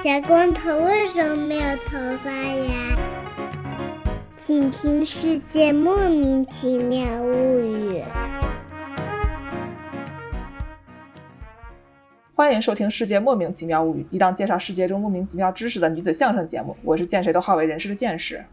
[0.00, 2.96] 小光头为什么没有头发呀？
[4.36, 8.00] 请听《世界莫名其妙物语》。
[12.32, 16.76] 欢迎收听《世界莫名其妙物语》，一档介绍世界中莫名其妙知识的女子相声节目。
[16.84, 18.44] 我是见谁都好为人师的见识，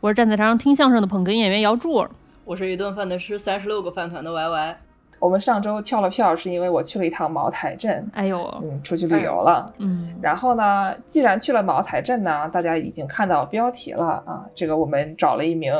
[0.00, 2.06] 我是站在台上听相声的捧哏演员姚柱，
[2.44, 4.76] 我是一顿饭能吃三十六个饭团的 Y Y。
[5.20, 15.74] 我们上周跳了票，是因为我去了一趟茅台镇，哎呦，嗯，出去旅游了，嗯，然后呢，既然去了茅台镇呢，大家已经看到标题了啊，这个我们找了一名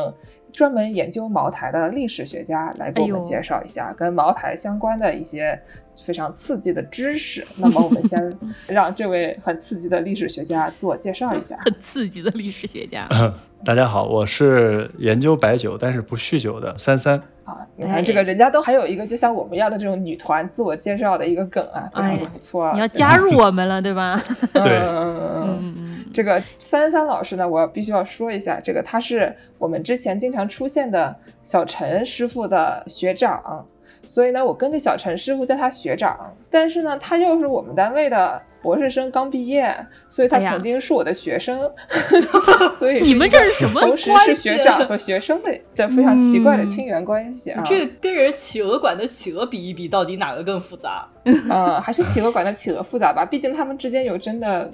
[0.52, 5.60] 专门研究茅台的历史学家来给我们介绍一下跟茅台相关的一些
[6.04, 7.46] 非常刺激的知识。
[7.56, 8.36] 那么我们先
[8.66, 11.56] 让这位很刺激的历史学家自我介绍一下。
[11.64, 13.08] 很刺激的历史学家，
[13.64, 17.20] 大家好，我是研究白酒但是不酗酒的三三。
[17.44, 22.70] 啊，你看这个人家都还有一个就像我们一样的这种女团自我介绍的一个梗啊，非常不错。
[22.72, 24.22] 你要加入我们了，对吧？
[24.52, 25.79] 对，对嗯嗯嗯嗯嗯，
[26.12, 33.66] 这个三三老师呢，我必须要说一下，这个他是我们之前经常出现的小陈师傅的学长，
[34.04, 36.34] 所以呢，我跟着小陈师傅叫他学长。
[36.50, 39.74] 但是呢，他又是我们单位的博士生，刚毕业，
[40.08, 41.70] 所以他曾经是我的学生，
[42.74, 47.62] 所以你们这是什么同时是学长和学生的的非常奇怪的嗯亲缘关系啊。
[47.64, 51.08] 这跟人企鹅馆的企鹅比一比，到底哪个更复杂？
[51.48, 54.70] 呃， 还是企鹅馆的企鹅复杂吧，毕竟他们之间有真的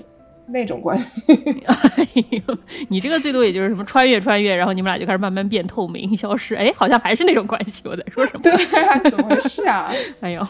[0.48, 1.22] 那种关系。
[1.66, 2.58] 哎呦，
[2.88, 8.40] 你这个最多也就是什么穿越穿越，然后你们俩就开始慢慢变透明消失，哎，好像还是那种关系，我在说什么？
[8.44, 9.90] 对啊，怎么回事啊？
[10.20, 10.46] 哎呦，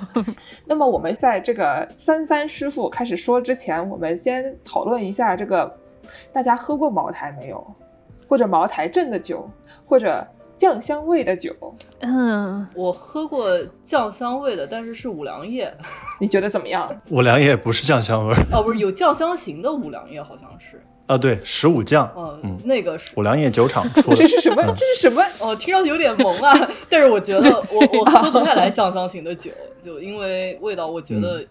[0.67, 5.75] 那么我们在这个三三师傅开始说之前，我们先讨论一下这个
[6.33, 7.67] 大家喝过茅台没有，
[8.29, 9.49] 或者茅台镇的酒，
[9.87, 11.55] 或者酱香味的酒，
[12.01, 13.47] 嗯，我喝过
[13.85, 15.73] 酱香味的，但是是五粮液。
[16.19, 16.89] 你觉得怎么样？
[17.11, 20.83] 五粮液不是酱香味儿哦，不是，有酱香型的五粮液，好像是。
[21.07, 23.23] 啊，对，十五酱，嗯，嗯那个是五。
[23.23, 24.27] 粮液酒厂出的 这。
[24.27, 24.63] 是什么？
[24.63, 25.23] 嗯这是什么？
[25.41, 26.53] 哦，听上去有点萌啊，
[26.89, 31.45] 但是我觉得我我喝不太来酱香型的酒，就因为味道，我觉得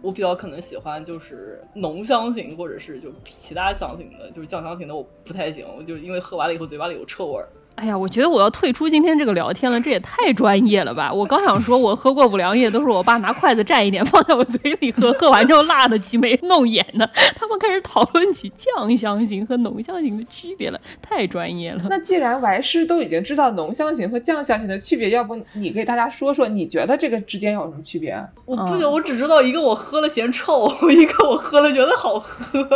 [0.00, 7.48] 我比较可能喜欢就是浓香型，或者是就其他香型的，就是酱香型的我不太行，我就因为喝完了以后嘴巴里有臭味儿。
[7.76, 11.12] 哎呀，我觉得我要退出今天这个聊天了，这也太专业了吧！
[11.12, 17.08] 我刚想说，我喝过五粮液，都是我爸拿筷子蘸一点放在我嘴里喝，喝完之后辣的挤眉弄眼的。
[17.36, 21.84] 他们开始讨论起酱香型和浓香型的区别了，太专业了。
[21.90, 28.10] 那既然白师都已经知道浓香型和酱香型的区别，要不你给大家说说，你觉得这个之间有什么区别？
[28.10, 32.66] 啊我不嗯觉得，我只知道一个我喝了嫌臭， 一个我喝了觉得好喝。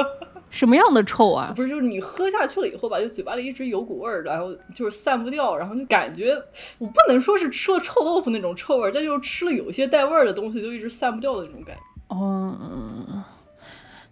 [0.51, 1.53] 什么样的臭啊？
[1.57, 6.35] 不是，就是你喝下去了以后吧，就嘴巴里一直有股味儿，然后就是散不掉，然后就感觉
[6.79, 11.83] 我不能说是吃了臭豆腐那种臭味儿，但就是吃了有一些带味儿的东西，就一直散不掉的那种感觉。
[12.15, 13.25] 哦，嗯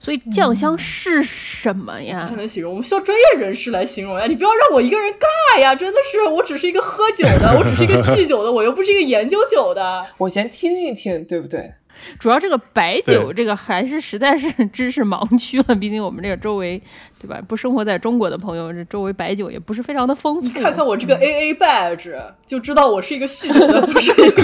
[0.00, 2.37] 所以酱香是什么呀太？
[2.37, 4.26] 能形容，我们需要专业人士来形容呀！
[4.28, 5.75] 你不要让我一个人尬呀！
[5.75, 10.06] 真的是，我只是一个喝酒的，我只是一个酗酒的，我又不是一个研究酒的。
[10.16, 11.72] 我先听一听，对不对？
[12.19, 15.75] 主要这个白酒，这个还是实在是 知识盲区了。
[15.75, 16.82] 毕竟我们这个周围，
[17.21, 17.41] 对吧？
[17.47, 20.41] 不生活在中国的朋友，这周围白酒也不是非常的丰富。
[20.43, 22.15] 你看看我这个 AA badge，
[22.47, 24.43] 就知道我是一个酗酒的，不是一个。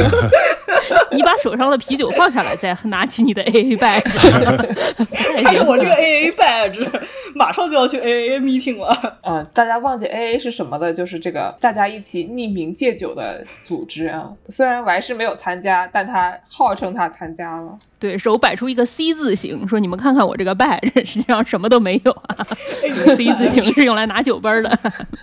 [1.12, 4.02] 你把手上的啤酒放下来，再拿起你的 AA badge。
[5.42, 6.86] 看看我这个 AA badge，
[7.34, 9.18] 马上就要去 AA meeting 了。
[9.22, 14.30] 嗯，大家忘记 A A 是什么的，就是这个大家一起匿名戒酒的组织啊。
[14.48, 17.78] 虽然我还是没有参加，但他号称他参加了。
[18.04, 22.46] 对手摆出一个 C 字形，说你们看看我这个 badge， 实际上什么都没有啊。
[22.82, 24.78] 哎 C 字形是用来拿酒杯儿的。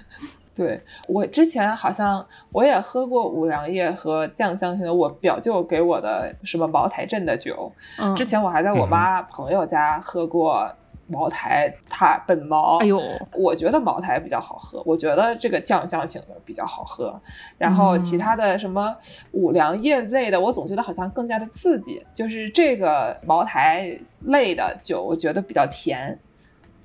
[0.56, 7.72] 对我之前好像我也喝过五粮液和酱香型的，我表舅给我的什么茅台镇的酒。
[8.00, 10.68] 嗯，之前我还在我妈朋友家喝过
[11.12, 12.78] 茅台，它本茅。
[12.80, 13.02] 哎呦，
[13.34, 17.20] 我觉得茅台比较好喝，我觉得这个酱香型的比较好喝。
[17.58, 18.96] 然后其他的什么
[19.32, 22.04] 五粮液类的，我总觉得好像更加的刺激。
[22.14, 26.18] 就是这个茅台类的酒，我觉得比较甜，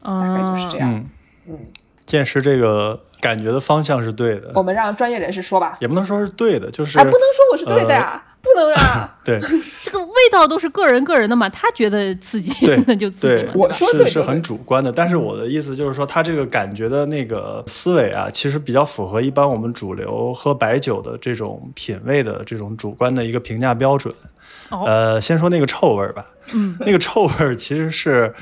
[0.03, 0.93] 大概就是这样。
[0.93, 1.09] 嗯，
[1.47, 1.59] 嗯，
[2.05, 5.77] 见识这个感觉的方向是对的我，们让专业人士说吧。
[5.81, 8.23] 也不能说是对的，就是哎，不能说我是对的呀，
[8.55, 9.15] 不能啊。
[9.25, 9.41] 对。
[9.83, 13.49] 这个味道都是个人个人的嘛，他觉得刺激对， 那就刺激。
[13.55, 24.15] 我说是是很主观的，但是我的意思就是说，他这个感觉的那个思维啊，其实比较符合一般我们主流喝白酒的这种品味的这种主观的一个评价标准。
[24.71, 24.85] 哦。
[24.87, 26.77] 呃，先说那个臭味儿吧，嗯。
[26.81, 28.35] 那个臭味儿其实是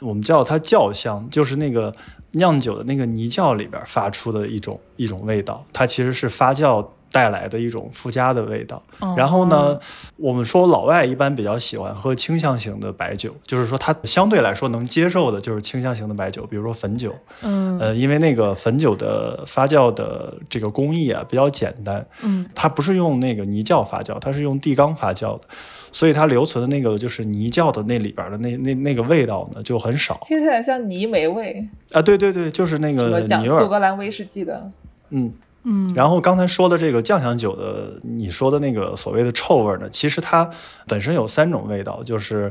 [0.00, 1.94] 我们叫它窖香，就是那个
[2.32, 8.82] 酿酒的那个泥窖里边发出的一种一种味道，它其实是发酵带来的一种附加的味道。
[9.00, 9.78] 哦然后呢，
[10.16, 17.14] 我们说老外一般比较喜欢喝清香型的白酒，就是说他相对来说能接受的就是清香型的白酒，比如说汾酒。
[17.42, 25.48] 嗯呃，因为那个汾酒的发酵的这个工艺啊比较简单，嗯它不是用那个泥窖发酵，它是用地缸发酵的，
[25.92, 32.02] 所以它留存的那个就是泥窖的那里边的那那那个味道呢就很少听起来像泥煤味，啊。
[32.02, 33.60] 对对对，就是那什个么讲泥味儿。
[33.60, 34.70] 苏格兰威士忌的，
[35.10, 35.32] 嗯，
[35.64, 40.50] 嗯，然后刚才说的这个酱香酒的，你说的那个所谓的臭味呢，其实它
[40.86, 42.50] 本身有三种味道，就是。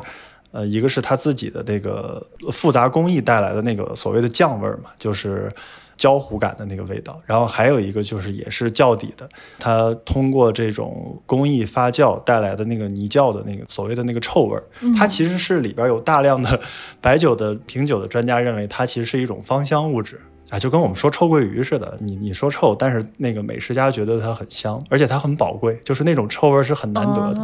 [0.54, 5.52] 呃，一个是它自己的这个复杂工艺带来的那个所谓的酱味儿嘛，就是
[5.98, 7.20] 焦糊感的那个味道。
[7.26, 9.28] 然后还有一个就是也是窖底的，
[9.60, 14.64] 它通过这种工艺发酵带来的那个泥窖的那个所谓的那个臭味儿，
[14.98, 16.60] 它其实是里边有大量的
[17.02, 20.22] 白酒的 品酒的专家认为它其实是一种芳香物质。
[20.50, 27.42] 啊，就跟我们说臭鳜鱼似的，你你说臭，但是那个美食家觉得它很香，而且它很宝贵，就是那种臭味是很难得的。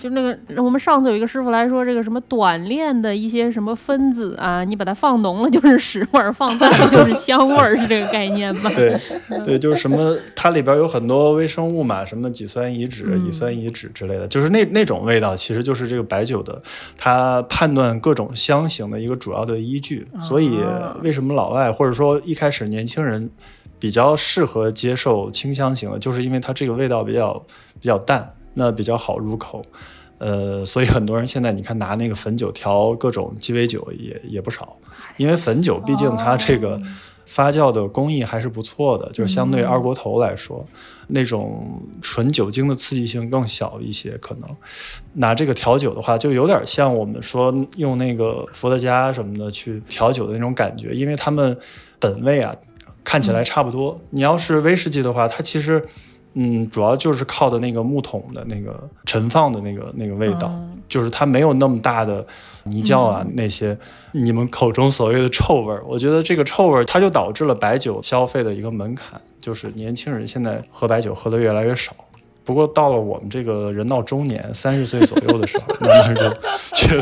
[0.00, 8.70] 就那个，我们上次有一个师傅来说，这个什么短链的一些什么分子啊，你把它放浓了就是屎味儿，放淡了就是香味儿，是这个概念吧？
[8.76, 9.00] 对
[9.44, 16.62] 对，就是什么，它里边有很多微生物嘛，什么己酸乙酯、嗯乙酸乙酯之类的，就是那那种味道，其实就是这个白酒的
[16.96, 20.06] 它判断各种香型的一个主要的依据。
[20.20, 23.30] 所以啊为什么老外或者说一开始年轻人
[23.78, 27.44] 比较适合接受清香型的，就是因为它这个味道比较
[27.80, 29.62] 比较淡，那比较好入口。
[30.18, 34.76] 呃，所以很多人现在你看拿那个汾酒调各种鸡尾酒也也不少，
[35.16, 36.82] 因为汾酒毕竟它这个
[37.24, 40.66] 发酵的工艺还是不错的，就是相对二锅头来说，
[41.06, 44.18] 那种纯酒精的刺激性更小一些。
[44.18, 44.56] 可能
[45.12, 51.56] 拿这个调酒的话，就有点像我们说用那个伏特加什么的去调酒的那种感觉，因为它们
[52.00, 52.56] 本味啊
[53.04, 54.00] 看起来差不多。
[54.10, 55.86] 你要是威士忌的话，它其实。
[56.34, 62.26] 嗯，主要就是靠的那个木桶的那个陈放的那个那个味道，嗯就是它没有那么大的
[62.64, 63.76] 泥窖啊、那些
[64.12, 65.84] 你们口中所谓的臭味儿。
[65.86, 71.94] 我觉得这个臭味儿，它就导致了白酒消费的一个门槛，就是年轻人现在喝白酒喝的越来越少。
[72.48, 76.22] 不过到了我们这个人到中年三十岁左右的时候，慢慢就
[76.72, 76.98] 这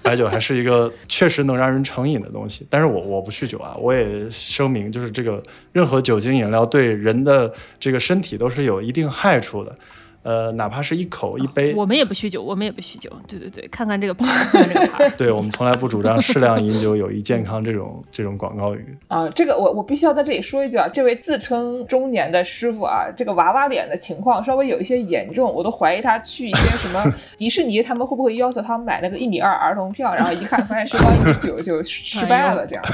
[0.00, 2.64] 白酒还是一个确实能让人成瘾的东西。
[2.70, 5.42] 但是我我不酗酒啊，我也声明，就是这个
[5.72, 9.76] 任何酒精饮料对人的这个身体都是有一定害处的。
[10.26, 13.08] 呃，哪怕是一口一杯，我们也不酗酒，我们也不酗酒。
[13.28, 15.08] 对对对，看看这个牌儿，看看这个牌。
[15.16, 18.98] 对我们从来不主张适量饮酒有益健康这种 这种广告语。
[19.06, 27.04] 啊，这个我我必须要在这里说一句啊，这位自称中年的师傅啊，这个娃娃脸的情况稍微有一些严重，我都怀疑他去一些什么
[27.38, 32.84] 迪士尼，他们会不会要求他们买那个一米二儿童票，然后一看发现身高一米九就失败了这样。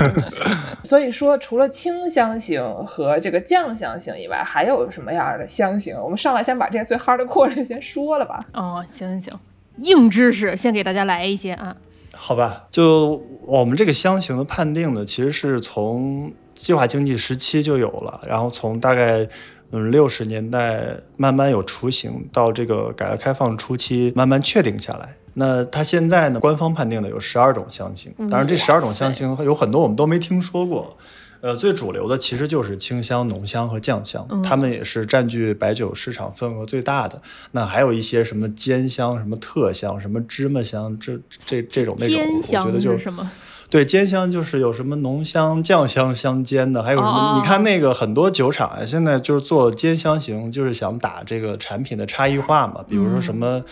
[0.84, 5.96] 所以说，除了清香型和这个酱香型以外，还有什么样的香型？
[5.98, 6.94] 我们上来先把这些最
[7.26, 8.44] hardcore 的先说了吧。
[8.52, 9.40] 哦，行行行，
[9.78, 11.76] 硬知识先给大家来一些啊。
[12.14, 19.26] 好吧，就我们这个香型的判定呢，其实是从计划经济时期就有了，然后从大概
[19.70, 25.16] 嗯六十年代慢慢有雏形，到这个改革开放初期慢慢确定下来。
[25.34, 30.96] 那它现在呢，官方判定的有十二种香型，当然这十二种香型有很多我们都没听说过。
[31.42, 37.20] 呃，最主流的其实就是清香、浓香和酱香，嗯它们也是占据白酒市场份额最大的。
[37.50, 42.16] 那还有一些什么尖香、什么特香、什么芝麻香，这这这种那种，
[42.60, 43.28] 我觉得就是什么？
[43.72, 47.10] 对，尖香就是有什么浓香、酱香相间的，还有什么？
[47.10, 52.84] 哦你看那个很多酒厂啊，现在就是做煎香型，就是想打这个产品的差异化嘛。
[52.86, 53.64] 比如说什么，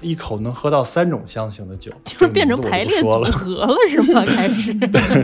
[0.00, 3.08] 一口能喝到三种香型的酒， 嗯就是变成这个排列组。
[3.24, 4.24] 合了是吗？
[4.24, 4.72] 开始。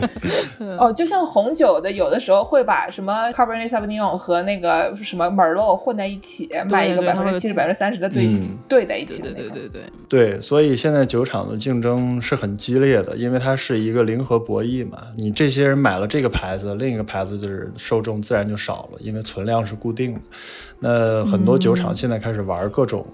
[0.77, 9.31] 哦，就像红酒的，有的时候会把什么 Cabernet Sauvignon 和那个什么 Merlot 混在一起，卖一个百分之七十、百分之三十的对、嗯兑在一起的。
[9.31, 15.03] 对对对对，对，所以现在酒厂的竞争是很激烈的，因为它是一个零和博弈嘛。
[15.15, 20.21] 你这些人买了这个牌子，另一个牌子就是受众自然就少了，因为存量是固定的。
[20.79, 23.05] 那很多酒厂现在开始玩各种。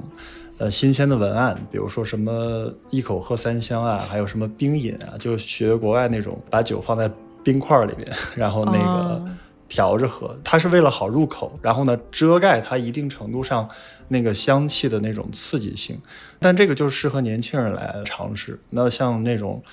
[0.58, 7.10] 呃，新鲜的文案，比如说什么一口喝三香啊，还有什么冰饮啊，就学国外那种把酒放在
[7.44, 9.30] 冰块里面，然后那个哦
[9.68, 13.68] 调着喝，它是为了好入口，然后呢遮盖它一定程度上
[14.10, 15.98] 那个香气的那种刺激性。
[16.38, 18.60] 但这个就是适合年轻人来尝试。
[18.70, 19.64] 那像那种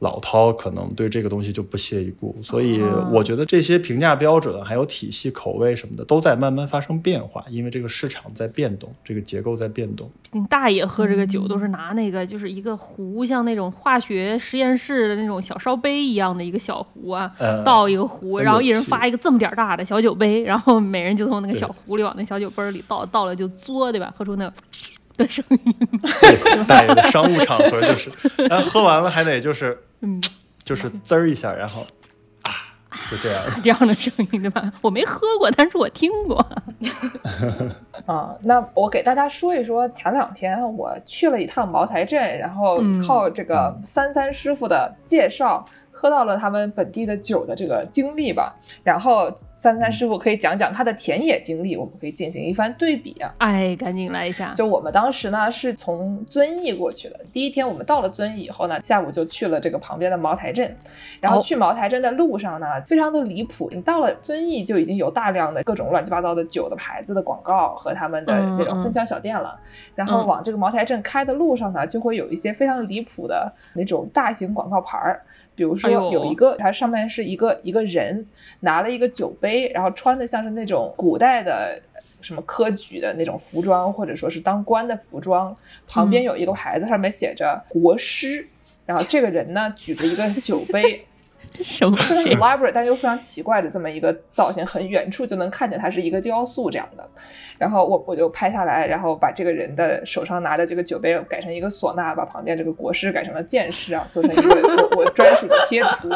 [0.00, 10.10] 老饕可能对这个东西就不屑一顾，所以哦我觉得这些评价标准还有体系、口味什么的都在慢慢发生变化，因为这个市场在变动，这个结构在变动。
[10.22, 24.10] 毕竟大爷喝这个酒都嗯是拿那个，就是一个壶，像那种化学实验室的那种小烧杯一样的一个小壶啊，呃，倒一个壶，然后一人发一个这么点儿大的小酒杯，然后每人就从那个小壶里往那小酒杯儿里倒，倒了就嘬，对吧？
[24.16, 24.54] 喝出那个
[25.20, 25.74] 的声音，
[26.22, 28.10] 对，大爷的商务场合就是，
[28.48, 30.20] 然后喝完了还得就是嗯，
[30.64, 31.82] 就是滋儿一下，然后
[32.42, 32.50] 啊，
[33.10, 33.42] 就这样。
[33.62, 34.72] 这样的声音，对吧？
[34.80, 36.38] 我没喝过，但是我听过。
[38.06, 45.64] 啊，那我给大家说一说，前两天我去了一趟茅台镇，然后嗯靠这个三三师傅的介绍，
[46.00, 48.56] 喝到了他们本地的酒的这个经历吧。
[48.82, 53.34] 然后三三师傅可以讲讲他的田野经历，我们可以进行一番对比啊。
[53.36, 60.74] 哎，赶紧来一下，就我们当时呢是从遵义过去的，第一天我们到了遵义以后呢，下午就去了这个旁边的茅台镇，
[61.20, 69.60] 然后哦去茅台镇的路上呢，非常的离谱，你到了遵义就已经有大量的各种乱七八糟的酒的牌子的广告和他们的那种分销小店了，
[69.94, 75.20] 然后嗯往这个茅台镇开的路上呢，就会有一些非常离谱的那种大型广告牌儿。
[75.60, 78.26] 比如说有一个，它上面是一个一个人
[78.60, 81.78] 拿了一个酒杯，然后穿的像是那种古代的
[82.22, 85.54] 什么科举的那种服装，或者说是当官的服装，
[85.86, 86.24] 旁边嗯。
[86.24, 88.48] 有一个牌子，上面写着国师，
[88.86, 91.04] 然后这个人呢举着一个酒杯，
[91.62, 91.96] 什么？
[91.96, 97.08] 非常 elaborate，但又非常奇怪的这么一个造型，很远处就能看见它是一个雕塑这样的。
[97.58, 104.54] 然后我我就拍下来，然后把这个人的手上拿的这个酒杯改成一个唢呐，把旁边这个国师改成了剑士啊，做成一个
[104.96, 106.08] 我我专属的贴图，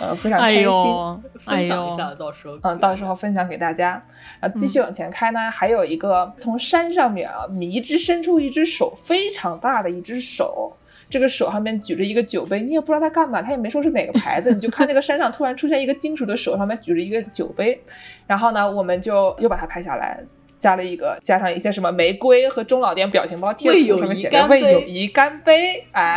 [0.00, 0.70] 呃，非常开哎心。
[0.70, 4.02] 哎分享一下，到时候嗯，到时候分享给大家。
[4.40, 10.76] 啊，继续往前开呢，还有一个从山上面啊，迷之伸出一只手，非常大的一只手。
[11.08, 17.80] 这个手上面举着一个酒杯，你也不知道他干嘛，他也没说是哪个牌子，你就看那个山上突然出现一个金属的手，上面举着一个酒杯。
[18.26, 20.20] 然后呢，我们就又把它拍下来，
[20.58, 25.84] 加了一个加上一些什么玫瑰和中老年表情包贴图，为友谊上面写着为友谊干杯。
[25.92, 26.16] 哎，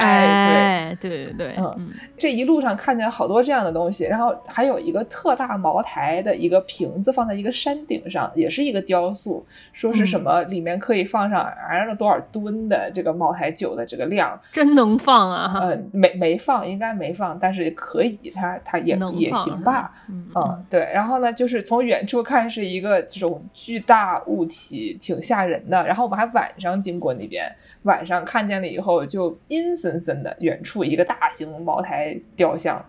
[0.49, 0.59] 对。
[0.59, 15.47] 哎，对对对，嗯嗯，这一路上看见好多这样的东西，然后还有一个特大茅台的一个瓶子放在一个山顶上，也是一个雕塑，说是什么里面可以放上哎了多少吨的这个茅台酒的这个量，真能放啊！
[15.47, 25.85] 哈，嗯，没没放，应该没放，但是可以，它它也也能放行吧，嗯嗯，对，然后呢，就是从远处看是一个这种巨大物体，挺吓人的。
[25.85, 27.51] 然后我们还晚上经过那边，
[27.83, 32.83] 晚上看见了以后，就阴森森的，远处一个大型茅台雕像。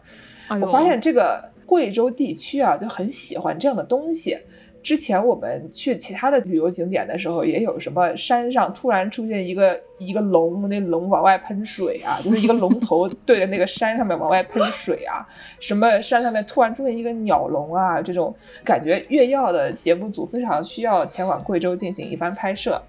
[0.49, 4.37] 哎我发现这个贵州地区啊，就很喜欢这样的东西。
[4.83, 15.27] 之前我们去其他的旅游景点的时候，也有什么山上突然出现一个一个龙，那龙往外喷水啊，就是一个龙头对着那个山上面往外喷水啊，
[15.61, 18.35] 什么山上面突然出现一个鸟笼啊，这种
[18.65, 22.81] 感觉越要的节目组非常需要前往贵州进行一番拍摄。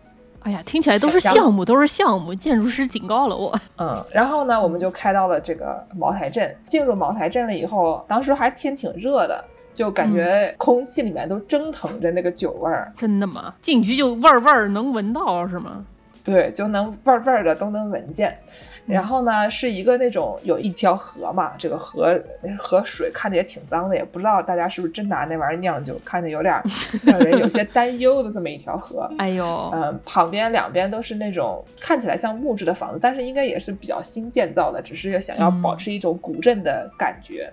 [0.44, 2.34] 哎呀，听起来都是项目，都是项目。
[2.34, 3.56] 建筑师警告了我。
[3.78, 6.52] 嗯，然后呢，我们就开到了这个茅台镇。
[6.66, 13.54] 进入茅台镇了以后，当时还天挺热的，就感觉空气里面都蒸腾着那个酒味儿，真的吗？
[13.62, 15.86] 进去就味儿味儿能闻到是吗？
[16.24, 18.38] 对，就能味儿味儿的都能闻见。
[18.86, 22.20] 然后呢，是一个那种有一条河嘛，这个河
[22.60, 26.64] 河水看着也挺脏的，也不知道大家是不是真拿那玩意儿酿酒，看着有点儿
[27.06, 29.10] 让人有些担忧的这么一条河。
[29.18, 37.52] 哎呦，嗯，旁边两边都是那种看起来像木质的房子，但是应该也是比较新建造的，只是想要保持一种古镇的感觉。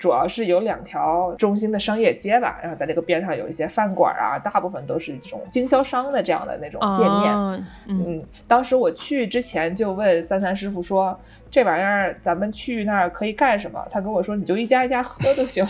[0.00, 7.30] 主要是有两条中心的商业街吧，然后在那个边上有一些饭馆啊，大部分都是这种经销商的这样的那种店面。
[7.32, 11.18] 啊嗯，嗯，当时我去之前就问三三师傅说，
[11.50, 13.78] 这玩意儿咱们去那儿可以干什么？
[13.90, 15.62] 他跟我说，你就一家一家喝就行。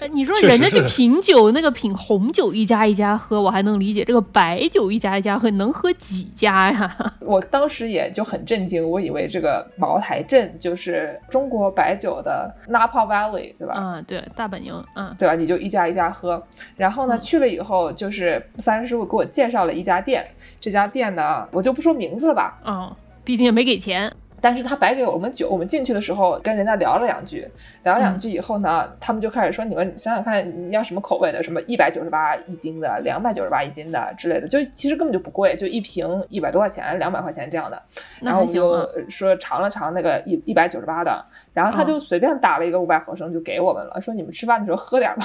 [0.00, 4.04] 哎你说人家去品酒，那个品红酒一家一家喝，我还能理解。
[4.04, 6.96] 这个白酒一家一家喝，能喝几家呀？
[7.20, 13.74] 我当时也就很震惊，我以为这个茅台镇就是中国白酒的 Napa Valley，对吧？
[13.76, 15.34] 嗯，对，大本营，嗯，对吧？
[15.34, 16.42] 你就一家一家喝。
[16.76, 20.26] 然后呢，嗯去了以后，就是三师傅给我介绍了一家店，
[20.58, 22.90] 这家店呢，我就不说名字了吧，嗯，
[23.22, 24.10] 毕竟也没给钱。
[24.42, 27.46] 但是他白给我们酒，我们进去的时候跟人家聊了两句，
[27.84, 37.82] 聊了两句以后呢，他们就开始说你们想想看，你要什么口味的，什么一百九十八一斤的，两百九十八一斤的之类的，就其实根本就不贵，就一瓶一百多块钱，两百块钱这样的。
[38.22, 38.88] 然后我们就。
[39.10, 45.24] 说尝了尝那个一一百九十八的，然后他就随便打了一个五百毫升就给我们了，说你们吃饭的时候喝点吧。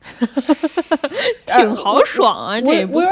[1.46, 3.10] 挺豪爽啊，这也不错。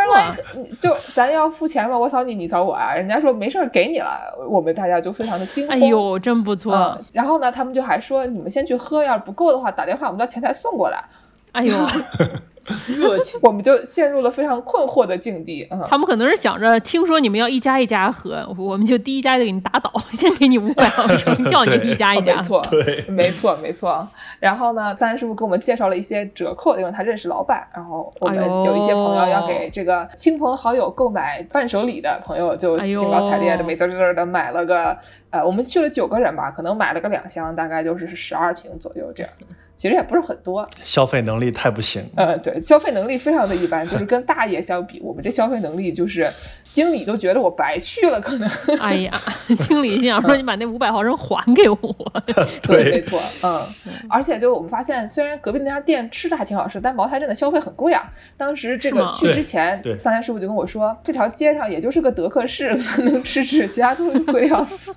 [0.80, 2.94] 就咱要付钱嘛，我扫你，你扫我啊。
[2.94, 5.76] 人家说没事儿，给你了，我们大家就非常的惊慌。
[5.76, 6.74] 哎呦，真不错。
[6.74, 11.04] 嗯然后呢，他们就还说你们先去喝，要是不够的话，打电话我们到前台送过来。
[11.52, 11.76] 哎呦，
[12.86, 15.66] 热情，我们就陷入了非常困惑的境地。
[15.70, 22.36] 嗯，他们可能是想着，听说你们要一家一家喝，我们就第一家就给你打倒， 先给你五百毫升，叫你一家一家。
[22.36, 24.06] 没错，对， 没错，没错。
[24.40, 27.66] 然后呢，三师傅给我们介绍了一些折扣，因为他认识老板。
[27.74, 34.96] 然后我们有一些朋友要给这个亲朋好友购买伴手礼的朋友，就兴高采烈的美滋滋的买了个，
[35.30, 39.32] 呃，我们去了九个人吧，可能买了个两箱，大概就是十二瓶左右这样。
[39.78, 42.02] 其实也不是很多，消费能力太不行。
[42.16, 46.28] 呃，对，消费能力非常的一般，就是跟大爷相比，我们这消费能力就是
[46.72, 48.50] 经理都觉得我白去了，可能。
[48.80, 49.16] 哎呀，
[49.60, 51.78] 经理心想说你把那五百毫升还给我。
[52.66, 53.62] 对，没错，嗯，
[54.10, 58.12] 而且就我们发现，虽然隔壁那家店吃的还挺好吃，但茅台镇的消费很贵啊。
[58.36, 64.92] 当时这个去之前，桑田师傅就跟我说，这条街上也就是个德克士能吃吃，其他东西贵的要死。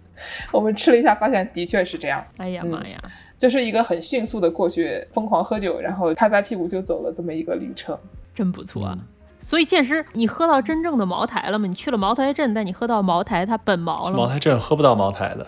[0.52, 2.22] 我们吃了一下，发现的确是这样。
[2.36, 2.98] 哎呀妈呀！
[3.38, 7.98] 就是一个很迅速的过去疯狂喝酒，然后拍拍屁股就走了这么一个旅程，
[8.34, 8.84] 真不错。
[8.84, 8.98] 啊。
[9.38, 11.68] 所以剑师，你喝到真正的茅台了吗？
[11.68, 14.16] 你去了茅台镇，但你喝到茅台它本茅了吗？
[14.18, 15.46] 茅台镇喝不到茅台的。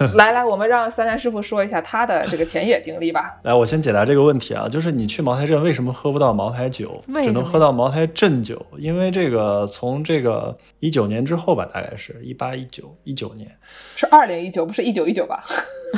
[0.14, 3.38] 来来，我们让三三师傅说一下他的这个田野经历吧。
[3.44, 8.64] 来，我先解答这个问题啊，就是你去茅台镇为什么喝不到茅台酒，只能喝到茅台镇酒？
[8.78, 13.54] 因为这个从这个一九年之后吧，大概是一八一九一九年，
[13.94, 15.44] 是二零一九，不是一九一九吧？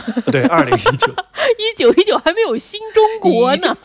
[0.33, 1.13] 对，二零一九，
[1.59, 3.77] 一九一九还没有新中国呢。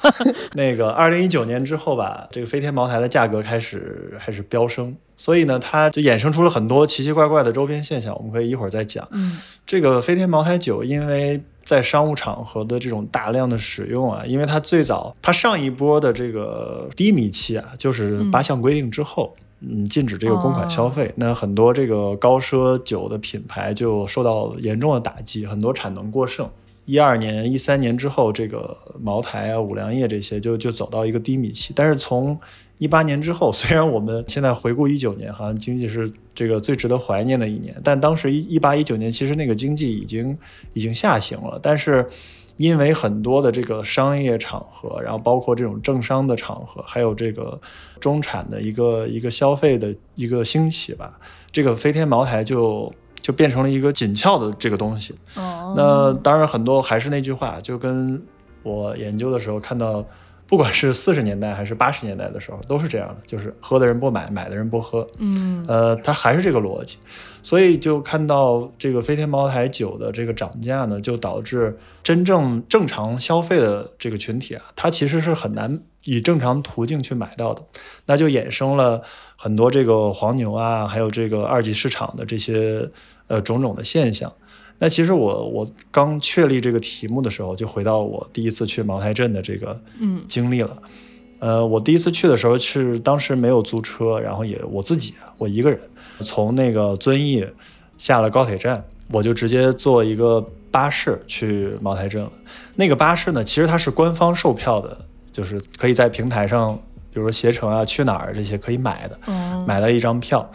[0.53, 4.95] 那个二零一九年之后吧，这个飞天茅台的价格开始开始飙升。
[5.19, 9.07] 所以呢，它就衍生出了很多奇奇怪怪的周边现象，我们可以一会儿再讲。
[9.11, 19.43] 嗯，这个飞天茅台酒，因为在商务场合的这种大量的使用啊，因为它最早它上一波的这个低迷期啊，就是八项规定之后，嗯，
[19.89, 26.49] 禁止这个公款消费，那很多这个高奢酒的品牌就受到严重的打击，很多产能过剩。
[26.85, 32.39] 一二年、一三年之后，这个茅台啊、五粮液这些就就走到一个低迷期，但是从
[32.77, 40.37] 一八年之后， 虽然我们现在回顾一九年，好像经济是这个最值得怀念的一年，但当时一一八一九年，其实那个经济已经
[40.71, 41.59] 已经下行了。
[41.61, 42.07] 但是
[42.57, 47.59] 因为很多的这个商业场合，然后包括这种政商的场合，还有这个
[47.99, 51.19] 中产的一个一个消费的一个兴起吧，
[51.51, 55.15] 这个飞天茅台就就变成了一个紧俏的这个东西。
[55.35, 58.21] 哦，那当然很多还是那句话，就跟
[58.63, 60.05] 我研究的时候看到。
[60.49, 65.05] 不管是四十年代还是八十年代的时候，都是这样的，就是喝的人不买，买的人不喝。
[65.17, 66.99] 嗯，呃，它还是这个逻辑，
[67.47, 77.63] 所以就看到这个飞天茅台酒的这个涨价呢，就导致真正正常消费的这个群体啊，它其实是很难以正常途径去买到的，
[78.05, 79.01] 那就衍生了
[79.37, 82.89] 很多这个黄牛啊，还有这个二级市场的这些
[83.27, 84.33] 呃种种的现象。
[84.79, 90.77] 那其实我我刚确立这个题目的时候，就回到我第一次去茅台镇的这个嗯经历了。
[91.39, 95.79] 呃，我第一次去的时候是当时没有租车，然后也我自己我一个人
[96.19, 97.45] 从那个遵义
[97.97, 102.31] 下了高铁站，我就直接坐一个巴士去茅台镇了。
[102.75, 104.97] 那个巴士呢，其实它是官方售票的，
[105.31, 106.75] 就是可以在平台上，
[107.11, 109.19] 比如说携程啊、去哪儿这些可以买的，
[109.65, 110.49] 买了一张票，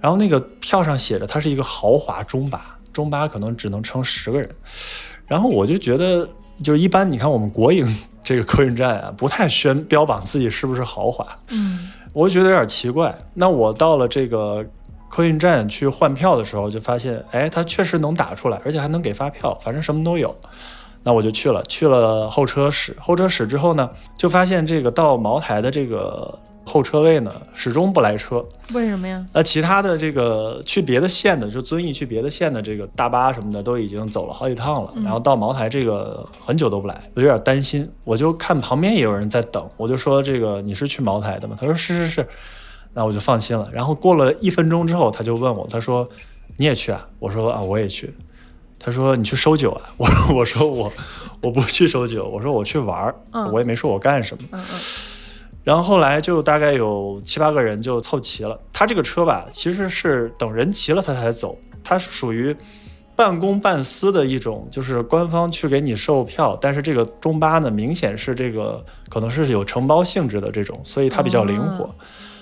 [0.00, 2.74] 然后那个票上写着它是一个豪华中巴。
[2.90, 4.50] 中巴可能只能撑十个人，
[5.28, 6.28] 然后我就觉得，
[6.64, 7.86] 就是一般你看我们国营
[8.22, 13.16] 这个客运站啊，不太宣标榜自己是不是豪华，嗯，我就觉得有点奇怪。
[13.34, 14.64] 那我到了这个
[15.08, 20.34] 客运站去换票的时候，就发现，哎，它确实能打出来，而且还能给发票，反正什么都有。
[21.02, 26.38] 那我就去了，去了候车室，候车室之后呢，就发现这个到茅台的这个。
[26.68, 29.24] 后车位呢，始终不来车，为什么呀？
[29.32, 37.90] 那其他的这个去别的县的，就遵义去别的县的这个大巴什么的，都已经走了好几趟了，然后到茅台这个很久都不来，我有点担心。
[38.04, 41.56] 我就看旁边也有人在等，我就说这个你是去茅台的吗？
[41.58, 42.28] 他说是是是，
[42.92, 43.68] 那我就放心了。
[43.72, 46.08] 然后过了一分钟之后，他就问我，他说
[46.56, 47.08] 你也去啊？
[47.18, 48.14] 我说啊我也去。
[48.80, 49.82] 他说你去收酒啊？
[49.96, 50.92] 我 我说我
[51.40, 53.14] 我不去收酒，我说我去玩儿，
[53.52, 54.44] 我也没说我干什么。
[54.52, 54.78] 嗯嗯。
[55.68, 58.58] 然后后来就大概有七八个人就凑齐了。
[58.72, 61.58] 他这个车吧，其实是等人齐了他才走。
[61.84, 62.56] 他是属于
[63.14, 71.94] 半公半私的一种，就是官方去给你售票，但是这个中巴呢，明显是这个可能是有承包性质的这种，所以它比较灵活。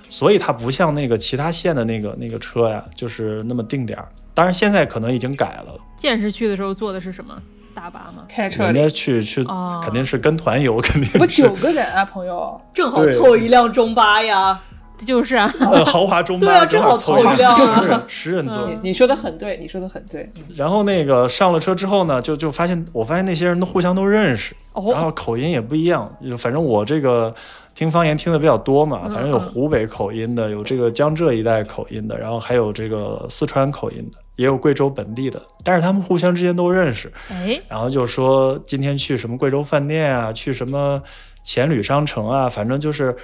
[0.08, 4.08] 所以它不像那个其他县的那个那个车呀，就是那么定点儿。
[4.34, 5.76] 当然现在可能已经改了。
[5.98, 7.42] 建设区的时候坐的是什么？
[7.76, 8.22] 大巴吗？
[8.26, 12.58] 开车人家去去啊肯定是跟团游， 肯定不是九个人啊，朋友。
[12.72, 14.58] 正好凑一辆中巴呀。
[15.04, 18.66] 就是啊，呃豪华中巴，对啊正好凑凑一辆啊十人座。
[18.66, 20.32] 你你说的很对，你说的很对。
[20.54, 26.10] 然后那个上了车之后呢，就就发现我发现那些人都互相都认识，然哦，后口音也不一样。
[26.26, 27.34] 就反正我这个
[27.74, 35.42] 听方言听的比较多嘛，嗯反正有嗯湖北口音的，有这个江浙一带口音的，然后还有这个四川口音的，也有贵州本地的。
[35.64, 41.02] 但是他们互相之间都认识，哎，然后就说今天去什么贵州饭店啊，去什么
[41.42, 43.16] 黔旅商城啊，反正就是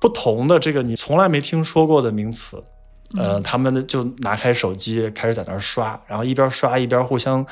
[0.00, 2.62] 不同的这个你从来没听说过的名词。
[3.16, 7.46] 呃，他们就拿开手机开始在那儿刷，然后一边刷一边互相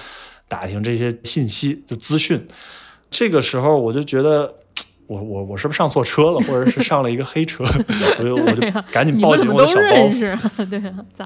[0.48, 2.48] 打听这些信息的资讯。
[3.08, 4.52] 这个时候我就觉得，
[5.06, 7.62] 我我我是不是上错车了，或者是上了一个黑车？
[8.18, 10.08] 我就我就赶紧你报警我的小包？
[10.18, 10.40] 对啊，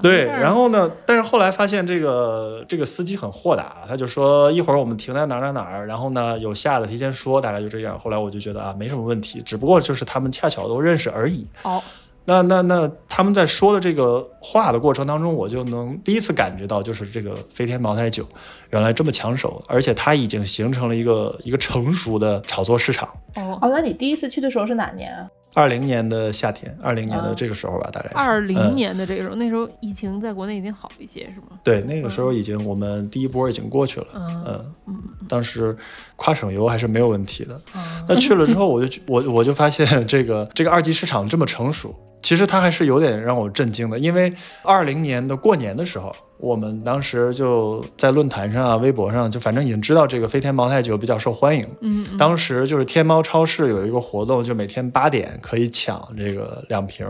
[0.03, 0.91] 对，然后呢？
[1.07, 7.99] 但是后来发现这个这个司机很豁达，他就说一会儿我们停在哪儿哪儿哪儿，然后呢有下的提前说，大概就这样。
[7.99, 11.47] 后来我就觉得啊，没什么问题，只不过就是他们恰巧都认识而已。
[11.63, 11.81] 哦，
[12.29, 18.23] 那那那他们在说的这个话的过程当中，我就能第一次感觉到，就是这个飞天茅台酒
[18.69, 23.09] 原来这么抢手，而且它已经形成了一个一个成熟的炒作市场。
[23.35, 25.27] 哦，哦，那你第一次去的时候是哪年啊？
[25.55, 31.59] 二零年的夏天，二零年的啊这个时候吧，大概是二零嗯年的这个时候，那时候疫情在国内已经好一些，是吗？
[31.65, 34.95] 对，那个时候已经我们第一波已经过去了，嗯嗯，嗯
[35.27, 35.75] 当时
[36.15, 37.55] 跨省游还是没有问题的。
[37.73, 43.99] 啊，那去了之后，我就去我我就发现这个这个二级市场这么成熟，其实它还是有点让我震惊的。
[43.99, 51.65] 因为二零年的过年的时候，我们当时就在论坛上啊、微博上，就反正已经知道这个飞天茅台酒比较受欢迎。
[51.81, 57.07] 嗯，嗯当时就是天猫超市有一个活动，就每天八点可以抢这个两瓶，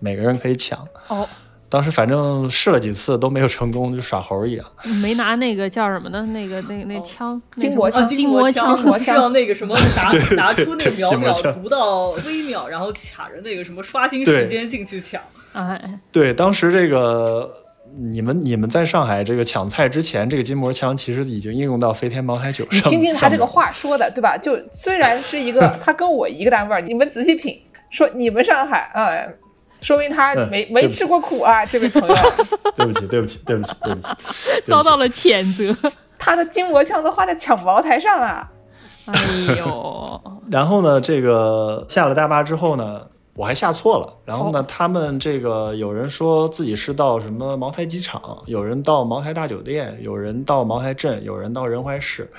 [0.00, 0.78] 每个人可以抢。
[1.08, 1.28] 哦，
[1.74, 4.64] 当时反正试了几次都没有成功，就耍猴一样。
[5.02, 6.24] 没拿那个叫什么呢？
[6.26, 15.20] 那个那个那枪，那筋膜枪筋膜枪，筋膜枪是要 那个什么拿 拿出那个秒秒读到微秒，然后卡着那个什么刷新时间进去抢。
[15.52, 17.52] 哎，对，当时这个
[17.98, 22.88] 你们你们在上海这个抢菜之前，这个筋膜枪其实已经应用到飞天茅台酒你上。
[22.88, 24.38] 听听他这个话说的，对吧？
[24.38, 27.60] 就虽然是一个， 他跟我一个单位儿，你们仔细品，
[27.90, 29.28] 说你们上海，哎，
[29.84, 32.16] 说明他嗯没、没吃过苦啊，这位朋友，
[32.74, 34.08] 对不起，对不起，对不起，对不起，
[34.64, 35.92] 遭到了谴责。
[36.18, 38.48] 他的筋膜枪都花在抢茅台上了。
[39.06, 39.12] 哎
[39.58, 40.20] 呦，
[40.50, 43.02] 然后呢，这个下了大巴之后呢，
[43.34, 44.14] 我还下错了。
[44.24, 52.32] 然后呢，哦他们这个有人说自己是到什么茅台机场，有人到茅台大酒店，有人到茅台镇，有人到仁怀市，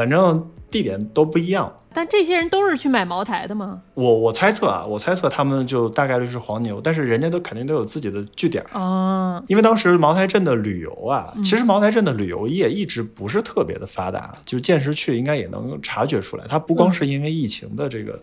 [0.00, 1.70] 反正地点都不一样。
[1.92, 3.82] 但这些人都是去买茅台的吗？
[3.92, 8.64] 我我猜测啊，我猜测他们就大概率是黄牛，但是人家都肯定都有自己的据点。
[8.72, 18.18] 啊，因为当时茅台镇的旅游啊，嗯其实茅台镇的旅游业一直不是特别的发达，就见识去应该也能察觉出来，它不光是因为疫情的这个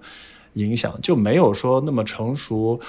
[0.53, 2.79] 影响，就没有说那么成熟。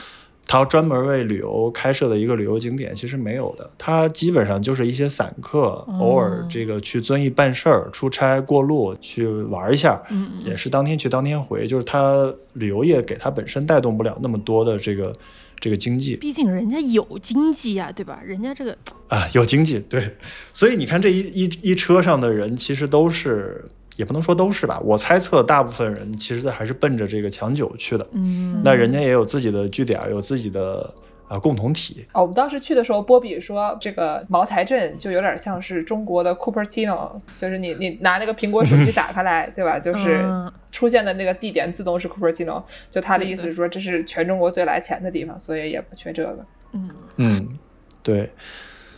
[0.48, 3.70] 它专门为旅游开设的一个旅游景点，其实没有的。
[3.76, 10.02] 它基本上就是一些散客，哦偶尔这个去遵义办事儿、出差过路去玩一下，
[10.44, 11.66] 也是当天去当天回。
[11.66, 15.14] 就是它旅游业给它本身带动不了那么多的这个
[15.60, 16.16] 这个经济。
[16.16, 18.20] 毕竟人家有经济啊，对吧？
[18.24, 18.74] 人家这个
[19.08, 20.16] 啊，有经济对，
[20.54, 23.62] 所以你看这一一一车上的人，其实都是
[23.98, 28.06] 也不能说都是吧，我猜测大部分人其实还是奔着这个抢酒去的。
[28.12, 30.88] 嗯，那人家也有自己的据点，有自己的
[31.26, 32.06] 啊共同体。
[32.12, 39.80] 哦，我们当时去的时候，波比说这个茅台镇就有点像是中国的 Cupertino，就是你你拿那个苹果手机打开来，对吧？
[39.80, 46.46] 就是嗯出现的那个地点自动是 Cupertino，就他的意思是说这是全中国最来钱的地方，所以也不缺这个。
[46.72, 47.58] 嗯嗯，
[48.00, 48.30] 对，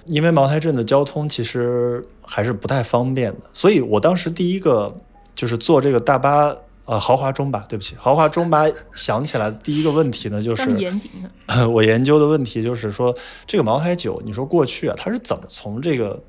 [0.04, 4.96] 因为茅台镇的交通其实还是不太方便的，所以我当时第一个
[5.34, 6.56] 就是坐这个大巴。
[6.86, 11.08] 呃，豪华中巴，对不起，豪华中巴想起来的第一个问题呢，就是严谨
[11.46, 13.16] 的， 我研究的问题就是说，
[13.46, 16.20] 这个茅台酒，你说过去啊，它是怎么从这个，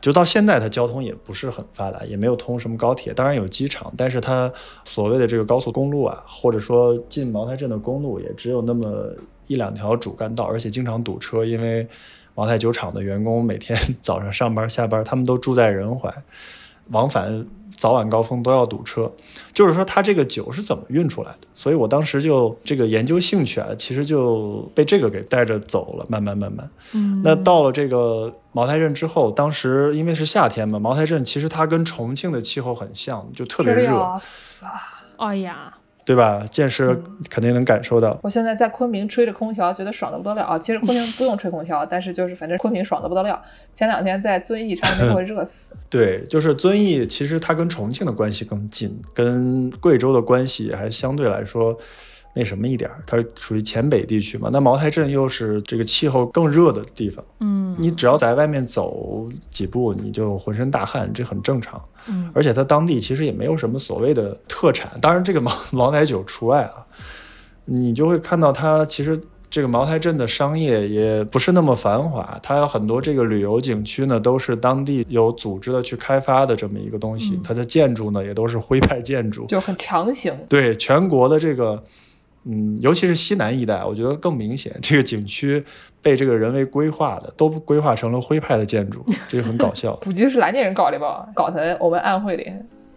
[0.00, 4.50] 就到现在它交通也不是很发达，也没有通什么高铁，当然有机场，但是它
[4.86, 9.12] 所谓的这个高速公路啊，或者说进茅台镇的公路也只有那么
[9.48, 11.86] 一两条主干道，而且经常堵车，因为
[12.40, 16.10] 茅台酒厂的员工每天 早上上班下班，他们都住在仁怀，
[16.88, 19.12] 往返早晚高峰都要堵车。
[19.52, 26.70] 就是说它这个酒是怎么运出来的，所以我当时就这个研究兴趣啊，其实就被这个给带着走了，慢慢慢慢。
[26.94, 34.18] 嗯，那到了这个茅台镇之后，当时因为是夏天嘛，茅台镇其实它跟重庆的气候很像，就特别热。
[34.18, 34.72] 死啊！
[35.18, 35.74] 哎呀，
[36.10, 36.44] 对吧？
[36.50, 38.18] 见识肯定能感受到。
[38.24, 40.58] 我现在在昆明吹着空调，觉得爽的不得了啊！
[40.58, 43.40] 其实昆明不用吹空调，但是就是反正昆明爽的不得了。
[43.72, 45.76] 前两天在遵义差点没给我热死。
[45.88, 51.78] 对，就是遵义，其实它跟重庆的关系更近，跟贵州的关系还相对来说
[52.32, 54.48] 那什么一点儿，它属于黔北地区嘛。
[54.52, 61.80] 那茅台镇又是这个气候更热的地方，嗯，你只要在外面走几步，你就浑身大汗，这很正常。
[62.08, 66.86] 嗯而且它当地其实也没有什么所谓的特产，当然这个茅茅台酒除外啊，
[67.64, 80.32] 你就会看到它其实这个茅台镇的商业也不是那么繁华，它有很多这个旅游景区呢都是当地有组织的去开发的这么一个东西，嗯它的建筑呢也都是徽派建筑，就很强行。
[80.48, 81.82] 对全国的这个，
[82.44, 85.62] 嗯，尤其是西南一带，我觉得更明显，这个景区
[86.00, 89.94] 被这个人为规划的都规划成了徽派的建筑，这个很搞笑。
[90.02, 92.44] 估计是南京人搞的吧，搞成我们安徽的。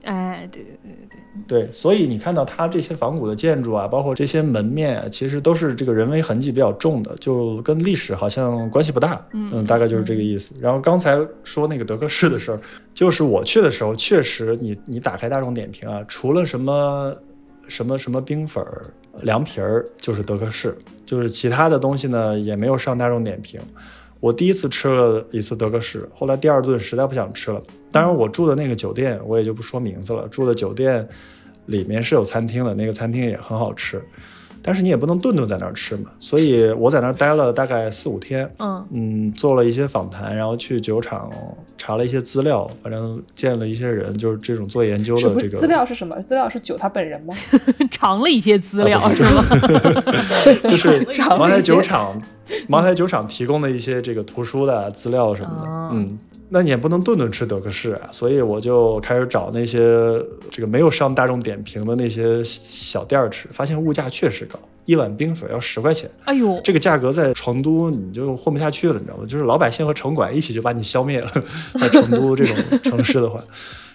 [0.03, 9.25] 哎，对对对对对，对，所以你看到它这些仿古的建筑啊，包括这些门面啊，其实都是这个人为痕迹比较重的，就跟历史好像关系不大。
[9.31, 10.53] 嗯大概就是这个意思。
[10.59, 12.59] 然后刚才说那个德克士的事儿，
[12.93, 17.15] 就是我去的时候，确实你你打开大众点评啊，除了什么
[17.69, 23.61] 什么什么冰粉儿、凉皮儿，就是德克士，就是其他的东西呢也没有上大众点评。
[24.19, 27.61] 我第一次吃了一次德克士，后来第二顿实在不想吃了。
[27.91, 31.07] 当然，我住的那个酒店我也就不说名字了，住的酒店
[31.67, 34.03] 里面是有餐厅的，那个餐厅也很好吃，
[34.63, 36.09] 但是你也不能顿顿在那儿吃嘛。
[36.19, 41.31] 所以我在那儿待了大概四五天，嗯嗯，做了一些访谈，然后去酒厂
[41.77, 46.15] 查了一些资料，反正见了一些人，就是这种做研究的这个资料是什么？
[46.21, 47.35] 资料是酒他本人吗？
[47.91, 49.43] 尝了一些资料、啊是是吗？
[50.63, 51.05] 就是
[51.37, 52.19] 茅台酒厂，
[52.67, 56.17] 茅台酒厂提供的一些这个图书的资料什么的，哦嗯。
[56.53, 69.25] 那你也不能顿顿吃德克士啊，所以我就开始找那些这个没有上大众点评的那些小店儿吃，发现物价确实高，一碗冰粉要十块钱，哎呦，这个价格在成都你就混不下去了，你知道吗？
[69.25, 71.31] 就是老百姓和城管一起就把你消灭了，
[71.79, 73.43] 在成都这种城市的话，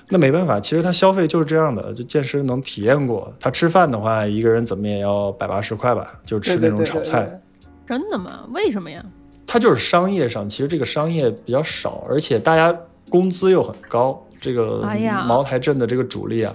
[0.08, 3.32] 那没办法，其实他消费就是这样的，就健身能体验过。
[3.38, 7.22] 他吃饭的话，一个人怎么也要百八十块吧，就吃那种对对对对炒菜。
[7.24, 7.38] 对
[7.86, 8.44] 真的吗？
[8.50, 9.04] 为什么呀？
[9.48, 14.24] 它就是商业上，其实这个商业比较少，而且大家工资又很高。
[14.40, 14.82] 这个
[15.26, 16.54] 茅台镇的这个主力啊，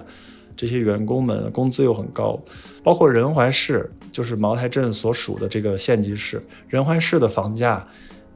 [0.56, 2.40] 这些员工们工资又很高，
[2.82, 7.86] 包括仁怀市，就是茅台镇所属的这个县级市，仁怀市的房价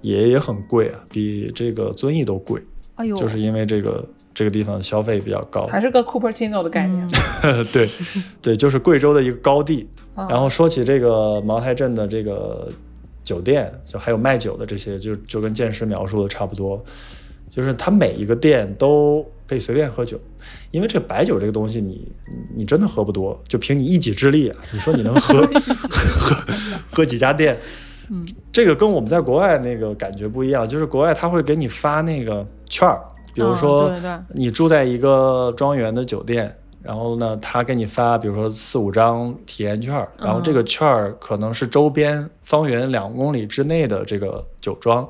[0.03, 2.63] 也也很贵啊，比这个遵义都贵，
[2.97, 5.67] 哎呦，就是因为这个这个地方消费比较高。
[5.69, 7.09] 还是个 Cupertino 的概念。
[7.45, 7.89] 嗯 对，
[8.43, 9.89] 对，就是贵州的一个高地。
[10.15, 12.69] 啊然后说起这个茅台镇的这个
[13.29, 16.83] 酒店，就还有卖酒的这些，就就跟剑师描述的差不多，
[17.47, 20.19] 就是它每一个店都可以随便喝酒，
[20.71, 22.11] 因为这白酒这个东西你，
[22.57, 25.45] 你真的喝不多，就凭你一己之力啊，你说你能喝
[26.19, 26.37] 喝
[26.91, 27.59] 喝几家店？
[28.11, 32.99] 嗯，这个跟我们在国外那个感觉不一样，就是国外他会给你发那个券儿，
[33.35, 33.93] 比如啊说
[34.35, 36.51] 你住在一个庄园的酒店，
[36.83, 45.07] 然后呢，他给你发，比如说四五张体验券儿，然后这个券儿可能是周边方圆两公里之内的这个酒庄，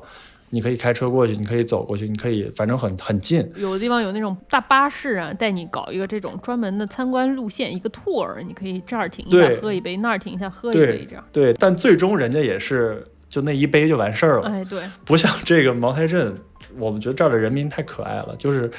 [0.49, 3.47] 你可以开车过去，你可以走过去，你可以反正很很近。
[3.55, 11.23] 有的地方有那种大巴士啊，带你搞一个这种专门的参观路线，一个 tour，你可以这儿停一下喝一杯，那儿停一下喝一杯，这样。
[11.31, 14.49] 对，但最终人家也是就那一杯就完事儿了。
[14.49, 16.35] 哎，对，不像这个茅台镇，
[16.79, 18.69] 我们觉得这儿的人民太可爱了，就是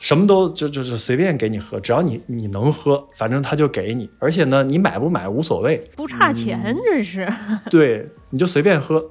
[0.00, 7.30] 什么都就就是随便给你喝，只要你你能喝，反正他就给你，而且呢，你买不买无所谓，不差钱，这是。
[7.70, 9.08] 对，你就随便喝。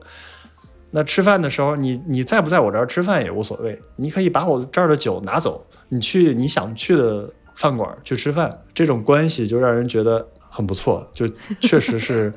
[0.89, 11.29] 那吃饭的时候，你你在不在我这儿吃饭也无所谓，你可以把我这儿的酒拿走，你去你想去的饭馆去吃饭，这种关系就让人觉得很不错，就
[11.61, 12.33] 确实是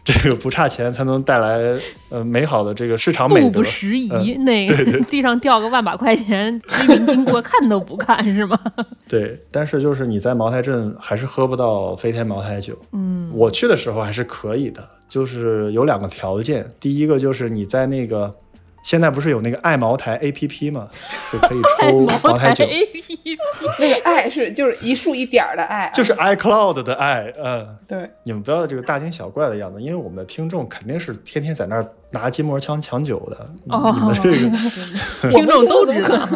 [0.04, 3.64] 这个不差钱才能带来呃美好的这个市场美德路不。
[3.64, 8.58] 拾遗，嗯那个 地上掉个万把块钱，居民经过看都不看是吗？
[9.06, 12.76] 对，但是就是你在茅台镇还是喝不到飞天茅台酒。
[12.92, 18.34] 嗯，我去的时候还是可以的，就是有两个条件，第一个就是你在那个
[18.82, 20.88] 现在不是有那个爱茅台 APP 吗？
[21.32, 23.38] 就可以抽茅台酒，A P P，
[23.78, 27.76] 那个爱是就是一竖一点儿的爱啊，就是 iCloud 的爱，嗯。
[27.86, 33.50] 对，你们不要这个大惊小怪的样子，因为我们的听众肯定是天天在那儿拿筋膜枪抢酒的。
[33.68, 34.48] 哦你们这个
[35.28, 36.28] 听众都知道，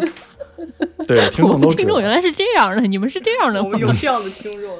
[1.06, 1.78] 对听众都知道。
[1.78, 3.78] 听众原来是这样的，你们是这样的我们？
[3.80, 4.70] 有这样的听众，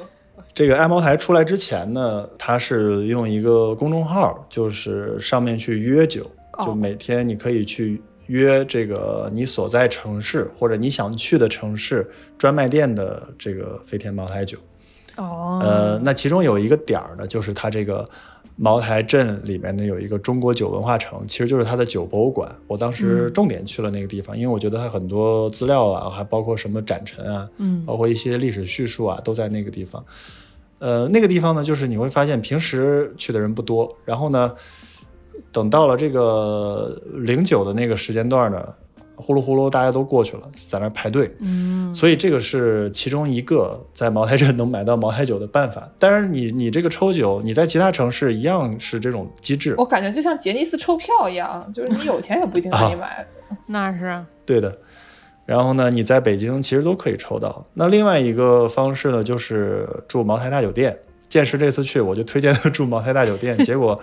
[0.53, 6.29] 这个爱茅台出来之前呢，它是用一个公众号，就是上面去约酒，
[6.63, 14.57] 就哦每天你可以去约这个你所在城市或者你想去的城市专卖店的这个飞天茅台酒。
[15.17, 18.05] 哦，呃，那其中有一个点儿呢，就是它这个
[18.57, 22.53] 茅台镇里面呢有一个中国酒文化城，其实就是它的酒博物馆。
[22.67, 30.03] 我当时嗯重点去了那个地方，因为我觉得它很多资料啊，还包括什么展陈啊，嗯包括一些历史叙述啊，都在那个地方。
[30.79, 34.53] 呃，那个地方呢，就是你会发现平时去的人不多，然后呢，
[35.51, 38.67] 等到了这个零九的那个时间段呢，
[39.15, 41.33] 呼噜呼噜大家都过去了，在那排队。
[41.39, 45.89] 嗯，所以这个是其中一个在茅台镇能买到茅台酒的办法。
[45.97, 49.85] 当然你，你这个抽酒，你在其他城市一样是这种机制我。
[49.85, 53.25] 感觉就像杰尼斯抽票一样，就是你有钱也不一定可以买。
[53.67, 54.77] 那是对的。
[55.45, 57.65] 然后呢，你在北京其实都可以抽到。
[57.75, 60.97] 那另外一个方式呢，就是住茅台大酒店。
[61.27, 63.57] 剑师这次去，我就推荐他住茅台大酒店。
[63.63, 63.99] 结果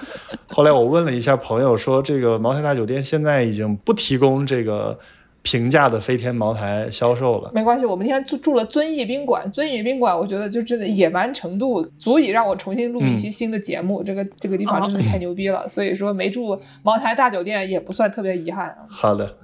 [0.48, 4.98] 后来我问了一下朋友，说这个茅台大酒店现在已经不提供这个
[5.42, 7.50] 平价的飞天茅台销售了。
[7.52, 14.02] 没关系，我们那天住住了遵义宾馆，遵义宾馆我觉得就真的野蛮程度足以让我重新录一期新的节目。
[14.04, 18.86] 这个这个地方真的太牛逼了，所以说没住茅台大酒店也不算特别遗憾啊。
[18.88, 19.36] 好的，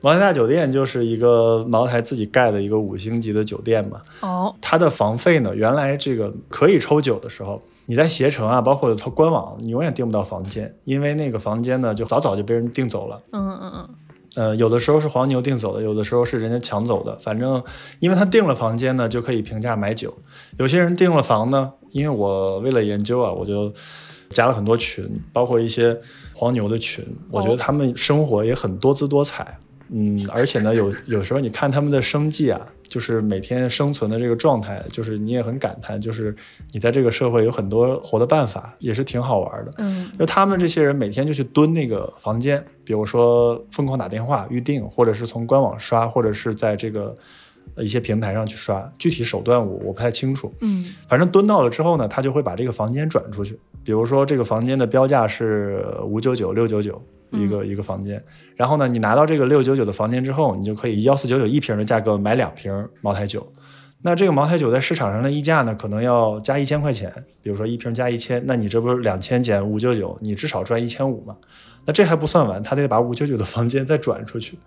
[0.00, 4.00] 茅台大酒店就是一个茅台自己盖的一个五星级的酒店嘛。
[4.20, 13.20] 哦，它的房费呢，原来这个可以抽酒的时候，你在携程啊，包括它官网，你永远订不到房间，因为那个房间呢，就早早就被人订走了。
[13.32, 13.88] 嗯嗯嗯，
[14.36, 17.18] 呃，有的时候是黄牛订走的，有的时候是人家抢走的。
[17.18, 17.62] 反正
[17.98, 20.16] 因为他订了房间呢，就可以平价买酒。
[20.58, 23.72] 有些人订了房呢，因为我为了研究啊，我就
[24.30, 25.98] 加了很多群，包括一些
[26.34, 27.04] 黄牛的群。
[27.30, 29.58] 我觉得他们生活也很多姿多彩。
[29.90, 36.36] 嗯，而且呢，有有时候你看他们的生计啊，就是每天生存的这个状态，就是你也很感叹，就是
[36.72, 39.72] 你在这个社会有很多活的办法，也是挺好玩的。
[39.78, 47.16] 嗯就他们这些人每天就去蹲那个房间，比如说疯狂打电话预定，或者是从官网刷，或者是在这个呃
[47.82, 48.92] 一些平台上去刷。
[48.98, 53.58] 具体手段我我不太清楚，嗯反正蹲到了之后呢，他就会把这个房间转出去。
[53.84, 58.22] 比如说这个房间的标价是五九九、六九九一个、一个房间，
[58.56, 63.50] 然后呢，你拿到这个六九九的房间之后，你就可以幺四九九一瓶的价格买两瓶茅台酒。
[64.00, 67.12] 那这个茅台酒在市场上的溢价呢，可能要加一千块钱，
[67.42, 71.36] 比如说一瓶加一千，那你这不是两千减五九九，你至少赚一千五嘛？
[71.84, 74.58] 那这还不算完，他得把五九九的房间再转出去，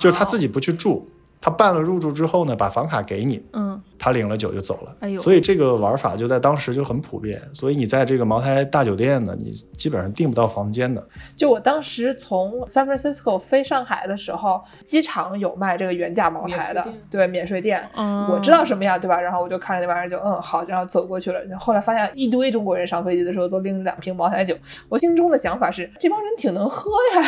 [0.00, 1.08] 就是他自己不去住，
[1.40, 4.96] 他办了入住之后呢，把房卡给你，嗯他领了酒就走了。
[5.00, 7.38] 哎呦所以这个玩法就在当时就很普遍。
[7.52, 11.06] 所以你在这个茅台大酒店呢，你基本上订不到房间的。
[11.36, 17.86] 就我当时从 San Francisco 飞上海的时候，机场有卖这个原价茅台的免，对，免税店。
[17.94, 19.20] 嗯，我知道什么样，对吧？
[19.20, 21.42] 然后我就看着那玩意儿就嗯好，然后走过去了。
[21.44, 24.56] 然后后来发现一堆中国人上飞机的时候都拎着两瓶茅台酒，
[24.88, 27.22] 我心中的想法是这帮人挺能喝呀。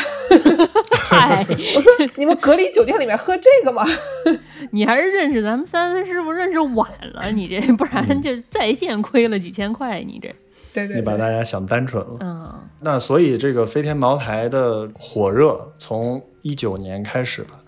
[1.11, 1.45] 嗨，
[1.77, 3.85] 我说你们隔离酒店里面喝这个吗？
[4.71, 10.35] 你还是认识咱们三三师傅认识晚了，你这不然就是在线亏了几千块，你这，
[10.73, 12.19] 对对你把大家想单纯了。
[12.21, 17.61] 嗯那所以这个飞天茅台的火热，从一九年开始吧，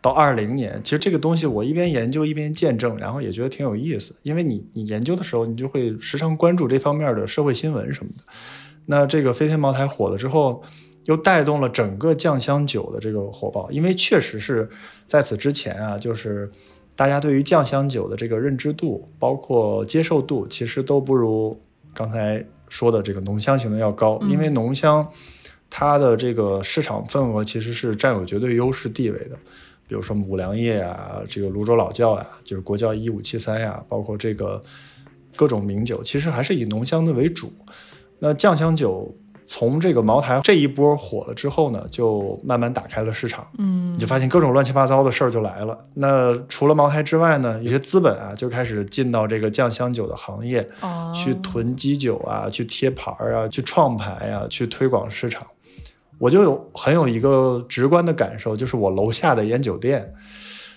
[0.00, 4.14] 到二零年，其实这个东西我一边研究一边见证，然后也觉得挺有意思。
[4.22, 8.24] 因为你你研究的时候，你就会时常关注这方面的社会新闻什么的。
[8.86, 10.62] 那这个飞天茅台火了之后，
[11.04, 14.68] 又带动了整个酱香酒的这个火爆，因为确实是
[15.06, 16.50] 在此之前啊，就是
[16.94, 21.60] 大家对于酱香酒的这个认知度，包括接受度，其实都不如
[21.94, 25.08] 刚才说的这个浓香型的要高，嗯因为浓香
[25.68, 29.36] 它的这个市场份额其实是占有绝对优势地位的。
[29.88, 34.62] 比如说五粮液啊，这个泸州老窖呀、就是国窖一五七三呀，包括这个
[35.36, 37.52] 各种名酒，其实还是以浓香的为主。
[38.20, 39.14] 那酱香酒
[39.52, 43.46] 从这个茅台这一波火了之后呢，就慢慢打开了市场。
[43.58, 45.78] 嗯你就发现各种乱七八糟的事儿就来了。
[45.92, 55.46] 那除了茅台之外呢，有些资本啊就开始进到这个酱香酒的行业，哦，去囤基酒啊，去贴牌儿啊，去创牌啊，去推广市场。
[56.16, 60.14] 我就有很有一个直观的感受，就是我楼下的烟酒店，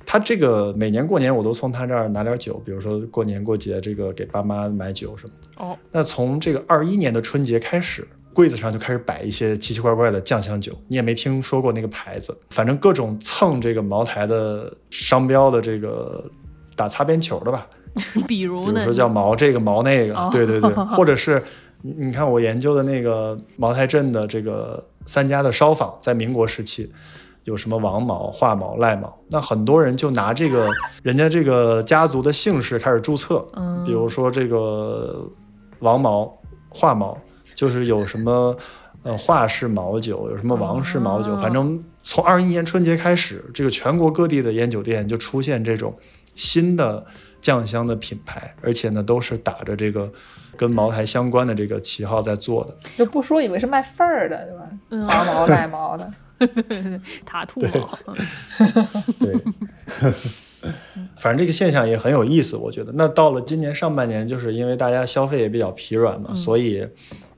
[0.05, 5.63] 他这个每年过年我都从他这儿拿点酒，比如说过年过节这个给爸妈买酒什么的。
[5.63, 8.05] 哦，那从这个二一年的春节开始，
[8.36, 16.30] 柜子上就开始摆一些奇奇怪怪的酱香酒，你也没听说过那个牌子，反正各种蹭这个茅台的商标的这个
[16.76, 17.65] 打擦边球的吧，
[18.28, 21.41] 比如呢，比如说叫毛这个毛那个，哦对对对， 或者是
[21.82, 26.91] 你你看我研究的那个茅台镇的这个三家的烧坊，在民国时期
[27.45, 30.69] 有什么王毛、华毛、赖毛，那很多人就拿这个
[31.04, 35.26] 人家这个家族的姓氏开始注册，嗯，比如说这个
[35.80, 36.38] 王毛、
[36.69, 37.17] 华毛，
[37.56, 38.56] 就是有什么
[39.02, 41.38] 呃华氏毛酒，有什么王氏毛酒，哦。
[41.38, 45.98] 反正从二一年春节开始，这个全国各地的烟酒店就出现这种
[46.36, 47.06] 新的
[47.41, 50.12] 酱香的品牌，而且呢都是打着这个
[50.58, 52.76] 跟茅台相关的这个旗号在做的。
[52.97, 54.70] 就不说以为是卖份儿的，对吧？
[54.89, 55.03] 嗯。
[55.06, 56.14] 拔毛奶毛的，
[57.26, 58.16] 塔兔毛，
[59.20, 59.36] 对，
[61.18, 62.91] 反正这个现象也很有意思，我觉得。
[62.95, 66.36] 那到了今年上半年，就是因为大家消费也比较疲软嘛，嗯。
[66.36, 66.88] 所以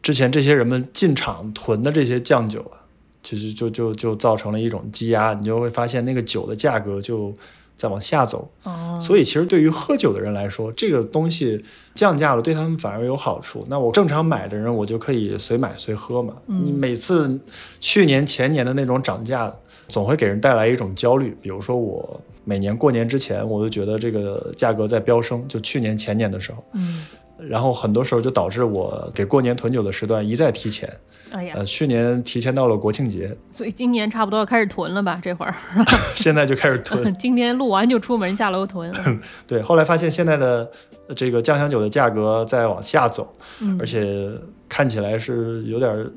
[0.07, 2.79] 之前这些人们进场囤的这些酱酒啊，
[3.21, 7.35] 其实就就就造成了一种积压，你就会发现那个酒的价格就
[7.75, 8.49] 在往下走。
[8.63, 11.61] 哦，所以其实对于喝酒的人来说，这个东西
[11.93, 13.65] 降价了，对他们反而有好处。
[13.69, 16.35] 那我正常买的人，我就可以随买随喝嘛。
[16.47, 17.37] 嗯你每次
[17.81, 19.53] 去年前年的那种涨价，
[19.89, 21.35] 总会给人带来一种焦虑。
[21.41, 27.05] 比如说我每年过年之前，我都觉得这个价格在飙升，就去年前年的时候，嗯，
[27.37, 30.89] 然后很多时候就导致我给过年囤酒的时段一再提前。
[31.29, 35.19] 哎呀呃，，去年提前到了国庆节，所以今年差不多要开始囤了吧？
[35.21, 35.53] 这会儿，
[36.15, 37.13] 现在就开始囤。
[37.17, 38.93] 今天录完就出门下楼囤。
[39.45, 40.71] 对，后来发现现在的
[41.09, 44.31] 呃这个酱香酒的价格在往下走，嗯而且
[44.69, 46.09] 看起来是有点儿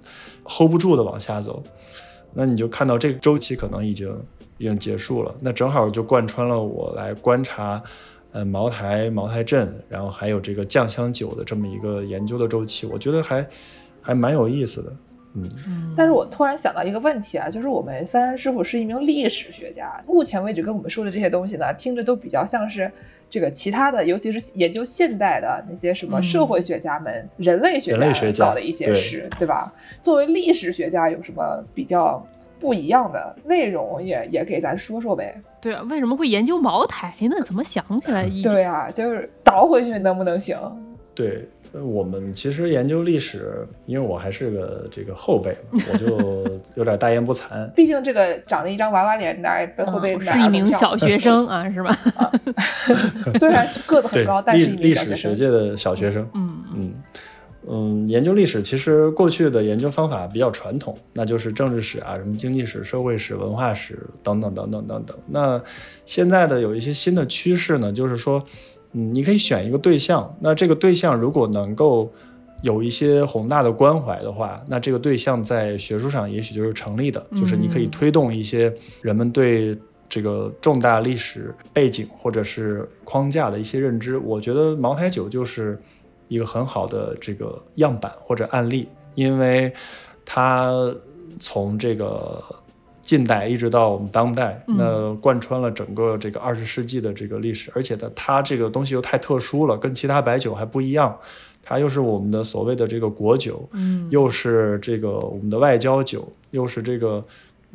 [0.44, 1.60] hold 不住的往下走，
[2.34, 4.16] 那你就看到这个周期可能已经
[4.61, 7.82] 已经结束了，那正好就贯穿了我来观察，
[8.32, 13.46] 呃，茅台、茅台镇，然后还有这个酱香酒的这么一个研究的周期，我觉得还
[14.02, 14.92] 还蛮有意思的，
[15.32, 15.94] 嗯，嗯。
[15.96, 22.92] 但是我突然想到一个问题啊，就是我们三三师傅是一名历史学家，目前为止跟我们说的这些东西呢，听着都比较像是
[23.30, 26.22] 这个其他的，尤其是研究现代的那些什么嗯。
[26.22, 28.94] 社会学家们、人类学人类学家搞的一些对。
[28.94, 29.72] 事，对吧？
[30.02, 32.22] 作为历史学家，有什么比较
[32.61, 35.34] 不一样的内容也也给咱说说呗？
[35.61, 37.36] 对啊，为什么会研究茅台呢？
[37.44, 40.56] 怎么想起来一对啊，就是倒回去能不能行？
[41.14, 41.48] 对。
[41.72, 47.64] 呃我们其实研究历史，因为我还是个这个后辈嘛，我就 有点大言不惭。
[47.76, 51.96] 毕竟这个长了一张娃娃脸，哪会不会嗯是一名小学生啊， 是吧？
[53.38, 54.94] 虽然个子很高，但是一历。
[54.94, 56.92] 史学界的小学生，嗯嗯嗯，
[58.06, 65.16] 研究历史其实过去的研究方法比较传统，那就是政治史啊，什么经济史、社会史、文化史等等等等等等。
[65.28, 65.62] 那
[66.06, 68.42] 现在的有一些新的趋势呢，就是说，
[68.92, 72.11] 嗯，你可以选一个对象，那这个对象如果能够
[72.62, 84.18] 有一些宏大的关怀的话，那这个对象在学术上也许就是成立的，就是你可以嗯推动一些人们对这个重大历史背景或者是框架的一些认知。
[84.18, 85.80] 我觉得茅台酒就是
[86.30, 89.74] 一个很好的这个样板或者案例，因为
[90.24, 90.72] 它
[91.40, 92.40] 从这个
[93.02, 94.76] 近代一直到我们当代，嗯。
[94.78, 101.18] 那贯穿了整个这个二十世纪的这个历史，而且呢，它这个东西又太特殊了，跟其他白酒还不一样，
[101.64, 107.24] 它又是我们的所谓的这个国酒，嗯，又是这个我们的外交酒，又是这个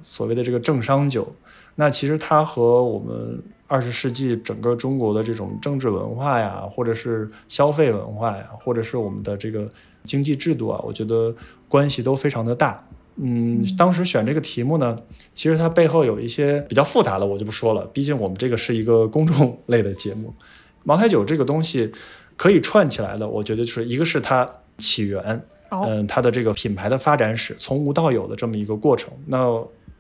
[0.02, 1.28] 所谓的这个政商酒。
[1.76, 9.70] 那其实它和我们二十世纪整个中国的这种政治文化呀，或者是消费文化呀，或者是我们的这个
[10.04, 11.34] 经济制度啊，我觉得
[11.68, 12.88] 关系都非常的大。
[13.18, 15.00] 嗯，当时选这个题目呢，
[15.34, 17.86] 其实它背后有一些比较复杂的，我就不说了。
[17.88, 20.34] 毕竟我们这个是一个公众 类的节目，
[20.84, 21.92] 茅台酒这个东西
[22.36, 29.14] 可以串起来的，我觉得就是一个是它起源，哦嗯，它的这个品牌的发展史，从无到有的这么一个过程。
[29.26, 29.48] 那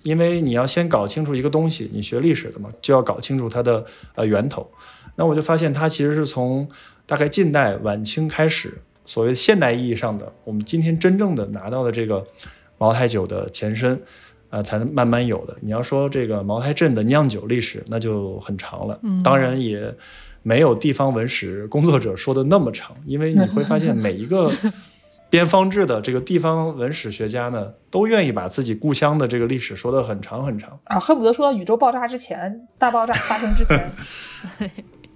[0.05, 3.83] 因为你要先搞清楚一个东西，你学历史的嘛，就要搞清楚它的
[4.13, 4.69] 呃源头。
[5.15, 6.69] 那我就发现它其实是从
[7.07, 12.23] 大概近代晚清开始，所谓现代意义上的我们今天真正的拿到的这个
[12.77, 13.99] 茅台酒的前身，
[14.51, 15.57] 呃，才能慢慢有的。
[15.61, 19.95] 你要说这个茅台镇的酿酒历史，那就很长了，嗯当然也
[20.43, 24.51] 没有地方文史工作者说的那么长，因为你会发现每一个。
[25.29, 30.79] 边方志的这个地方文史学家呢，都愿意把自己故乡的这个历史说得很长很长。
[30.85, 33.91] 啊，恨不得说到宇宙爆炸之前，大爆炸发生之前，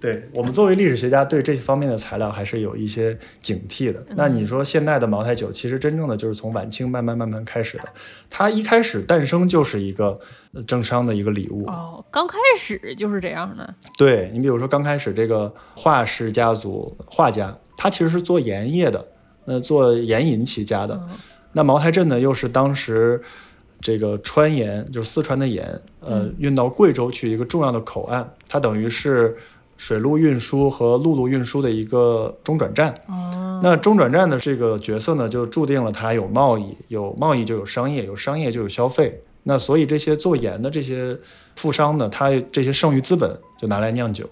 [0.00, 4.04] 对我们作为历史学家，对这方面的材料还是有一些警惕的。
[4.16, 7.84] 那你说现代的茅台酒，其实真正的就是从晚清慢慢慢慢开始的，
[8.28, 10.18] 它一开始诞生就是一个
[10.52, 11.66] 呃政商的一个礼物。
[11.66, 19.06] 哦，刚开始就是这样的，对你比如说刚开始这个画氏家族画家，他其实是做盐业的，
[19.50, 20.94] 呃，做盐引起家的。
[20.94, 21.16] 嗯
[21.52, 23.20] 那茅台镇呢，又是当时
[23.80, 25.66] 这个川盐，就是四川的盐，
[25.98, 29.36] 呃，嗯运到贵州去一个重要的口岸，它等于是
[29.76, 32.94] 水路运输和陆路运输的一个中转站。
[33.08, 39.20] 哦，那中转站的这个角色呢，就注定了它有贸易，有贸易就有商业，有商业就有消费。
[39.42, 41.18] 那所以这些做盐的这些
[41.56, 44.24] 富商呢，他这些剩余资本就拿来酿酒。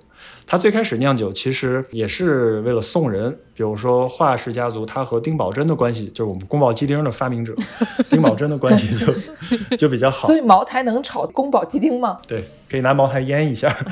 [0.51, 7.55] 他最开始酿酒其实也是为了送人，比如说华氏家族，他和丁宝桢的关系，就是我们宫保鸡丁的发明者，
[8.09, 10.35] 丁宝桢的关系就 就比较好所。
[10.35, 12.19] 以茅台能炒宫保鸡丁吗？
[12.27, 13.77] 对，可以拿茅台腌一下。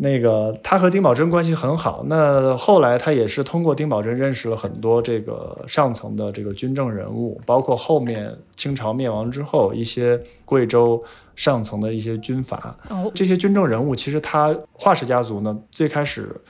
[0.00, 11.02] 那个他和丁宝桢关系很好，那后来他也是通过丁宝桢认识了很多这个上层的这个军政人物，包括后面清朝灭亡之后一些贵州
[11.34, 12.78] 上层的一些军阀。
[12.88, 16.40] 哦，这些军政人物其实他华氏家族呢，最开始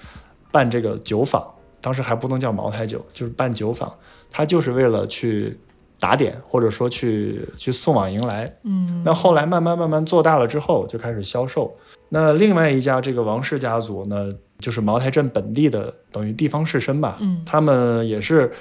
[0.53, 1.43] 办这个酒坊，
[1.81, 3.91] 当时还不能叫茅台酒，就是办酒坊，
[4.31, 5.59] 他就是为了去
[6.01, 8.57] 打点，或者说去去送往迎来。
[8.63, 11.77] 嗯，那后来慢慢慢慢做大了之后，就开始销售。
[12.09, 14.31] 那另外一家这个王氏家族呢，
[14.61, 18.53] 就是茅台镇本地的，等于地方士绅吧，嗯他们也是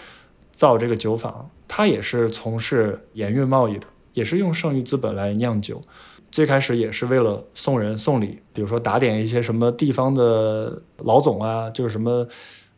[0.51, 5.81] 造这个酒坊，他也是从事盐运贸易的，也是用剩余资本来酿酒。
[6.29, 12.27] 最开始也是为了送人送礼，比如说打点一些什么地方的老总啊，就是什么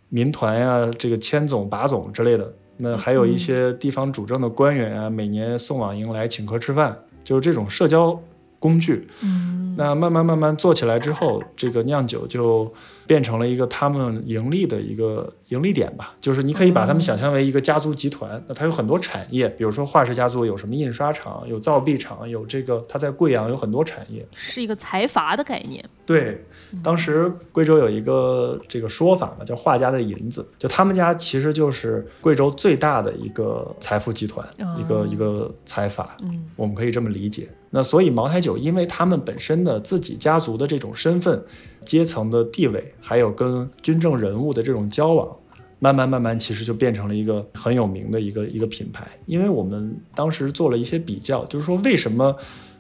[0.09, 2.53] 民团呀、这个千总、把总之类的。
[2.81, 8.17] 那还有一些地方主政的官员啊，每年送往迎来请客吃饭，就是这种社交
[8.57, 9.07] 工具。
[9.21, 12.73] 嗯，那慢慢慢慢做起来之后，这个酿酒就
[13.09, 16.13] 变成了一个他们盈利的一个盈利点吧。
[16.21, 24.23] 就是你可以把他们想象为一个家族集团，那它有很多产业，比如说华氏家族有什么印刷厂、有造币厂、有这个，它在贵阳有很多产业。
[24.35, 25.83] 是一个财阀的概念。
[26.05, 26.39] 对，
[26.83, 34.47] 当时贵州有一个这个说法嘛，叫画家的银子，就他们家其实就是贵州最大的一个财富集团，
[34.77, 36.15] 一个哦一个财阀。
[36.21, 37.49] 嗯我们可以这么理解。
[37.71, 41.41] 那所以茅台酒，因为他们本身的自己家族的这种身份、
[41.85, 45.35] 阶层的地位，还有跟军政人物的这种交往，
[45.79, 49.07] 慢慢慢慢，其实就变成了一个很有名的一个一个品牌。
[49.25, 52.35] 因为我们当时做了一些比较，就是说为什么。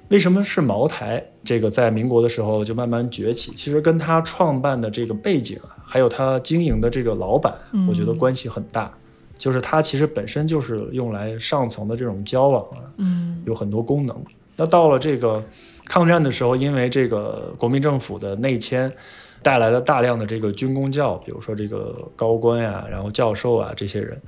[0.09, 1.23] 为什么是茅台？
[1.43, 8.91] 这个在民国的时候就慢慢崛起，其实跟他创办的这个背景啊，还有他经营的这个老板，嗯我觉得关系很大。
[9.37, 14.19] 就是它其实本身就是用来上层的这种交往啊，嗯有很多功能。
[14.55, 15.45] 那到了这个
[15.89, 18.93] 抗战的时候，因为这个国民政府的内迁，
[19.41, 24.21] 带来了大量的这个军工教，比如说这个高官呀、然后教授啊这些人，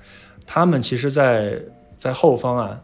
[0.48, 1.62] 他们其实在
[2.00, 2.82] 在后方啊，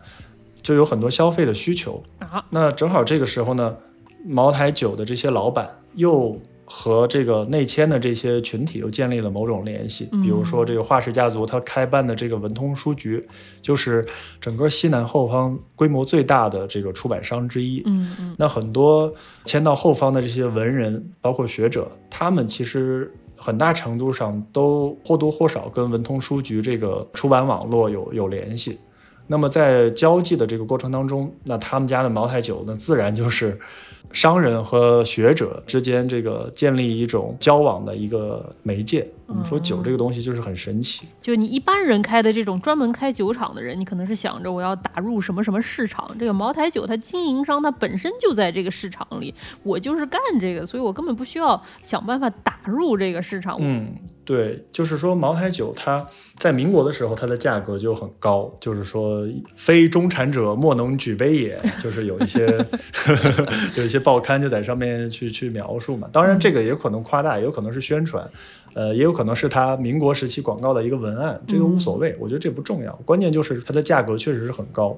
[0.62, 2.04] 就有很多消费的需求。
[2.20, 3.76] 啊，那正好这个时候呢，
[4.24, 13.26] 茅台酒的这些老板又和这个内迁的这些群体又建立了某种联系，比如说这个华氏家族，他开办的这个文通书局，
[13.62, 14.06] 就是
[14.42, 17.82] 整个西南后方规模最大的这个出版商之一。
[17.86, 19.14] 嗯嗯那很多
[19.46, 28.78] 迁到后方的这些文人，包括学者，他们其实很大程度上都或多或少跟文通书局这个出版网络有有联系。
[29.30, 33.60] 那么在交际的这个过程当中，那他们家的茅台酒呢，自然就是
[34.12, 39.08] 商人和学者之间这个建立一种交往的一个媒介。
[39.28, 41.06] 我们说酒这个东西就是很神奇。
[41.22, 46.10] 就你一般人开的这种专门开酒厂的人，你可能是想着我要打入什么什么市场。
[46.18, 53.58] 这个茅台酒它经营商它本身就在这个市场里，我就是干这个，所以我根本不需要想办法打入这个市场。
[53.60, 62.66] 嗯，对，就是说茅台酒它在民国的时候，它的价格就很高，就是说非中产者莫能举杯也，就是有一些
[63.76, 66.08] 有一些报刊就在上面去去描述嘛。
[66.14, 68.30] 当然，这个也有可能夸大，也有可能是宣传，
[68.78, 74.96] 呃，也有可能是它民国时期广告的一个文案，这个无所谓，我觉得这不重要，关键就是它的价格确实是很高。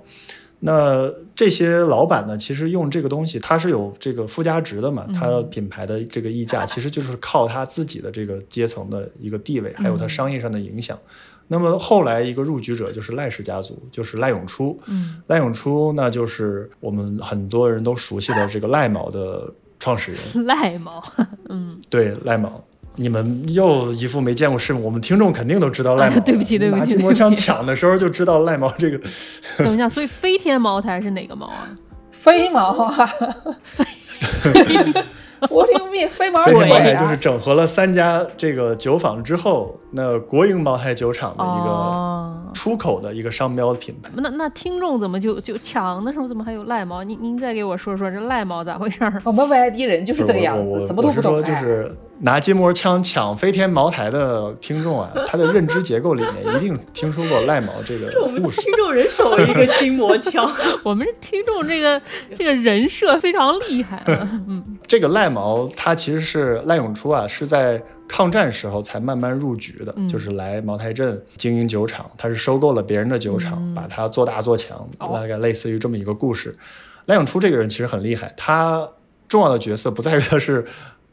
[0.59, 10.99] 那这些老板呢，其实用这个东西，它是有这个附加值的嘛，它品牌的这个溢价，其实就是靠他自己的这个阶层的一个地位，还有它商业上的影响。
[11.47, 14.77] 那么后来一个入局者就是赖氏家族，就是赖永初。
[14.87, 19.49] 嗯赖永初那就是我们很多人都熟悉的这个赖毛的
[19.79, 20.21] 创始人。
[20.45, 21.01] 赖毛，
[21.47, 22.61] 嗯，对，赖毛。
[22.95, 26.21] 你们又一副没见过世面，我们听众肯定都知道赖毛的。
[26.21, 28.99] 对不起对不起拿筋膜枪抢的时候就知道赖毛这个。
[29.63, 31.69] 等一下，所以飞天茅台是哪个毛啊？
[32.11, 33.09] 飞毛啊，
[33.63, 33.85] 飞，
[35.49, 44.09] 我听命飞毛飞天茅台鬼啊就是整合了三家这个酒坊之后，那国营茅台酒厂的一个哦，出口的一个商标的品牌。
[44.15, 47.01] 那那听众怎么就就抢的时候怎么还有赖毛？
[47.05, 49.21] 您您再给我说说这赖毛咋回事儿？
[49.23, 51.55] 我们外地人就是这个样子，什么都我是说，不懂哎。
[51.55, 58.61] 就是拿筋膜枪抢飞天茅台的听众啊， 他的认知结构里面一定听说过赖毛这个我们故事。
[58.61, 60.51] 听众人手一个筋膜枪，
[60.83, 62.01] 我们听众这个
[62.35, 64.77] 这个人设非常厉害啊， 嗯。
[64.85, 70.07] 这个赖毛，他其实是赖永初啊，是在抗战时候才慢慢入局的，嗯。
[70.07, 73.73] 就是来茅台镇经营酒厂，他是收购了别人的酒厂，嗯。
[73.73, 75.11] 把它做大做强，哦。
[75.13, 76.55] 大概类似于这么一个故事。
[77.05, 78.89] 赖永初这个人其实很厉害，他
[79.27, 80.65] 重要的角色不在于他是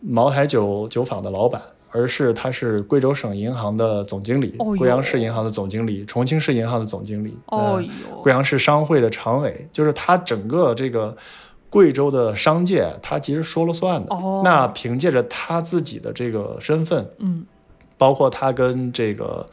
[0.09, 1.61] 茅台酒酒坊的老板。
[1.93, 7.85] 而是他是贵州省银行的总经理，哦贵阳市银行的总经理，重庆市银行的总经理，哦呃
[8.23, 11.17] 贵阳市商会的常委，就是他整个这个
[11.71, 14.15] 贵州的商界他其实说了算的。
[14.15, 17.47] 哦那凭借着他自己的这个身份，嗯
[17.97, 19.49] 包括他跟这个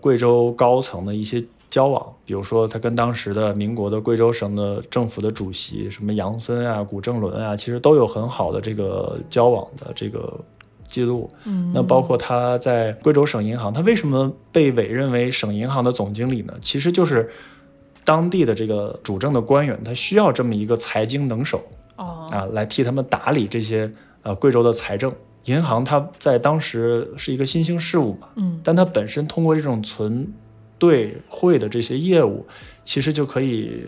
[0.00, 10.40] 贵州高层的一些交往，比如说他跟当时的民国的贵州省的政府的主席什么杨森啊、古正伦啊，其实都有很好的这个交往的这个
[10.86, 11.30] 记录。
[11.44, 16.54] 嗯，那包括他在贵州省银行，他为什么被委任为省银行的总经理呢？
[16.60, 17.28] 其实就是
[18.04, 21.62] 当地的这个主政的官员，他需要这么一个财经能手
[21.96, 23.92] 哦啊，来替他们打理这些
[24.22, 25.12] 呃贵州的财政。
[25.44, 30.30] 银行它在当时是一个新兴事物嘛，嗯但它本身通过这种存
[30.78, 32.46] 兑汇的这些业务，
[32.84, 33.84] 其实就可以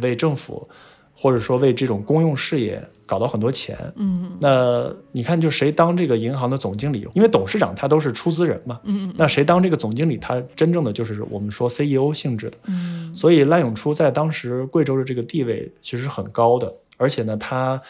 [0.00, 0.68] 为政府
[1.14, 3.76] 或者说为这种公用事业搞到很多钱。
[3.96, 7.06] 嗯那你看，就谁当这个银行的总经理？
[7.14, 10.16] 因为董事长他都是出资人嘛，嗯那谁当这个总经理？
[10.16, 12.56] 他真正的就是我们说 CEO 性质的。
[12.66, 17.80] 嗯所以赖永初在当时贵州的这个地位其实是很高的，而且呢，他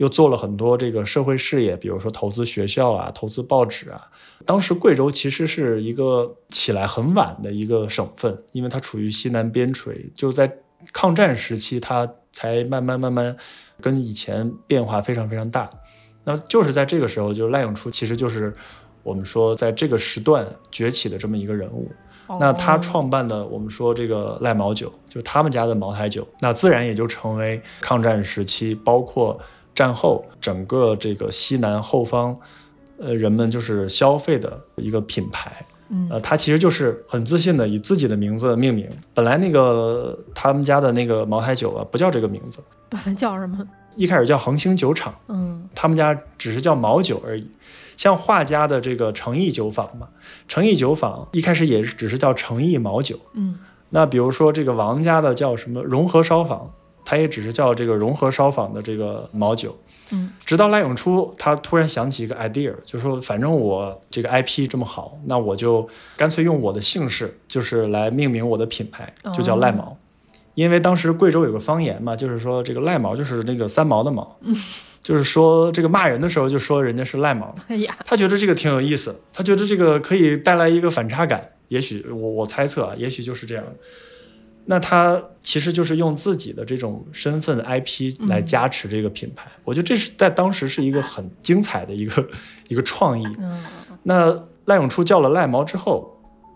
[0.00, 4.10] 又做了很多这个社会事业，比如说投资学校啊、投资报纸啊。
[4.46, 10.50] 当时贵州其实是一个起来很晚的一个省份，因为它处于西南边陲，就在
[10.90, 13.36] 抗战时期，它才慢慢慢慢
[13.82, 15.68] 跟以前变化非常非常大。
[16.24, 18.54] 那就是在这个时候，就赖永初其实就是
[19.02, 21.92] 我们说在这个时段崛起的这么一个人物。
[22.38, 29.38] 那他哦创办的，我们说这个赖茅酒，就是他们家的茅台酒，那自然也就成为抗战时期，包括
[29.80, 32.36] 战后整个这个西南后方，
[32.98, 35.64] 呃，人们就是消费的一个品牌。
[35.88, 38.86] 嗯呃，它其实就是很自信的以自己的名字命名。
[39.14, 42.60] 本来那个他们家的那个茅台酒啊，不叫这个名字，
[42.90, 43.56] 本来叫什么？
[43.96, 47.50] 一开始叫恒星酒厂，嗯他们家只是叫茅酒而已。
[47.96, 50.08] 像画家的这个诚意酒坊嘛，
[50.46, 53.18] 诚意酒坊一开始也只是叫诚意茅酒。
[53.32, 53.58] 嗯
[53.92, 56.70] 那比如说这个王家的叫什么融合烧坊，
[57.10, 59.76] 它也只是叫这个融合烧坊的这个毛酒。
[60.12, 69.96] 嗯直到赖永初他突然想起一个 idea，就说反正我这个 IP 这么好，那我就干脆用我的姓氏，就是来命名我的品牌，就叫赖毛。
[70.54, 74.38] 因为当时贵州有个方言嘛，就是说这个赖毛就是那个三毛的毛，
[75.02, 77.52] 就是说这个骂人的时候就说人家是赖毛。
[77.66, 81.50] 哎呀他觉得这个挺有意思，他觉得这个可以带来一个反差感。
[81.66, 83.64] 也许我我猜测啊，也许就是这样。
[84.66, 92.28] 那他其实就是用自己的这种身份 IP 来加持这个品牌，我觉得这是在当时是一个很精彩的一个
[92.68, 93.26] 一个创意。
[93.38, 93.62] 嗯
[94.02, 96.10] 那赖永初叫了赖毛之后，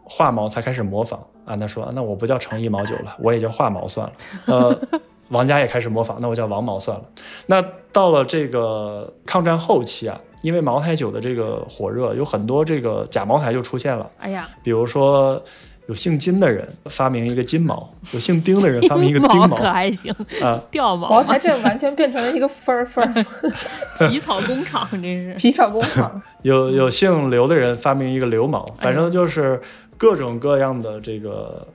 [0.04, 1.54] 画毛才开始模仿啊。
[1.56, 4.12] 那说那我不叫成一毛酒了， 我也叫画毛算了。
[4.46, 4.80] 呃，
[5.28, 7.04] 王家也开始模仿，那我叫王毛算了。
[7.46, 15.42] 那到了这个抗战后期啊，因为茅台酒的这个火热，有很多这个假茅台就出现了，哎呀，比如说。
[15.86, 23.24] 有姓金的人发明一个金毛，有姓丁的人发明一个丁毛可还行，啊，掉毛茅台镇完全变成了一个分儿分儿
[24.08, 25.34] 皮草工厂，这是。
[25.34, 26.22] 皮草工厂。
[26.42, 29.60] 有有姓刘的人发明一个刘毛，哎反正就是
[29.98, 31.66] 各种各样的这个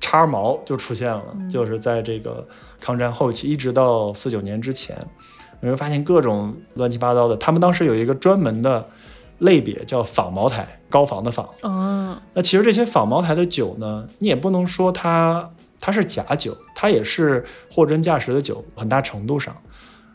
[0.00, 2.46] 叉毛就出现了，嗯就是在这个
[2.80, 4.96] 抗战后期一直到四九年之前，
[5.60, 7.36] 你会发现各种乱七八糟的。
[7.36, 8.86] 他们当时有一个专门的
[9.38, 11.48] 类别叫仿茅台，高仿的仿。
[11.62, 19.54] 嗯那其实这些仿茅台的酒呢，你也不能说它它是假酒，它也是货真价实的酒，很大程度上，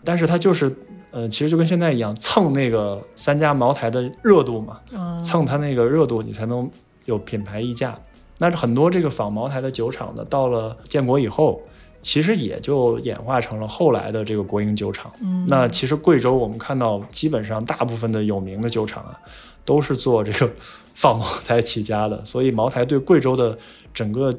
[0.04, 0.76] 但是它就是
[1.12, 6.70] 呃，其实就跟现在一样，蹭那个三家茅台的热度嘛，嗯，蹭它那个热度，你才能
[7.06, 7.98] 有品牌溢价。
[8.40, 11.62] 那很多这个仿茅台的酒厂呢，到了建国以后，
[12.04, 15.12] 其实也就演化成了后来的这个国营酒厂。
[15.22, 19.20] 嗯那其实贵州我们看到，基本上大部分的有名的酒厂啊，
[19.66, 20.54] 都是做这个
[20.94, 23.58] 仿茅台起家的，所以茅台对贵州的
[23.94, 24.38] 整个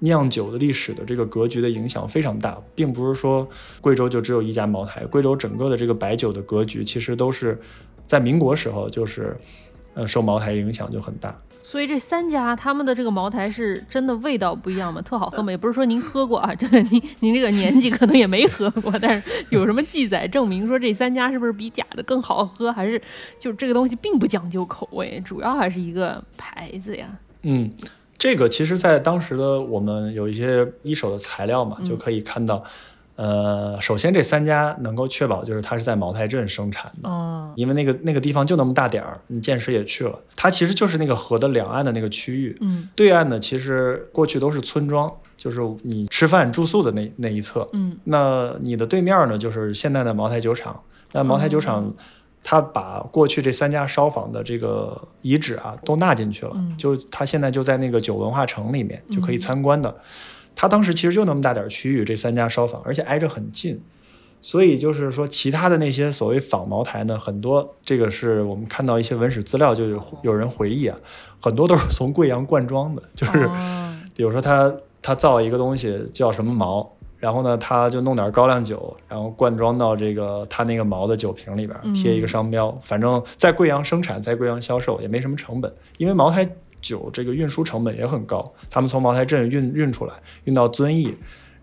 [0.00, 3.48] 酿酒的历史的这个格局的影响非常大，并不是说
[3.80, 7.58] 贵州就只有一家茅台，贵州整个的这个白酒的格局其实都是
[8.06, 9.36] 在民国时候就是，
[9.96, 11.36] 呃，受茅台影响就很大。
[11.62, 15.02] 所以这三家他们的这个茅台是真的味道不一样吗？
[15.02, 15.50] 特好喝吗？
[15.50, 22.70] 也不是说您喝过啊， 这个您您这个年纪可能也没喝过，但是有什么记载证明说这三家是不是比假的更好喝？
[22.70, 23.02] 还是
[23.40, 27.08] 就这个东西并不讲究口味，主要还是一个牌子呀？
[27.42, 27.72] 嗯，
[28.16, 32.62] 这个其实，在当时的我们有一些一手的材料嘛，就可以看到，
[33.16, 37.08] 呃，首先这三家能够确保就是它是在茅台镇生产的。
[37.08, 42.88] 哦，因为那个那个地方就那么大点儿，你见识也去了，它其实就是那个河的两岸的那个区域，嗯。
[42.94, 47.98] 对岸呢其实过去都是村庄，就是你吃饭住宿的那那一侧，嗯。
[48.04, 50.82] 那你的对面呢，就是现在的茅台酒厂。
[51.12, 51.90] 那茅台酒厂，
[52.42, 56.76] 它把过去这三家烧坊的这个遗址啊都纳进去了，嗯。
[56.76, 59.96] 就它现在就在那个酒文化城里面就可以参观的。
[60.56, 63.80] 它当时其实就那么大点儿区域，这三家烧坊，而且挨着很近。
[64.42, 70.96] 所以就是说，其他的那些所谓仿茅台呢，很多这个是我们看到一些文史资料，就有有人回忆啊，
[71.42, 73.96] 很多都是从贵阳灌装的，就是哦。
[74.14, 86.48] 比如说他他造一个东西叫什么茅，然后呢他就弄点高粱酒，然后灌装到这个他那个毛的酒瓶里边，贴一个商标，反正在贵阳生产，在贵阳销售也没什么成本，因为茅台
[86.80, 90.14] 酒这个运输成本也很高，他们从茅台镇运运出来，
[90.44, 91.14] 运到遵义，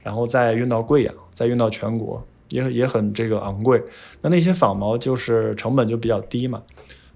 [0.01, 2.25] 然后再运到贵阳，再运到全国。
[2.49, 3.83] 也也很这个昂贵，
[4.21, 6.61] 那那些仿毛就是成本就比较低嘛，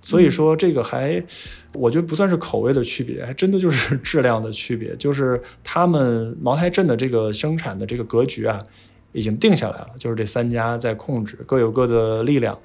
[0.02, 1.24] 所以说这个还，
[1.74, 8.64] 我觉得不算是口味的区别，还真的就是 质量的区别，就是他们茅台镇的这个生产的这个格局啊，
[9.12, 12.58] 已经定下来了，就是这三家在控制，各有各的力量，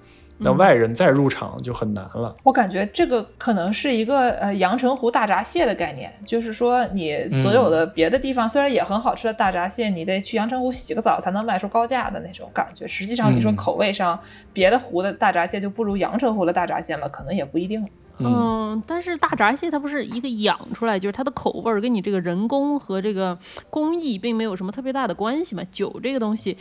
[0.43, 2.35] 那外人再入场就很难了。
[2.43, 12.87] 我感觉这个可能是一个呃阳澄湖大闸蟹的概念，就是说你所有的别的地方虽然也很好吃的大闸蟹，你得去阳澄湖洗个澡才能卖出高价的那种感觉。
[12.87, 14.19] 实际上你说嗯口味上，
[14.53, 17.09] 别的湖的大闸蟹就不如阳澄湖的大闸蟹吗？
[17.09, 17.87] 可能也不一定。
[18.19, 23.37] 嗯，但是大闸蟹它不是一个养出来，就是它的口味儿跟你这个人工和这个
[23.69, 25.63] 工艺并没有什么特别大的关系嘛。
[25.73, 26.57] 酒这个东西，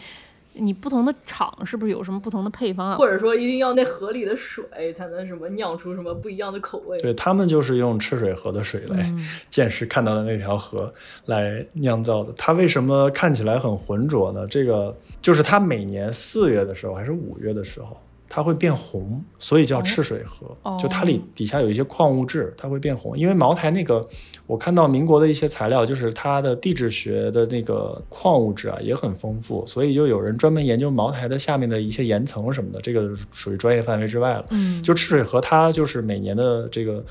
[0.54, 2.97] 你不同的厂是不是有什么不同的配方啊？
[2.97, 6.99] 或者说一定要那河里的水才能什么酿出什么不一样的口味。
[6.99, 10.91] 对他们就是用赤水河的水来嗯见识看到的那条河
[11.26, 12.34] 来酿造的。
[12.38, 14.45] 它为什么看起来很浑浊呢？
[14.47, 17.97] 这个就是它每年四月的时候还是五月的时候，
[18.34, 20.56] 它会变红，所以叫赤水河。
[20.64, 23.18] 哦就它里底下有一些矿物质，它会变红。
[23.18, 24.08] 因为茅台那个，
[24.48, 34.46] 我看到民国的一些材料，就是它的地质学的那个矿物质啊也很丰富，所以就有人专门研究茅台的下面的一些岩层什么的，这个属于专业范围之外了。
[34.52, 37.04] 嗯，就赤水河，它就是每年的这个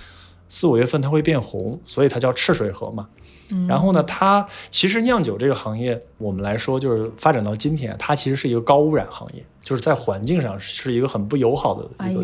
[0.49, 3.07] 四五月份它会变红，所以它叫赤水河嘛。
[3.53, 12.23] 嗯然后呢，它其实酿酒这个行业，我们来说就是发展到今天，它其实是一个高污染行业，就是在环境上是一个很不友好的一个、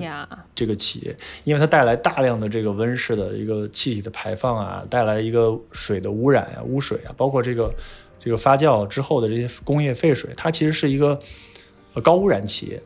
[0.54, 7.74] 这个企业，因为它带来大量的这个温室的一个气体的排放啊，带来一个水的污染啊、污水啊，包括这个
[8.18, 11.18] 这个发酵之后的这些工业废水，它其实是一个
[11.94, 12.82] 呃高污染企业。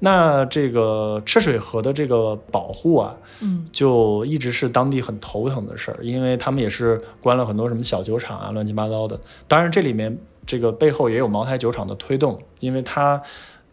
[0.00, 9.18] 那这个赤水河的这个保护啊，嗯就一直是当地很头疼的事儿，因为他们也是关了很多什么小酒厂啊，乱七八糟的。
[9.46, 13.20] 当然，这里面这个背后也有茅台酒厂的推动，因为他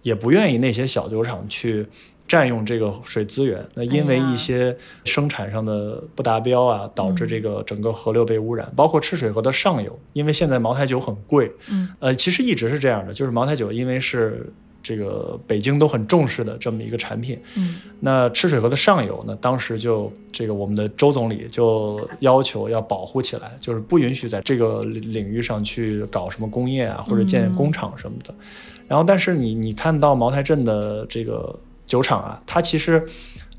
[0.02, 1.88] 也不愿意那些小酒厂去
[2.28, 3.64] 占用这个水资源。
[3.76, 14.52] 那因为一些生产上的不达标啊，导致这个整个河流被污染，包括赤水河的上游，因为现在茅台酒很贵，嗯呃，其实一直是这样的，就是茅台酒因为是
[14.86, 28.32] 这个北京都很重视的这么一个产品，嗯那赤水河的上游呢，当时就这个我们的周总理就要求要保护起来，就是不允许在这个领领域上去搞什么工业啊，或者建工厂什么的。
[28.88, 31.58] 然后，但是你你看到茅台镇的这个
[31.88, 33.04] 酒厂啊，它其实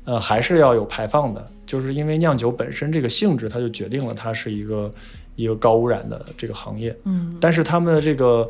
[0.05, 4.89] 呃还是要有排放的，就是因为酿酒本身这个性质，它就决定了它是一个
[5.35, 6.95] 一个高污染的这个行业。
[7.03, 8.49] 嗯但是他们的这个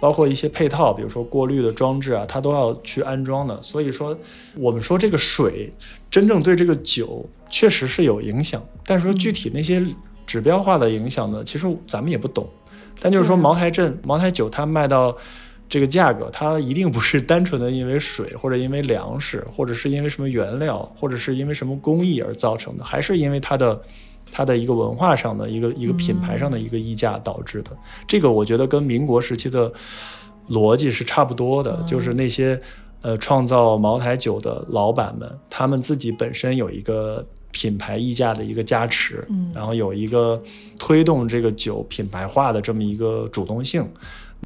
[0.00, 3.60] 包括一些配套，比如说过滤的装置啊，它都要去安装的。
[3.62, 4.16] 所以说，
[4.56, 5.72] 我们说这个水
[6.10, 9.84] 真正对这个酒确实是有影响，但是说具体那些
[10.26, 12.48] 指标化的影响呢，其实咱们也不懂。
[13.00, 15.16] 但就是说，茅台镇茅台酒它卖到
[15.68, 23.80] 这个价格，它一定不是单纯的因为水，或者因为粮食，或者是因为什么原料，或者是因为什么工艺而造成的，还是因为它的
[24.30, 27.76] 它的一个文化上的一个一个品牌上的一个溢价导致的。
[28.06, 29.72] 这个我觉得跟民国时期的
[30.48, 32.60] 逻辑是差不多的，就是那些
[33.02, 40.40] 呃创造茅台酒的老板们，他们自己本身有一个品牌溢价的一个加持，嗯然后有一个
[40.78, 43.86] 推动这个酒品牌化的这么一个主动性。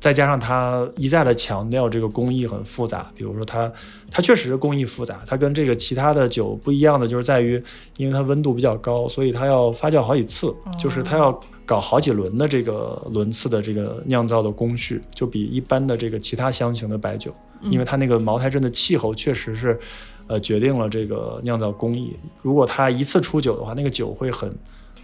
[0.01, 3.71] 再加上他一再的强调这个工艺很复杂，比如说它
[4.11, 7.63] 它确实是工艺复杂，它跟这个其他的酒不一样的就是在于，
[7.97, 17.33] 因为它温度比较高，所以它要发酵好几次，就是它要搞好几轮的这个轮次的这个酿造的工序，就比一般的这个其他香型的白酒，
[17.63, 19.79] 因为它那个茅台镇的气候确实是，
[20.27, 22.17] 呃，决定了这个酿造工艺。
[22.43, 24.53] 如果它一次出酒的话，那个酒会很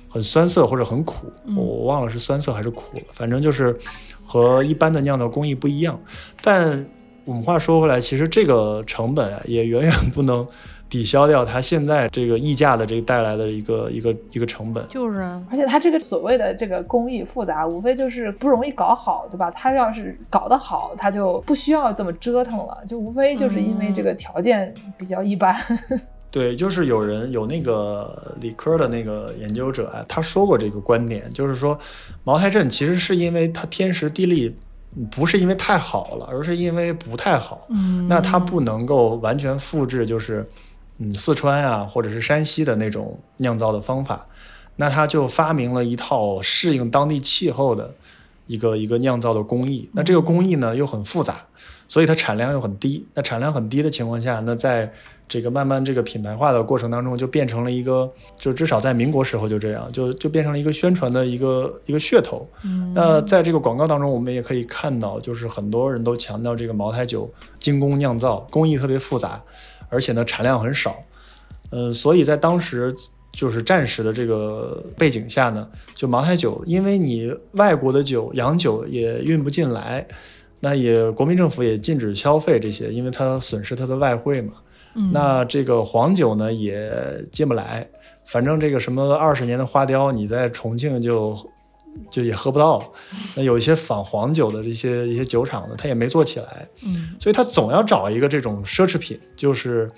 [0.08, 3.78] 很酸涩或者很苦，我我忘了是酸涩还是苦了，反正就是
[4.28, 5.98] 和一般的酿造工艺不一样。
[6.42, 6.86] 但
[7.24, 10.46] 我们话说回来，其实这个成本啊，也远远不能
[10.88, 14.86] 抵消掉它现在这个溢价的这个带来的一个一个一个成本。
[14.88, 19.50] 就是啊，而且它这个所谓的这个工艺复杂，无非就是不容易搞好，对吧？
[19.50, 25.54] 它要是搞得好，它就不需要这么折腾了，就无非就是因为这个条件比较一般。
[26.30, 31.78] 对，就是有人有那个理科的那个研究者啊，他说过这个观点，就是说
[32.24, 34.54] 茅台镇其实是因为它天时地利
[35.10, 37.66] 不是因为太好了，而是因为不太好。
[37.70, 40.46] 嗯，那它不能够完全复制，就是
[40.98, 44.26] 嗯四川啊或者是山西的那种酿造的方法，
[44.76, 47.94] 那他就发明了一套适应当地气候的
[48.46, 49.90] 一个一个酿造的工艺。
[49.92, 51.47] 那这个工艺呢又很复杂，
[51.88, 53.04] 所以它产量又很低。
[53.14, 54.92] 那产量很低的情况下，那在
[55.26, 62.48] 这个慢慢这个品牌化的过程当中，就变成了一个，就至少在民国时候就这样，就就变成了一个宣传的一个一个噱头。
[62.64, 69.42] 嗯那在这个广告当中，我们也可以看到，就是很多人都强调这个茅台酒精工酿造，工艺特别复杂，
[69.88, 70.96] 而且呢产量很少。
[71.70, 72.94] 呃，所以在当时
[73.30, 80.08] 就是战时的这个背景下呢，就茅台酒，因为你外国的酒洋酒也运不进来，
[80.60, 84.52] 那也国民政府也禁止消费这些，因为它损失它的外汇嘛。
[84.94, 86.90] 嗯那这个黄酒呢也
[87.30, 87.88] 进不来，
[88.24, 91.36] 反正这个什么二十年的花雕，你在重庆就
[92.10, 92.92] 就也喝不到。
[93.34, 99.90] 那有一些仿黄酒的这些一些酒厂呢，它也没做起来，嗯所以它总要找一个这种奢侈品，就是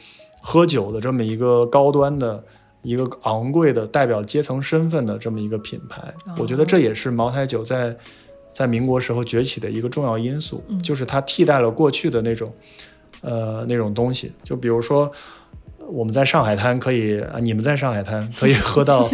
[0.42, 2.42] 喝酒的这么一个高端的。
[2.82, 6.02] 一个昂贵的代表阶层身份的这么一个品牌，
[6.38, 7.94] 我觉得这也是茅台酒在
[8.52, 12.52] 在民国时候崛起的一个重要因素，嗯就是它替代了过去的那种
[13.20, 15.10] 呃那种东西，就比如说
[15.88, 19.08] 我们在上海滩可以啊，你们在上海滩可以 喝到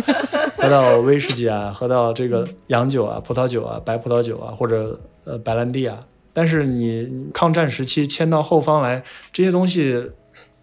[0.57, 6.01] 喝到威士忌啊，喝到这个洋酒啊、葡萄酒啊、白葡萄酒啊，或者呃白兰地啊。
[6.33, 10.11] 但是你抗战时期迁到后方来，这些东西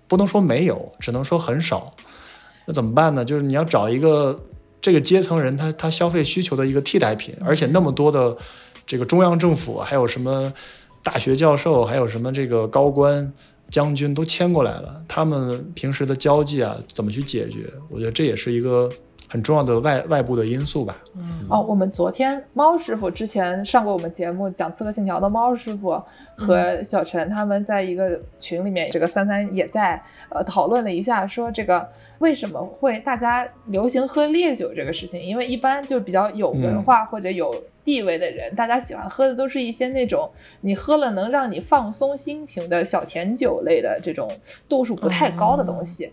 [0.07, 1.95] 不能说没有，只能说很少。
[2.67, 3.26] 那怎么办呢？
[3.26, 4.39] 就是你要找一个
[4.80, 8.38] 这个阶层人他他消费需求的一个替代品，而且那么多的
[8.86, 10.52] 这个中央政府，还有什么
[11.04, 13.32] 大学教授，还有什么这个高官
[13.70, 17.70] 将军都迁过来了，他们平时的交际啊怎么去解决？
[17.90, 18.90] 我觉得这也是一个
[19.28, 20.98] 很重要的外外部的因素吧。
[21.16, 26.00] 嗯哦，我们昨天猫师傅之前上过我们节目讲《刺客信条》的猫师傅
[26.36, 31.88] 和小陈他们在一个群里面，这个三三也在呃讨论了一下，说这个
[32.20, 40.32] 为什么会大家流行喝烈酒这个事情，因为一般就比较有文化或者有地位的人，大家喜欢喝的都是一些那种
[40.62, 44.30] 你喝了能让你放松心情的小甜酒类的这种
[44.70, 46.12] 度数不太高的东西。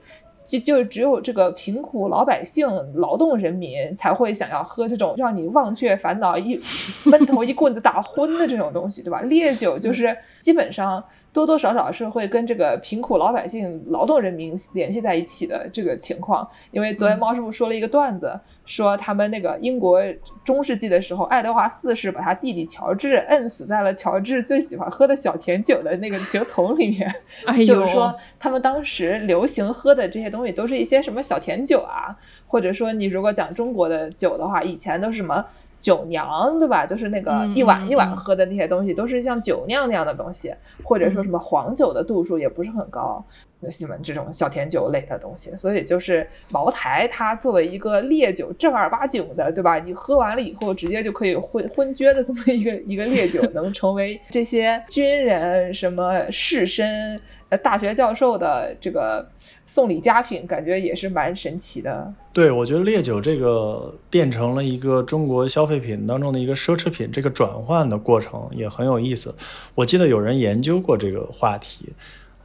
[0.51, 6.61] 就就只有这个贫苦老百姓、劳动人民才会想要喝这种让你忘却烦恼、一
[7.05, 9.20] 闷头一棍子打昏的这种东西，对吧？
[9.20, 16.48] 烈酒就是基本上多多少少是会跟这个贫苦老百姓、劳动人民联系在一起的这个情况。
[16.72, 20.03] 因为昨天猫师傅说了一个段子，说他们那个英国
[20.44, 27.14] 中世纪的时候，爱德华四世把他弟弟乔治摁死在了乔治最喜欢喝的小甜酒的那个酒桶里面。
[27.44, 32.16] 哎，就是说，他们当时流行喝的这些东西都是一些什么小甜酒啊，
[32.47, 35.45] 或者说你如果讲中国的酒的话，以前都是什么
[35.80, 36.86] 酒娘，对吧？
[36.86, 43.24] 就是那个嗯一碗一碗喝的那些东西，都是像酒酿那样的东西，或者说什么黄酒的度数也不是很高。
[43.68, 49.78] 喜欢这种小甜酒类的东西，所以就是茅台，它作为一个烈酒，正儿八经的，对吧？
[49.78, 59.28] 你喝完了以后，直接就可以昏昏厥的这么一个一个烈酒，能成为这些军人、什么士绅、呃大学教授的这个
[59.66, 62.14] 送礼佳品，感觉也是蛮神奇的。
[62.32, 69.34] 对，我觉得烈酒这个变成了一个中国消费品当中的一个奢侈品，这个转换的过程也很有意思。
[69.74, 71.92] 我记得有人研究过这个话题，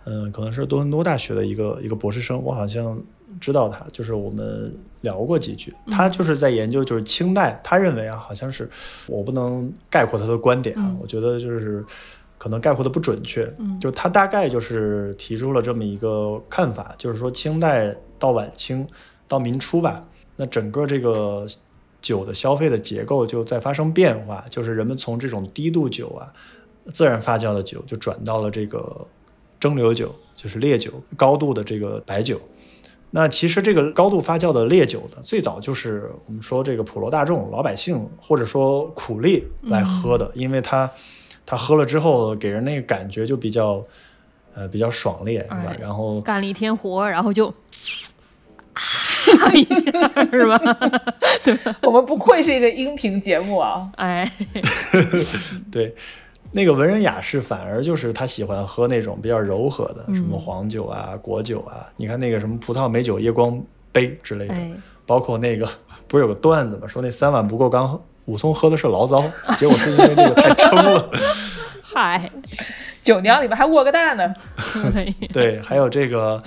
[0.06, 3.02] 嗯，可能是多伦多大学的一个一个博士生，我好像
[3.40, 5.74] 知道他，就是我们聊过几句。
[5.92, 8.70] 他就是在研究，就是清代，他认为啊，好像是
[9.08, 10.98] 我不能概括他的观点啊，嗯。
[11.02, 11.84] 我觉得就是
[12.38, 13.80] 可能概括的不准确，嗯。
[13.80, 18.88] 就他大概就是提出了这么一个看法，就是说清代到晚清
[19.28, 21.48] 到民初吧，那整个这个
[22.02, 26.32] 酒的消费的结构就在发生变化，就是人们从这种低度酒啊，
[26.94, 29.08] 自然发酵的酒，就转到了这个
[29.66, 32.40] 蒸馏酒，就是烈酒，高度的这个白酒。
[33.10, 40.88] 那其实这个高度发酵的烈酒呢，最早就是我们说这个普罗大众、老百姓或者说苦力来喝的，因为它
[41.48, 43.82] 它喝了之后给人那个感觉就比较
[44.54, 45.64] 呃比较爽烈，是吧？
[45.70, 50.62] 哎然后干了一天活，然后就啊 一下是 吧？
[51.82, 53.90] 我们不愧是一个音频节目啊！
[53.98, 54.32] 哎，
[55.72, 55.96] 对，
[56.56, 61.86] 那个文人雅士反而就是他喜欢喝那种比较柔和的，什么嗯黄酒啊、果酒啊。
[61.98, 64.72] 你看那个什么葡萄美酒夜光杯之类的，哎，
[65.06, 65.68] 包括那个
[66.08, 66.88] 不是有个段子吗？
[66.88, 69.22] 说那三碗不够刚，武松喝的是醪糟，
[69.58, 71.10] 结果是因为这个太撑了。
[71.84, 72.32] 嗨，
[73.02, 74.32] 酒酿里面还卧个蛋呢。
[74.96, 76.42] 哎对，还有这个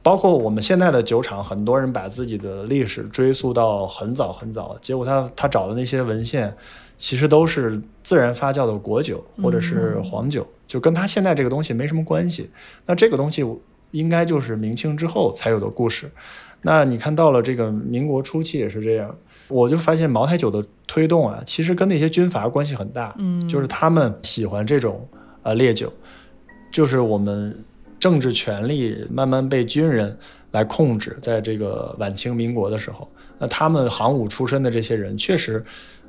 [0.00, 6.56] 包括我们现在的酒厂，很多人把自己的历史追溯到很早很早，结果他他找的那些文献，
[7.00, 12.50] 其实都是自然发酵的果酒或者是黄酒，就跟他现在这个东西没什么关系。
[12.84, 13.42] 那这个东西
[13.92, 16.10] 应该就是明清之后才有的故事。
[16.60, 19.16] 那你看到了这个民国初期也是这样，
[19.48, 25.08] 我就发现茅台酒的推动啊，其实跟那些军阀关系很大，嗯就是他们喜欢这种
[25.42, 25.90] 呃烈酒，
[26.70, 27.64] 就是我们
[27.98, 30.14] 政治权力慢慢被军人
[30.50, 35.64] 来控制，在这个晚清民国的时候，那他们行伍出身的这些人确实，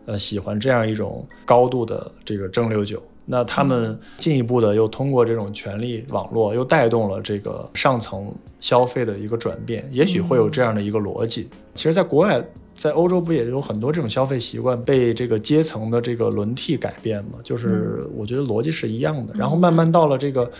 [0.05, 3.01] 呃，喜欢这样一种高度的这个蒸馏酒。
[3.23, 11.47] 那他们进一步的又通过这种权力网络，又带动了这个上层消费的一个转变，也许会有这样的一个逻辑。
[11.73, 12.43] 其实，在国外，
[12.75, 17.33] 在欧洲不也有很多这种消费习惯被这个阶层的这个轮替改变吗？
[17.43, 19.33] 就是我觉得逻辑是一样的。
[19.35, 20.51] 然后慢慢到了这个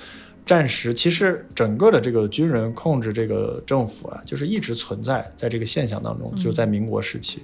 [0.46, 7.40] 战时，其实整个的这个军人控制这个政府啊，就是一直存在在这个现象当中，就在民国时期。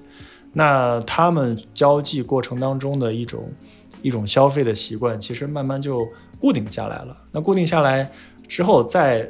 [0.57, 3.47] 那他们交际过程当中的一种
[4.01, 6.03] 一种消费的习惯，其实慢慢就
[6.39, 7.15] 固定下来了。
[7.31, 8.11] 那固定下来
[8.47, 9.29] 之后，再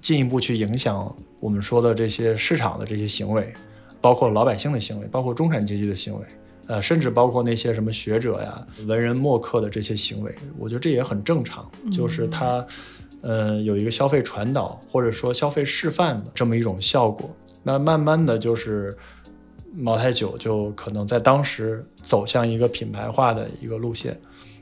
[0.00, 3.52] 进一步去影响我们说的这些市场的这些行为，
[4.00, 6.26] 包括老百姓的行为，包括中产阶级的行为，
[6.66, 12.66] 呃，甚至包括那些什么学者呀、文人墨客的这些行为，我觉得这也很正常，就是他，
[13.20, 17.28] 呃，有一个消费传导或者说消费示范的这么一种效果。
[17.62, 18.96] 那慢慢的就是。
[19.76, 24.18] 茅台酒就可能在当时走向一个品牌化的一个路线，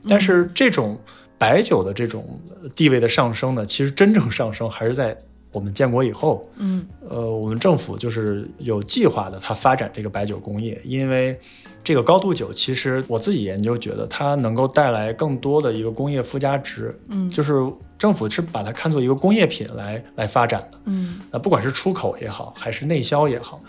[0.08, 0.98] 但是这种
[1.38, 2.40] 白酒的这种
[2.74, 5.16] 地位的上升呢，其实真正上升还是在
[5.50, 6.48] 我们建国以后。
[6.56, 6.86] 嗯。
[7.08, 11.38] 呃，我们政府就是有计划的，它发展这个白酒工业，因为
[11.84, 17.28] 这个高度酒，其实我自己研究觉得它能够带来更多的一个工业附加值，嗯。
[17.28, 17.52] 就是
[17.98, 20.78] 政府是把它看作一个工业品来来发展的。
[20.86, 21.20] 嗯。
[21.30, 23.60] 那，不管是出口也好，还是内销也好，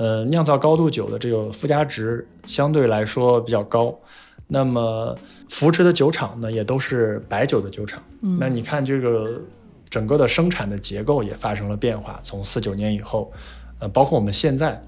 [0.00, 3.94] 呃，酿造高度酒的这个附加值相对来说比较高。
[4.46, 5.14] 那么
[5.50, 8.02] 扶持的酒厂呢，也都是白酒的酒厂。
[8.22, 9.42] 嗯那你看这个
[9.90, 13.30] 整个的生产的结构也发生了变化，从四九年以后，
[13.78, 14.82] 呃，包括我们现在，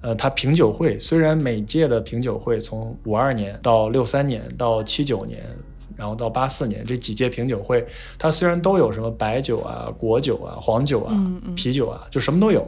[0.00, 5.44] 呃，它品酒会虽然每届的品酒会从五二年到六三年到七九年，
[5.94, 7.86] 然后到八四年这几届品酒会，
[8.18, 12.66] 它虽然都有什么白酒啊、果酒啊、黄酒啊、嗯嗯啤酒啊，就什么都有，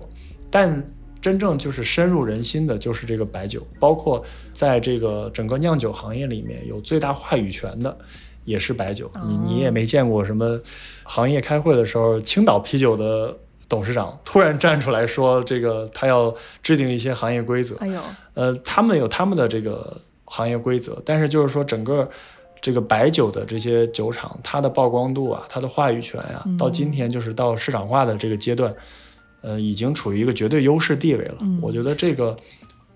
[0.50, 0.84] 但
[1.20, 7.96] 真正就是深入人心的就是这个白酒，包括在这个整个酿酒行业里面有最大话语权的。
[8.44, 10.56] 也是白酒，你你也没见过什么
[11.02, 13.36] 行业开会的时候，青岛啤酒的
[13.68, 17.74] 董事长突然站出来说，这个他要制定一些行业规则。
[17.80, 18.00] 哎呦，
[18.34, 22.08] 呃，他们有他们的这个行业规则，但是就是说整个
[22.60, 28.72] 这个白酒的这些酒厂，它的曝光度啊，它的话语权呀、嗯到今天就是到市场化的这个阶段，
[29.40, 31.38] 呃，已经处于一个绝对优势地位了。
[31.40, 32.36] 嗯我觉得这个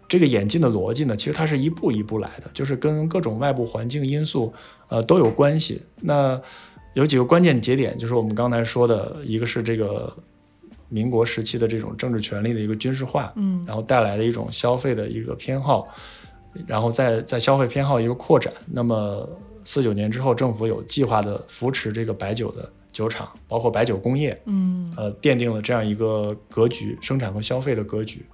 [0.09, 4.53] 这个演进的逻辑呢，其实它是一步一步来的，就是跟各种外部环境因素
[4.88, 5.82] 呃都有关系。
[6.01, 6.41] 那
[6.95, 10.12] 有几个关键节点，就是我们刚才说的，一个是这个
[10.88, 15.86] 民国时期的这种政治权力的一个军事化，嗯然后带来的一种消费的一个偏好，
[16.66, 18.53] 然后再在消费偏好一个扩展。
[18.66, 19.28] 那么
[19.62, 28.24] 四九年之后，政府有计划的扶持这个白酒的酒厂，包括白酒工业，嗯呃，奠定了这样一个格局，生产和消费的格局。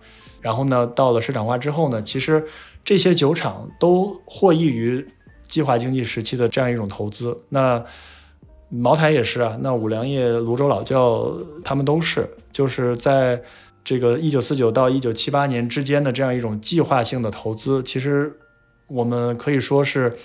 [0.40, 2.46] 然后呢，到了市场化之后呢，其实
[2.84, 5.06] 这些酒厂都获益于
[5.48, 7.44] 计划经济时期的这样一种投资。
[7.48, 7.84] 那
[8.68, 11.32] 茅台也是啊，那五粮液、泸州老窖
[11.64, 13.42] 他们都是，就是在
[13.84, 18.36] 这个一九四九到一九七八年之间的这样一种计划性的投资，其实
[18.88, 20.16] 我们可以说是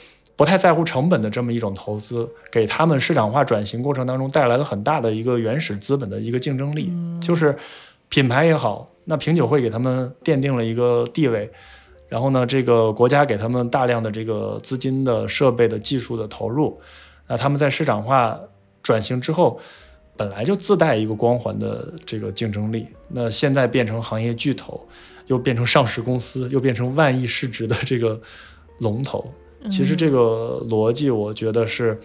[0.42, 7.56] 不太在乎成本的这么一种投资，给他们市场化转型过程当中带来了很大的一个原始资本的一个竞争力，就是
[8.10, 11.52] 品牌也好，那品酒会给他们奠定了一个地位。
[12.10, 16.80] 然后呢，这个国家给他们大量的这个资金的、设备的、技术的投入，
[17.28, 18.39] 那他们在市场化
[18.82, 19.60] 转型之后，
[20.18, 22.88] 本来就自带一个光环的这个竞争力。
[23.10, 24.88] 那现在变成行业巨头，
[25.28, 28.20] 又变成上市公司，又变成万亿市值的这个
[28.80, 29.32] 龙头。
[29.70, 31.99] 其实这个逻辑，我觉得是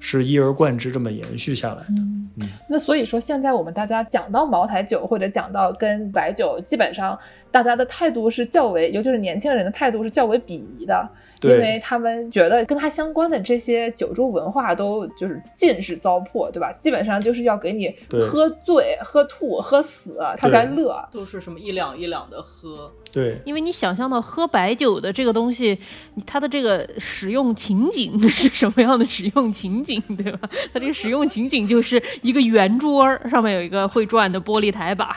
[0.00, 2.02] 是一而贯之这么延续下来的。
[2.40, 7.18] 嗯，那所以说，现在我们大家讲到茅台酒或者讲到跟白酒，基本上
[7.50, 11.08] 大家的态度是较为，尤其是年轻人的态度是较为鄙夷的，
[11.42, 16.72] 因为他们觉得跟它相关的这些酒桌文化都就是尽是糟粕，对吧？
[16.80, 21.08] 基本上就是要给你喝醉、喝吐、喝死，他才乐。
[21.10, 25.76] 都是什么一两一两的喝，对，因为你想象到喝白酒的这个东西，
[26.24, 29.87] 它的这个使用情景 是什么样的使用情景？
[29.88, 30.50] 景，对吧？
[30.72, 35.08] 它这个使用情景就是一个圆桌儿，上面有一个会转的玻璃台板，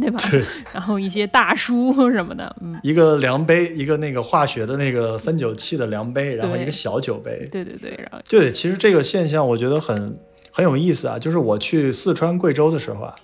[0.00, 0.20] 对吧？
[0.30, 7.48] 对然后一些大书什么的，嗯，一个量杯，一个那个化学的那个分酒器的量杯，然后一个小酒杯。
[7.50, 10.18] 对对对，然后对，其实这个现象我觉得很
[10.52, 11.18] 很有意思啊。
[11.18, 13.14] 就是我去四川、贵州的时候啊，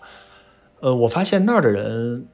[0.81, 2.27] 呃，我发现那儿的人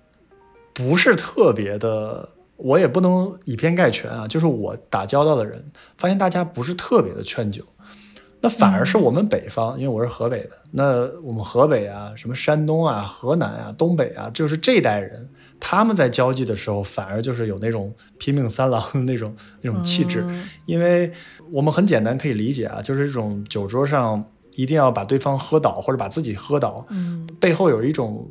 [0.73, 4.27] 不是特别的，我也不能以偏概全啊。
[4.27, 5.63] 就是我打交道的人，
[5.99, 7.63] 发现大家不是特别的劝酒。
[8.43, 15.29] 那反而是我们北方，因为我是河北的，那我们河北啊，什么山东啊、河南啊、东北啊，就是这代人，
[15.61, 20.25] 他们在交际的时候，反而就是有那种拼命三郎的那种那种气质。
[20.29, 21.13] 嗯因为
[21.53, 24.25] 我们很简单可以理解啊，就是这种酒桌上
[24.57, 28.29] 一定要把对方喝倒或者把自己喝倒，嗯，背后有一种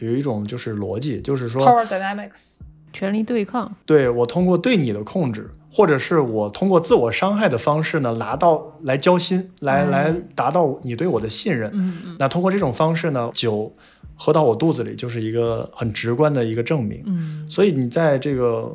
[0.00, 2.58] 有一种就是逻辑，就是说，Power dynamics，
[2.92, 11.70] 权力对抗，对我通过对你的控制，或者是我通过自我伤害的方式呢，拿到来交心，来嗯来达到你对我的信任。
[11.72, 13.72] 嗯嗯那通过这种方式呢，酒
[14.14, 17.02] 喝到我肚子里就是一个很直观的一个证明。
[17.06, 18.70] 嗯所以你在这个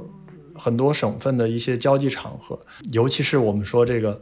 [0.56, 2.60] 很多省份的一些交际场合，
[2.92, 4.20] 尤其是我们说这个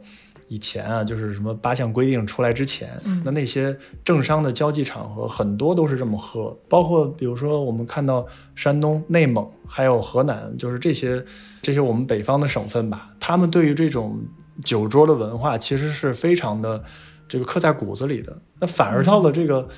[0.48, 3.74] 以前啊，就是什么八项规定出来之前，嗯那那些
[4.04, 6.54] 政商的交际场合，很多都是这么喝。
[6.68, 11.24] 包括比如说我们看到山东、内蒙还有河南，就是这些
[11.66, 14.20] 这些我们北方的省份吧，他们对于这种
[14.64, 16.84] 酒桌的文化，其实是非常的
[17.28, 18.40] 这个刻在骨子里的。
[18.60, 19.68] 那反而到了这个。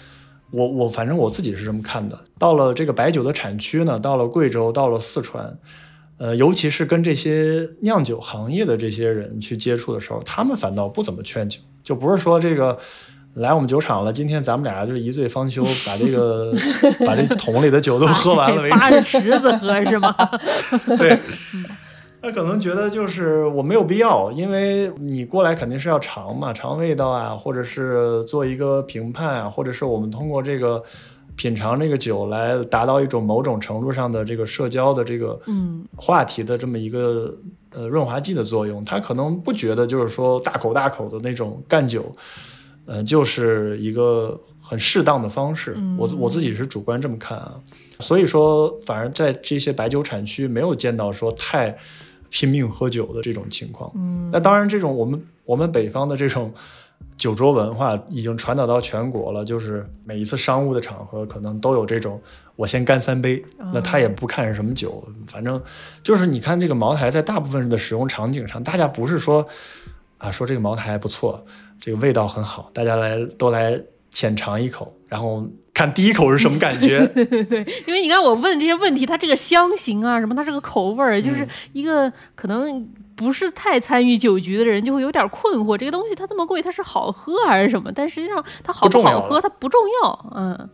[0.51, 2.19] 我我反正我自己是这么看的。
[2.39, 5.59] 到了这个白酒的产区呢，到了贵州，到了四川，
[6.17, 12.79] 呃，尤其是跟这些酿酒行业的这些人去接触的时候，他们反倒不怎么劝酒，就不是说这个
[13.39, 16.53] 来我们酒厂了，今天咱们俩就一醉方休， 把这个
[17.07, 18.91] 把这桶里的酒都喝完了为扒。
[18.91, 20.15] 着池子喝是吗？
[20.99, 21.19] 对。
[22.21, 30.83] 他可能觉得就是我没有必要，因为你过来肯定是要尝嘛，尝味道啊，或者是做一个评判啊，或者是我们通过这个
[31.37, 37.33] 品尝这个酒来达到一种某种程度上的这个社交的这个嗯话题的这么一个
[37.73, 38.85] 呃润滑剂的作用。
[38.85, 42.13] 他可能不觉得就是说大口大口的那种干酒，
[42.89, 45.75] 呃，就是一个很适当的方式。
[45.77, 47.55] 嗯我我自己是主观这么看啊，
[48.01, 51.77] 所以说反而在这些白酒产区没有见到说太
[52.31, 53.93] 拼命喝酒的这种情况。
[53.95, 56.53] 嗯，那当然，这种我们我们北方的这种
[57.17, 62.21] 酒桌文化已经传导到全国了，就是每一次商务的场合，可能都有这种
[62.57, 65.61] 我先干三杯，那他也不看是什么酒，反正
[66.03, 69.47] 就是你看这个茅台在大部分的使用场景上，大家不是说
[70.19, 71.45] 啊说这个茅台不错，
[71.81, 77.07] 这个味道很好，大家来都来浅尝一口，然后看第一口是什么感觉。
[77.09, 87.93] 对对对，因为你看我问这些问题，它这个香型啊，什么，它这个口味儿，就是嗯一个可能不是太参与酒局的人就会有点困惑，这个东西它这么贵，它是好喝还是什么？
[87.95, 90.69] 但实际上它好不好喝，了它不重要，嗯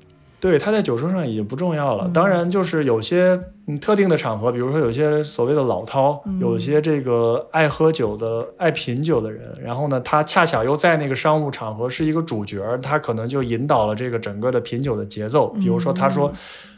[0.44, 2.04] 对，他在酒桌上已经不重要了。
[2.06, 15.48] 嗯当然，就是有些嗯特定的场合，比如说有些所谓的老饕，嗯有些这个爱喝酒的、爱品酒的人，然后呢，他恰巧又在那个商务场合是一个主角儿，他可能就引导了这个整个的品酒的节奏。
[15.54, 16.36] 比如说，他说：“嗯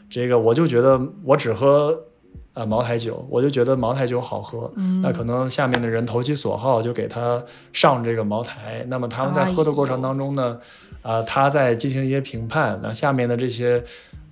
[0.08, 1.98] 这个我就觉得我只喝。”
[2.56, 8.82] 呃，茅台酒，我就觉得茅台酒好喝，嗯那可能下面的人投其所好，就给他上这个茅台。
[8.88, 10.58] 那么他们在喝的过程当中呢，
[11.02, 13.84] 啊、他在进行一些评判，那下面的这些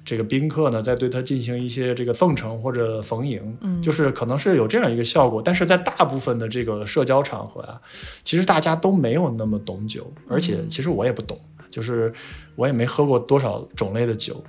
[0.06, 5.42] 这个宾客呢，在对他进行一些这个奉承或者逢迎，嗯就是可能是有这样一个效果。
[5.42, 7.78] 但是在大部分的这个社交场合啊，
[8.22, 11.38] 其实大家都没有那么懂酒，而且嗯其实我也不懂，
[11.70, 12.10] 就是
[12.56, 14.42] 我也没喝过多少种类的酒。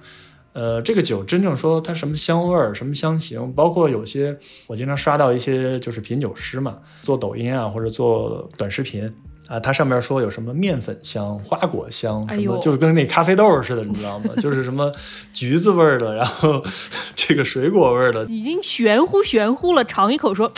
[0.56, 4.38] 呃，这个酒真正说它什么香味儿、什么香型，包括有些
[4.68, 9.14] 我经常刷到一些就是品酒师嘛，做抖音啊或者做短视频
[9.50, 14.32] 啊，它上面说有什么面粉香、花果香，什么、哎就是跟那咖啡豆似的，你知道吗？
[14.40, 14.90] 就是什么
[15.34, 16.64] 橘子味儿的，然后
[17.16, 20.50] 这个水果味儿的，已经玄乎玄乎了，尝一口说。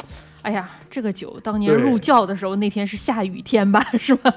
[0.43, 4.33] 哎呀，这个酒当年入窖的时候，那天是下雨天吧， 是吧？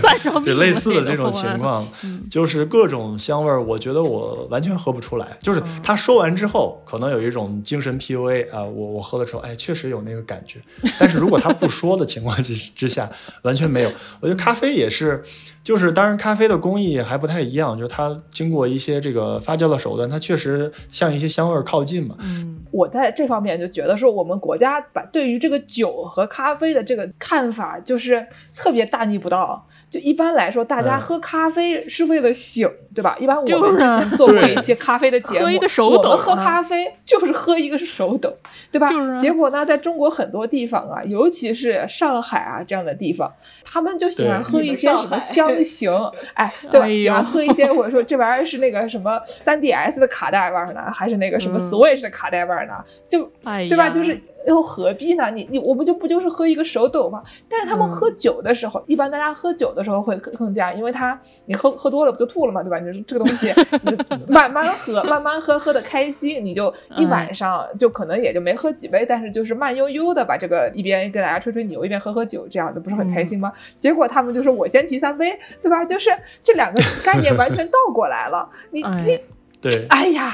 [0.00, 5.36] 算上命对类似的这种情况，嗯就是各种香味儿，我觉得我完全喝不出来。
[5.40, 10.58] 就是嗯他说完之后，可能有一种精神 PUA 啊，我我喝的时候，哎，确实有那个感觉。
[10.98, 13.10] 但是如果他不说的情况 之之下，
[13.42, 13.90] 完全没有。
[14.20, 15.22] 我觉得咖啡也是，
[15.62, 22.16] 就是当然咖啡的工艺还不太一样，就是它经过一些这个发酵的手段，它确实向一些香味儿靠近嘛。
[22.20, 28.24] 嗯我在这方面就觉得说，我们国家把对于这个酒和咖啡的这个看法就是
[28.56, 29.66] 特别大逆不道。
[29.90, 33.16] 就一般来说，大家嗯喝咖啡是为了醒，对吧？
[33.20, 38.36] 一般我们之前做过一些咖啡的节目，喝一个手我抖们喝啊咖啡 就是喝一个是手抖，
[38.72, 38.88] 对吧？
[38.88, 43.32] 就是啊结果呢，在中国很多地方啊，尤其是上海啊这样的地方，
[43.64, 45.92] 他们就喜欢喝一些什么香型，
[46.34, 46.86] 哎，对吧？
[46.86, 52.72] 哎喜欢喝一些，或者说这玩意儿是那个什么 3DS 的卡带味儿呢，还是那个什么嗯 Switch 的卡带味儿呢？
[53.06, 53.84] 就哎对吧？
[53.84, 55.30] 呀就是又何必呢？
[55.30, 57.22] 你你我们就不就是喝一个手抖吗？
[57.48, 62.78] 但是他们嗯喝酒的时候，一般大家喝酒的时候会更更加，因为他你喝喝多了不就吐了嘛，对吧？
[62.78, 63.52] 你这个东西
[63.82, 73.52] 你就 慢慢喝，慢慢喝，喝的开心，你就一晚上就可能也就没喝几杯，但是就是慢悠悠的把这个一边跟大家吹吹牛，一边喝喝酒，这样子不是很开心吗？
[73.78, 75.84] 结果他们就说我先提三杯，对吧？
[75.84, 76.10] 就是
[76.42, 78.48] 这两个概念完全倒过来了。
[78.70, 79.20] 你你哎，
[79.60, 80.30] 对，哎呀，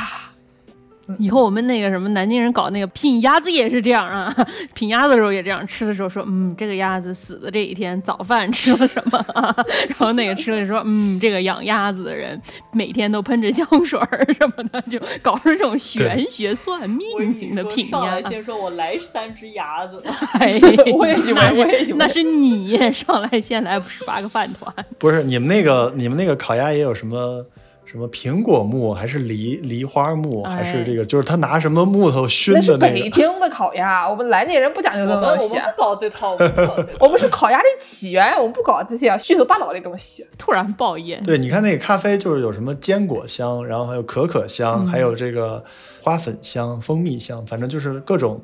[1.19, 4.35] 以后我们那个什么南京人搞那个品鸭子也是这样啊，
[4.75, 9.55] 品鸭子的时候也这样，吃的时候说，嗯，这个鸭子死的这一天早饭吃了什么、啊？
[9.89, 12.41] 然后那个吃了说，嗯，这个养鸭子的人
[12.73, 18.23] 每天都喷着香水儿什么的，就搞出这种玄学算命型的品上来。
[18.23, 20.03] 先说我来三只鸭子，
[20.41, 20.61] 哎，
[20.95, 27.45] 我也喜欢我也喜欢那是你上来先来十八个饭团，不是你们那个你们那个烤鸭也有什么？
[27.91, 31.05] 什么苹果木还是梨梨花木，还是这个？
[31.05, 32.95] 就是他拿什么木头熏的那个？
[32.95, 35.75] 北京的烤鸭，我们南京人不讲究这东西们我们。
[35.75, 36.99] 不搞这套，我们不搞这 套。
[37.01, 40.25] 我们是烤鸭的起源，我们不搞这些虚头巴脑的东西。
[40.39, 41.21] 突然爆烟。
[41.25, 45.65] 对，你看那个咖啡就是有什么坚果香，然后还有可可香，还有这个
[46.01, 48.41] 花粉香、蜂蜜香，反正就是各种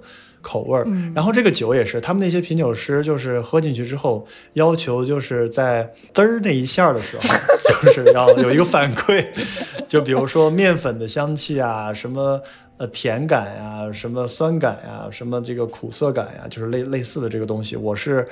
[0.47, 0.85] 口味儿。
[0.87, 7.23] 嗯然后这个酒也是，他们那些品酒师就是喝进去之后，要求就是在滋儿那一下的时候，
[7.85, 9.27] 就是要有一个反馈，
[9.89, 12.41] 就比如说面粉的香气啊，什么
[12.77, 18.29] 呃甜感呀、什么酸感呀、什么这个苦涩感呀、就是类类似的这个东西，我是。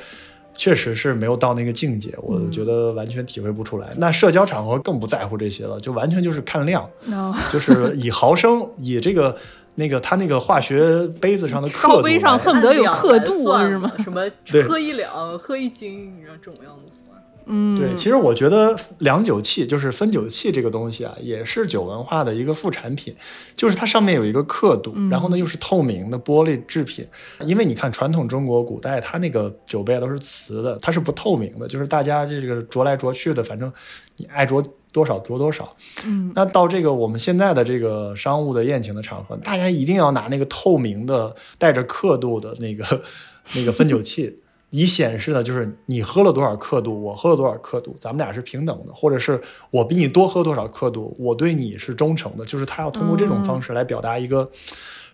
[0.56, 3.88] 确实是没有到那个境界，我嗯觉得完全体会不出来。
[3.96, 9.36] 那社交场合更不在乎这些了，就完全就是看量， 哦就是以毫升，以这个
[9.76, 14.22] 那个他那个化学杯子上的刻度上来恨不得有刻度是吗什么
[14.68, 17.10] 喝一两，喝一斤，你让这种样子算。
[17.46, 23.14] 嗯，对，其实我觉得量酒器就是分酒器这个东西啊，也是酒文化的一个副产品，
[23.54, 27.06] 就是它上面有一个刻度，然后呢又是透明的玻璃制品。
[27.40, 33.70] 因为你看传统中国古代它那个酒杯都是瓷的，它是不透明的，就是大家这个啄来啄去的，反正
[34.16, 34.64] 你爱酌
[34.94, 35.76] 多少多多少。
[36.06, 43.02] 嗯，那到这个我们现在的这个商务的宴请的场合，大家一定要拿那个透明的带着刻度的那个
[43.54, 44.40] 那个分酒器，
[44.70, 54.50] 以显示的就是你喝了多少刻度，我喝了多少刻度，咱们俩是平等的，或者是我比你多喝多少刻度，我对你是忠诚的，就是他要通过这种方式来表达一个。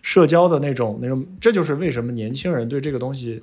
[0.03, 3.39] 社交的那种那种，这就是为什么年轻人对这个东西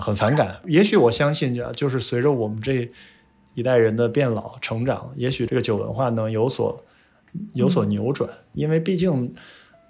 [0.00, 0.60] 很反感。
[0.66, 2.90] 也许我相信，就就是随着我们这
[3.54, 6.84] 一代人的变老成长，也许这个酒文化能有所
[7.54, 8.28] 有所扭转。
[8.54, 9.32] 因为毕竟，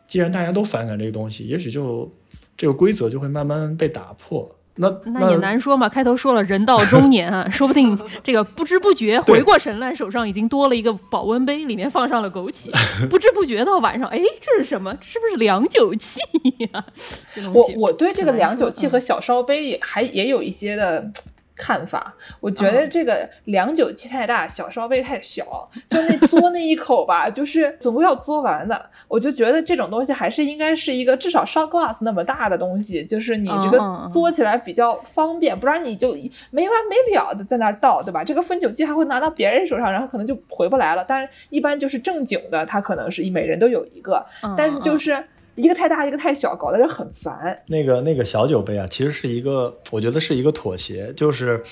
[0.04, 2.10] 既然大家都反感这个东西，也许就
[2.56, 4.56] 这个规则就会慢慢被打破。
[4.76, 5.88] 那那也难说嘛。
[5.88, 12.70] 开头说了，人到中年啊， 说不定这个不知不觉回过神来，手上已经多了一个保温杯，里面放上了枸杞。
[13.10, 14.96] 不知不觉到晚上，哎，这是什么？
[15.02, 16.20] 是不是量酒器
[16.58, 16.86] 呀、
[17.34, 21.12] 这东我西我对这个量酒器和嗯小烧杯也还也有一些的
[21.60, 22.14] 看法。
[22.40, 28.90] 我觉得嗯这个量酒器太大，小烧杯太小，就那嘬那一口吧，就是总归要嘬完的。
[29.06, 33.78] 我就觉得这种东西还是应该是一个至少 shot glass 那么大的东西，就是你这个
[34.10, 36.12] 嘬起来比较方便，不然你就
[36.50, 38.24] 没完没了的在那儿倒，对吧？
[38.24, 41.04] 这个分酒器还会拿到别人手上，然后可能就回不来了。
[41.06, 45.22] 但是一般就是正经的，它可能是一每人都有一个，嗯但是就是
[45.54, 47.62] 一个太大一个太小，搞得人很烦。
[47.68, 51.62] 那个那个小酒杯啊，其实是一个，我觉得是一个妥协，就是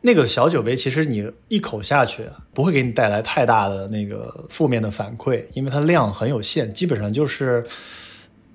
[0.00, 7.64] 那个小酒杯，其实你一口下去啊不会给你带来太大的那个负面的反馈，因为它量很有限，基本上就是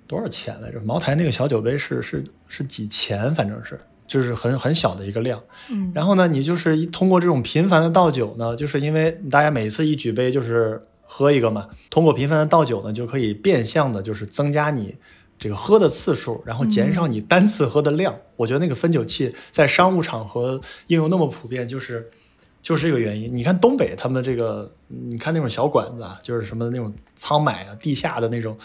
[0.08, 0.80] 多少钱来着？
[0.82, 5.41] 茅台那个小酒杯是是是几钱，反正是就是很很小的一个量。
[5.70, 14.97] 嗯，然后呢，你就是一通过这种频繁的倒酒呢，就是因为大家每次一举杯就是喝一个嘛，通过频繁的倒酒呢，就可以变相的就是增加你
[15.38, 18.15] 这个喝的次数，然后减少你单次喝的量。
[18.35, 22.09] 我觉得那个分酒器在商务场合应用那么普遍，就是
[22.61, 23.35] 就是这个原因。
[23.35, 28.57] 你看东北他们这个，你看那种小馆子啊，就是什么那种仓买啊，地下的那种。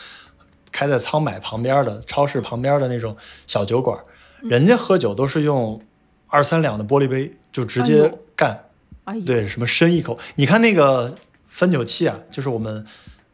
[0.70, 3.16] 开在仓买旁边的超市旁边的那种
[3.46, 3.98] 小酒馆，
[4.42, 5.80] 人家喝酒都是用
[6.26, 8.66] 二三两的玻璃杯，就直接干。
[9.04, 10.18] 哎，对，什么深一口？
[10.36, 11.16] 你看那个
[11.48, 12.84] 分酒器啊，就是我们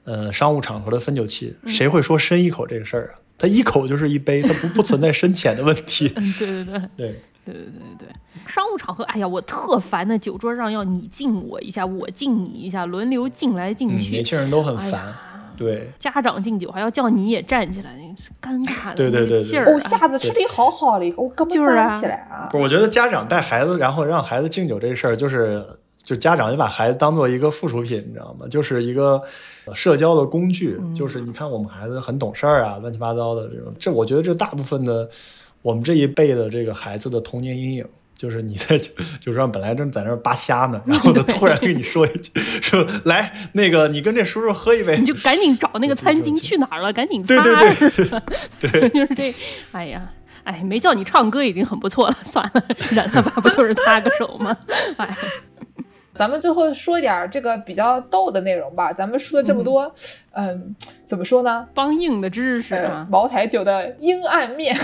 [0.04, 3.20] 呃商务场合的分酒器，谁会说深一口这个事儿啊？
[3.36, 6.12] 它一口就是一杯，它不 不存在深浅的问题。
[6.16, 6.64] 嗯，对对
[6.96, 7.20] 对。
[7.44, 8.08] 对，对对对对，
[8.46, 14.08] 商务场合，哎呀，我特烦那酒桌上要你敬我一下，我敬你一下，轮流敬来敬嗯，去。
[14.10, 15.04] 年轻人都很烦。
[15.06, 15.14] 哎
[15.56, 19.72] 对，家长敬酒还要叫你也站起来，那尴尬的对对对对劲儿。
[19.72, 22.48] 哦，下次吃的好好的，我根本就是啊站起来啊！
[22.50, 25.64] 不是我觉得家长带孩子，然后让孩子敬酒这个事儿，就是
[26.04, 28.46] 就家长也把孩子当做一个附属品，你知道吗？
[28.48, 29.20] 就是一个
[29.74, 30.76] 社交的工具。
[30.78, 35.10] 嗯就是你看我们孩子很懂事儿啊，乱七八糟的这种，这我觉得这大部分的
[35.62, 37.84] 我们这一辈的这个孩子的童年阴影。
[38.16, 42.30] 就是你在就是让本来正在那儿扒虾呢，然后他 突然跟你说一句，
[42.62, 47.42] 说来那个你跟这叔叔喝一杯你，就赶紧找那个餐巾去哪儿了，赶紧擦。
[47.42, 47.90] 对对
[48.60, 49.34] 对 对 就是这，
[49.72, 50.08] 哎呀，
[50.44, 54.56] 哎，没叫你唱歌已经很不错了，算了，忍了吧，不就是擦个手吗？
[54.96, 55.16] 哎，
[56.14, 58.92] 咱们最后说一点儿这个比较逗的内容吧。
[58.92, 59.92] 咱们说了这么多，
[60.32, 61.66] 嗯，怎么说呢？
[61.74, 64.76] 帮硬的知识茅台酒的阴暗面，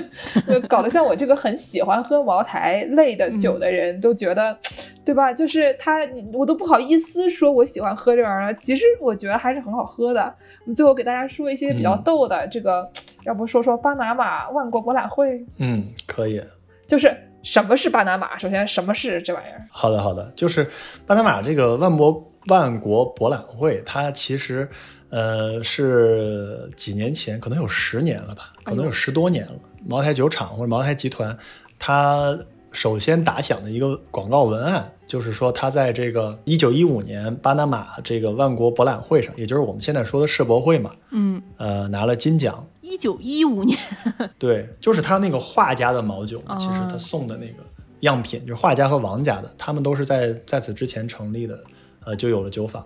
[0.48, 4.56] 就搞得像我这个很喜欢喝茅台类的酒的人都觉得，
[5.04, 5.32] 对吧？
[5.32, 5.98] 就是他，
[6.32, 8.54] 我都不好意思说我喜欢喝这玩意儿。
[8.54, 10.22] 其实我觉得还是很好喝的。
[10.64, 12.90] 我们最后给大家说一些比较嗯逗的，这个
[13.24, 16.42] 要不说说巴拿马万国博览会，嗯，可以。
[16.86, 18.36] 就是什么是巴拿马？
[18.36, 19.64] 首先，什么是这玩意儿？
[19.70, 20.68] 好的，好的，就是
[21.06, 24.68] 巴拿马这个万博万国博览会，它其实
[25.10, 29.52] 呃是几年前，可能有十年了吧，可能有十多年了。
[29.86, 31.36] 茅台酒厂或者茅台集团，
[31.78, 32.38] 它
[32.70, 42.66] 首先打响的一个广告文案，就是说他在这个一九一五年巴拿马这个万国博览会上，也就是我们现在说的世博会嘛，嗯，呃，拿了金奖。
[42.80, 43.78] 一九一五年，
[44.38, 47.62] 对，就是他那个画家的毛酒嘛，其实哦他送的那个
[48.00, 51.58] 样品，就是画家和王家的，他们都是在在此之前成立的，
[52.04, 52.84] 呃，就有了酒坊。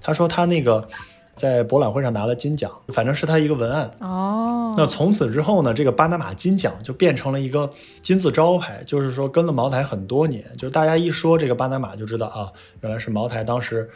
[0.00, 0.88] 他说他那个
[1.42, 3.90] 在博览会上拿了金奖，反正是他一个文案。
[3.98, 7.68] 哦，那从此之后呢，这个巴拿马金奖就变成了一个
[8.00, 13.90] 金字招牌，就是说跟了茅台很多年，就是大家一说这个巴拿马就知道啊，原来是茅台当时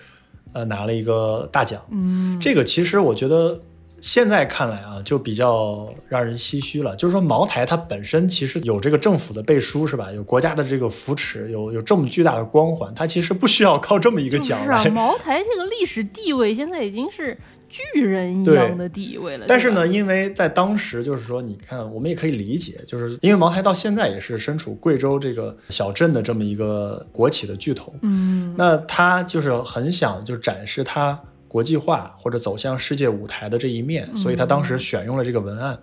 [0.54, 1.80] 呃拿了一个大奖。
[1.92, 3.60] 嗯，这个其实我觉得
[4.00, 6.94] 现在看来啊，就比较让人唏嘘了。
[6.96, 10.12] 就是说，茅台它本身其实有这个政府的背书，是吧？
[10.12, 17.36] 有国家的这个扶持，有有这么巨大的光环，它其实不需要靠这么一个奖是奖啊，茅台这个历史地位现在已经是
[17.68, 19.46] 巨人一样的地位了。
[19.48, 31.18] 但是呢，，因为在当时，就是说，你看，我们也可以理解，就是因为茅台到现在也是身处贵州这个小镇的这么一个国企的巨头，嗯，那他就是很想就展示他
[31.56, 35.78] 国际化或者走向世界舞台的这一面，所以他当时选用了这个文案。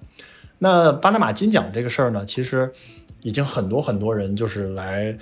[0.59, 2.71] 那巴拿马金奖这个事儿呢，其实
[3.23, 5.17] 已经很多很多人就是来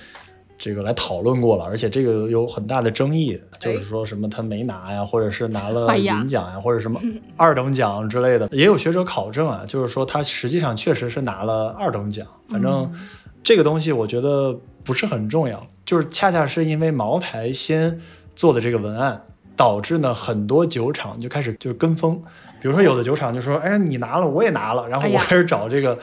[0.58, 7.00] 这个来讨论过了，而且这个有很大的争议，就是说什么他没拿呀，或者是拿了银奖呀，或者什么
[7.38, 8.50] 二等奖之类的。
[8.52, 12.92] 也有学者考证啊，就是说他实际上确实是拿了二等奖，反正。
[12.92, 13.00] 嗯
[13.44, 18.00] 这个东西我觉得不是很重要，就是恰恰是因为茅台先
[18.36, 19.20] 做的这个文案，
[19.56, 22.22] 导致呢很多酒厂就开始就跟风，
[22.62, 25.98] 比如说有的酒厂就说，哎，你拿了我也拿了，然后我开始找这个。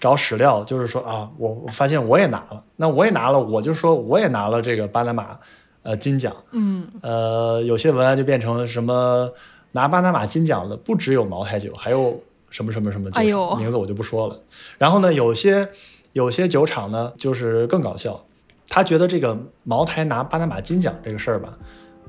[0.00, 5.38] 找史料，就是说啊，我我发现我也拿了，那我也拿了，我就说我也拿了这个巴拿马
[5.82, 9.30] 呃金奖，嗯，呃，有些文案就变成了什么
[9.72, 12.20] 拿巴拿马金奖的不只有茅台酒，还有
[12.50, 14.38] 什么什么什么酒厂，哎名字我就不说了。
[14.76, 15.70] 然后呢，有些
[16.12, 18.26] 有些酒厂呢，就是更搞笑，
[18.68, 21.56] 他觉得这个茅台拿巴拿马金奖这个事儿吧，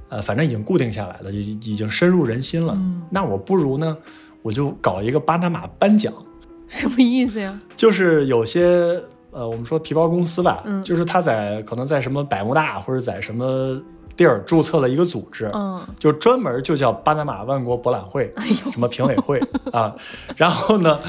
[0.10, 2.74] 呃，反正已经固定下来了，已已经深入人心了。
[2.78, 3.98] 嗯那我不如呢，
[4.42, 6.14] 我就搞一个巴拿马颁奖，
[6.68, 7.58] 什么意思呀？
[7.76, 9.02] 就是有些
[9.32, 13.82] 呃，我们说皮包公司吧，嗯就是他在可能在什么百慕大或者在什么
[14.16, 19.40] 地儿注册了一个组织，嗯，就专门就叫巴拿马万国博览会，哎呦，什么评委会
[19.74, 19.94] 啊，
[20.38, 21.00] 然后呢，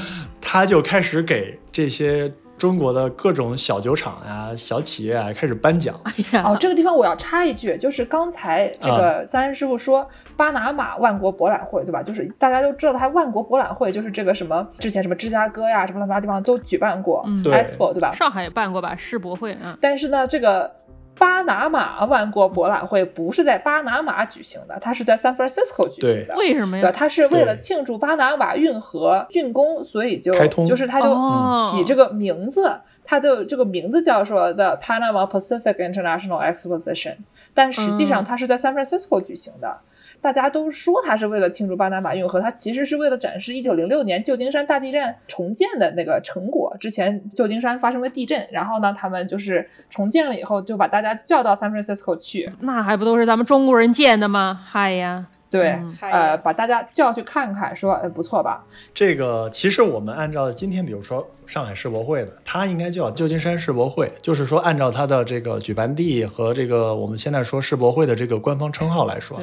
[0.41, 5.95] 他就开始给这些中国的各种小酒厂呀、小企业啊开始颁奖。
[6.03, 12.01] 哎呀，哦，这个地方我要插一句，就是刚才这个三安师傅说巴拿马万国博览会，对吧？
[12.01, 18.11] 就是大家都知道，它万国博览会就是这个什么之前什么芝加哥呀，什么乱七八糟地方都举办过、嗯对 Expo，对吧？
[18.11, 20.71] 上海也办过吧世博会啊，但是呢，这个
[21.17, 26.35] 巴拿马万国博览会不是在巴拿马举行的，它是在 San Francisco 举行的。
[26.37, 26.91] 为什么呀对？
[26.91, 37.15] 它是为了庆祝巴拿马运河竣工，所以就开通就是它就哦起这个名字，它的这个名字叫做的 Panama Pacific International Exposition，
[37.53, 39.77] 但实际上嗯它是在 San Francisco 举行的。
[40.19, 46.75] 大家都说它是为了庆祝巴拿马运河，它其实是为了展示一九零六年旧金山大地震重建的那个成果。
[46.79, 52.51] 之前旧金山发生了地震，然后呢，他们就是重建了以后，就把大家叫到 San Francisco 去。
[52.61, 54.59] 那还不都是咱们中国人建的吗？
[54.65, 55.97] 嗨呀，对，嗯。
[56.01, 58.65] 呃，把大家叫去看看，说，呃，不错吧？
[58.93, 69.39] 这个其实我们按照今天，比如说上海世博会的，它应该叫旧金山世博会，就是说按照它的这个举办地和这个我们现在说世博会的这个官方称号来说。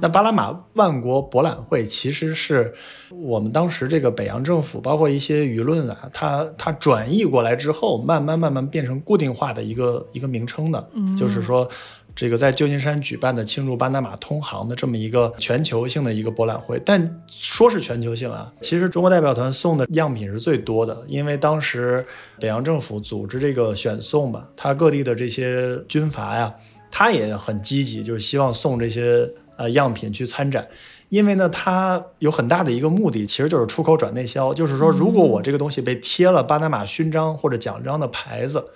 [0.00, 2.72] 那巴拿马万国博览会其实是
[3.10, 11.16] 我们当时这个北洋政府，包括一些舆论啊，它它转译过来之后，慢慢慢慢变成固定化的一个一个名称的，嗯。
[11.16, 11.68] 就是说。
[12.14, 22.04] 这个在旧金山举办的庆祝巴拿马通航的这么一个全球性的一个博览会，但说是全球性啊，其实中国代表团送的样品是最多的，因为当时
[22.38, 26.52] 北洋政府组织这个选送吧，它各地的这些军阀呀，
[26.90, 30.68] 他也很积极，就是希望送这些呃样品去参展。
[31.08, 38.66] 因为呢，他有很大的一个目的，其实就是出口转内销，就是说，如果我这个东西被贴了巴拿马勋章或者奖章的牌子，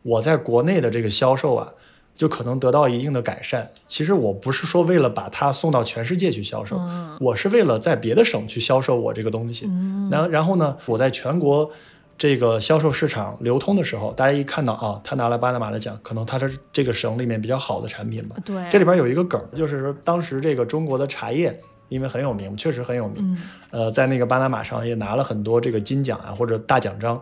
[0.00, 1.72] 我在国内的这个销售啊，
[2.14, 3.70] 就可能得到一定的改善。
[3.86, 9.66] 其实我不是说为了把它送到全世界去销售，嗯我是为了在别的省去销售我这个东西。
[9.66, 11.70] 嗯然然后呢，我在全国
[12.16, 18.36] 这个销售市场流通的时候，大家一看到啊，他拿了巴拿马的奖，可能他是这个省里面比较好的产品吧。
[18.44, 21.58] 对，这里边有一个梗，就是说当时这个中国的茶叶，
[21.88, 23.38] 因为很有名，确实很有名，嗯
[23.72, 27.20] 呃，在那个巴拿马上也拿了很多这个金奖啊或者大奖章。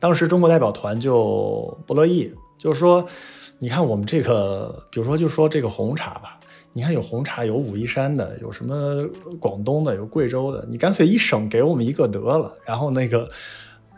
[0.00, 3.06] 当时中国代表团就不乐意，就是说，
[3.62, 6.40] 你看我们这个，比如说就说这个红茶吧，
[6.72, 9.06] 你看有红茶，有武夷山的，有什么
[9.38, 12.52] 广东的，有贵州的，你干脆一省给我们一个得了。
[12.64, 13.28] 然后那个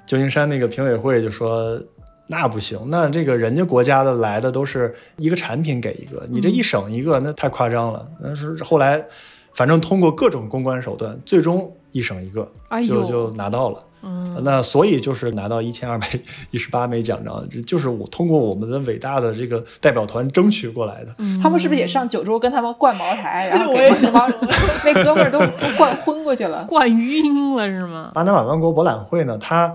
[0.05, 1.83] 旧金山那个评委会就说。
[2.27, 8.09] 那不行，那这个人家国家的来的都是一个产品给一个，你这一省一个，那太夸张了。
[8.23, 9.07] 但是后来，
[9.53, 12.51] 反正通过各种公关手段，最终一省一个，
[12.87, 13.85] 就就拿到了。
[14.05, 16.09] 嗯那所以就是拿到一千二百
[16.51, 21.15] 一十八枚奖章，就是我通过我们的伟大的这个代表团争取过来的。
[21.19, 24.31] 嗯他们是不是也上九州跟他们灌茅台，然后我也想给那帮
[24.85, 26.65] 那哥们儿都都灌昏过去了？
[26.69, 28.11] 灌鱼晕了是吗？
[28.15, 29.75] 巴拿马万国博览会呢，它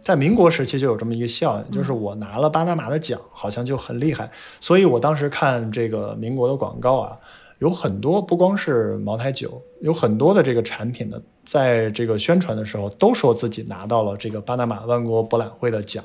[0.00, 4.30] 在民国时期就有这么一个效应，就是我拿了巴拿马的奖，好像就很厉害。
[4.60, 7.16] 所以我当时看这个民国的广告啊，
[7.58, 16.04] 有很多不光是茅台酒，有很多的这个产品呢，在这个宣传的时候都说自己拿到了这个巴拿马万国博览会的奖。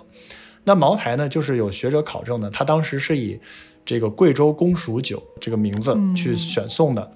[0.63, 3.39] 那茅台呢，就是有学者考证呢，它当时是以
[3.83, 7.11] 这个贵州公署酒这个名字去嗯选送的。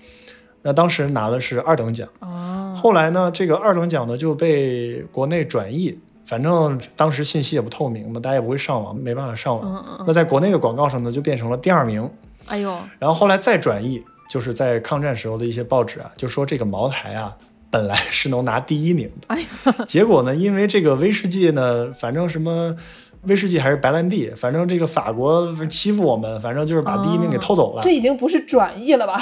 [0.63, 2.07] 那当时拿的是二等奖。
[2.19, 9.69] 哦，后来呢，这个二等奖呢就被国内转译，反正当时信息也不透明嘛，大家也不会上网，没办法上网。
[9.69, 12.09] 嗯嗯嗯，那在国内的广告上呢，就变成了第二名。
[12.47, 14.03] 哎呦，然后后来再转译，
[14.33, 17.31] 就是在抗战时候的一些报纸啊，就说这个茅台啊，
[17.69, 22.75] 本来是能拿第一名的，哎呀，结果呢，因为这个威士忌呢，反正什么。
[23.25, 27.81] 威士忌还是白兰地，反正这个法国欺负我们，反正就是把第一名给偷走了。
[27.81, 29.21] 这已经不是转译了吧？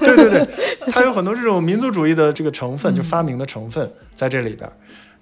[0.00, 0.48] 对对对，
[0.90, 4.72] 它有很多这种民族主义的这个成分，就发明的成分在这里边儿。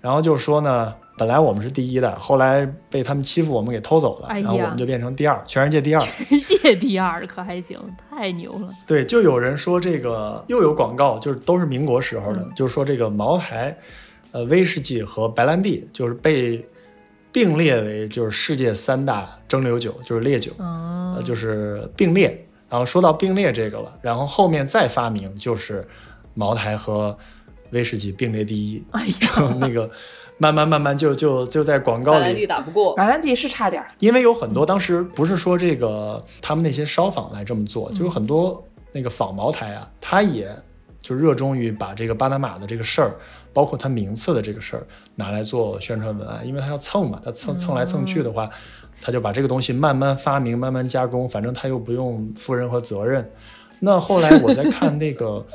[0.01, 6.01] 然后就说呢，本来我们是第一的，后来被他们欺负，我们给偷走了，哎然后我们就变成第二，全世界第二。
[6.01, 7.79] 全世界第二可还行，
[8.09, 8.69] 太牛了。
[8.87, 13.77] 对，就有人说这个又有广告，就是都是民国时候的，嗯就是说这个茅台、
[14.33, 16.65] 呃威士忌和白兰地就是被
[17.33, 20.53] 并列为就是世界三大蒸馏酒，就是烈酒。
[20.59, 22.47] 嗯呃，就是并列。
[22.69, 25.87] 然后说到并列这个了，然后后面再发明就是
[26.35, 27.19] 茅台和
[27.73, 29.91] 威士忌并列第一，哎呀，然后那个
[30.39, 40.55] 慢慢慢慢就就就在广告白兰地里，打不过，白兰地是差点儿，因为有很多当时不是说这个他们那些烧坊来这么做，就有很多那个仿茅台啊，他也
[41.01, 43.17] 就热衷于把这个巴拿马的这个事儿，
[43.53, 48.51] 包括他名次的这个事儿拿来做宣传文案，因为他要蹭嘛，他蹭蹭来蹭去的话，
[49.01, 53.31] 他就把这个东西慢慢发明、慢慢加工，反正他又不用负任何责任。
[53.79, 55.47] 那后来我在看那个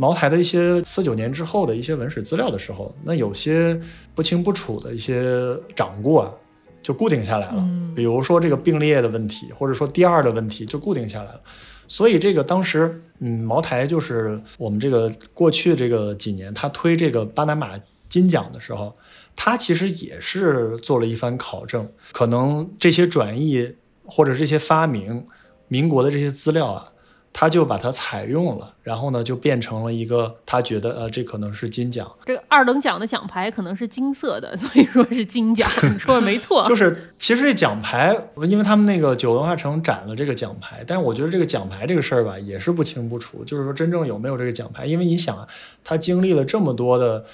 [0.00, 3.78] 茅台的一些四九年之后的一些文史资料的时候，那有些
[4.14, 6.32] 不清不楚的一些掌故啊，
[6.80, 7.58] 就固定下来了。
[7.58, 11.40] 嗯比如说这个并列的问题，或者说第二的问题，就固定下来了。
[11.86, 17.78] 所以这个当时，嗯，茅台就是我们这个过去这个几年，他推这个巴拿马
[18.08, 18.96] 金奖的时候，
[19.36, 23.74] 他其实也是做了一番考证，可能这些转译
[24.06, 25.26] 或者这些发明，
[25.68, 26.92] 民国的这些资料啊，
[27.32, 35.70] 他就把它采用了，然后呢，就变成了一个他觉得呃，这可能是金奖，这个二等奖的奖牌可能是金色的，所以说是金奖。
[35.82, 38.16] 你 说的没错，就是其实这奖牌，
[38.48, 43.44] 因为他们那个九文化城展了这个奖牌，但是我觉得这个奖牌这个事儿吧，也是不清不楚。
[43.44, 45.46] 就是说真正有没有这个奖牌，因为你想啊，
[45.84, 47.24] 他经历了这么多的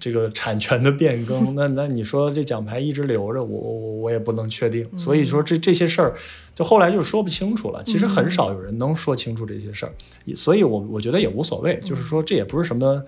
[0.00, 4.86] 这个产权的变更，那那你说这奖牌一直留着，我我我也不能确定。
[4.98, 6.14] 所以说这这些事儿，
[6.54, 7.82] 就后来就说不清楚了。
[7.84, 9.92] 其实很少有人能说清楚这些事儿，
[10.34, 13.04] 所以我我觉得也无所谓，就是说这也不是什么。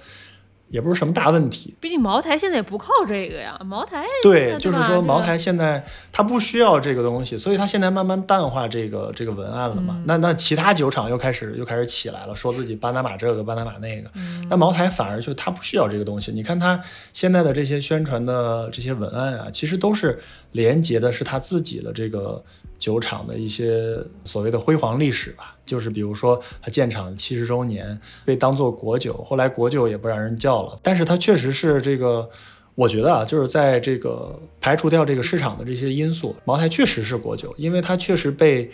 [0.74, 3.56] 也不是什么大问题，毕竟茅台现在也不靠这个呀。
[3.64, 10.02] 茅台对，就是说茅台现在它不需要这个东西，所以它现在慢慢淡化这个这个文案了嘛。
[10.05, 14.10] 那那其他酒厂又开始又开始起来了，说自己巴拿马这个巴拿马那个。
[14.51, 16.32] 那茅台反而就它不需要这个东西。
[16.32, 16.80] 你看它
[17.12, 20.20] 现在的这些宣传的这些文案啊，其实都是
[20.55, 22.43] 连接的是它自己的这个
[22.78, 25.55] 酒厂的一些所谓的辉煌历史吧。
[25.66, 32.28] 就是比如说它建厂七十周年被当做国酒，后来国酒也不让人叫了，但是它确实是这个，
[32.74, 38.70] 我觉得啊，就是在这个排除掉这个市场的这些因素，茅台确实是国酒，因为它确实被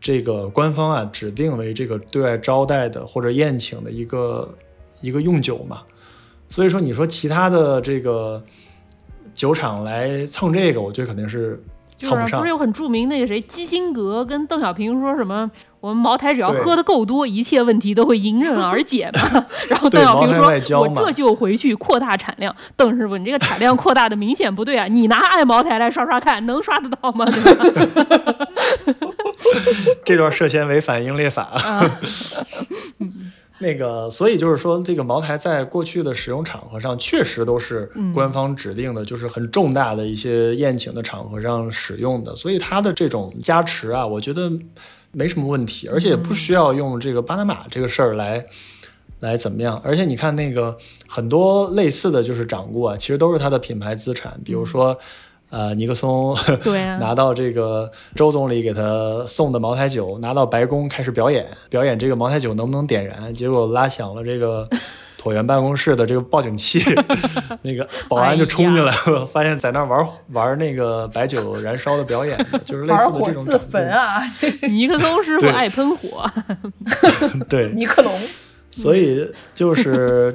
[0.00, 4.54] 这个官方啊指定为这个对外招待的或者宴请的一个
[5.00, 5.82] 一个用酒嘛，
[6.50, 8.44] 所以说你说其他的这个
[9.38, 11.62] 酒厂来蹭这个，我觉得肯定是。
[11.96, 15.50] 就是不是有很著名那个谁基辛格跟邓小平说什么？
[15.80, 19.44] 我们茅台只要喝的够多，一切问题都会迎刃而解嘛。
[19.68, 20.46] 然后邓小平说
[20.78, 24.86] ：“我这就回去扩大产量。”邓师傅，你这个产量扩大的明显不对啊！
[24.86, 27.26] 你拿爱茅台来刷刷看，能刷得到吗？
[30.06, 31.50] 这段涉嫌违反英烈法。
[33.60, 42.36] 那个，所以就是说，这个茅台在过去的使用场合上，确实都是官方指定的，就是很重大的一些宴请的场合上使用的。
[42.36, 44.50] 所以它的这种加持啊，我觉得
[45.12, 48.44] 没什么问题，而且也不需要用这个巴拿马这个事儿来
[49.20, 49.80] 来怎么样。
[49.84, 50.78] 而且你看那个
[51.08, 54.98] 很多类似的就是掌故啊，其实都是它的品牌资产，比如说。
[55.50, 56.36] 呃，尼克松
[57.00, 64.68] 拿到这个周总理给他送的茅台酒，拿到白宫开始表演，表演这个茅台酒能不能点燃，结果拉响了这个
[65.18, 66.80] 椭圆办公室的这个报警器，
[67.62, 73.44] 那个 保安就冲进来了，发现在那玩玩那个白酒燃烧的表演，就是类似的这种。
[73.44, 74.22] 自焚啊！
[74.68, 76.30] 尼克松师傅爱喷火。
[77.48, 78.12] 对，尼克龙。
[78.70, 80.34] 所以就是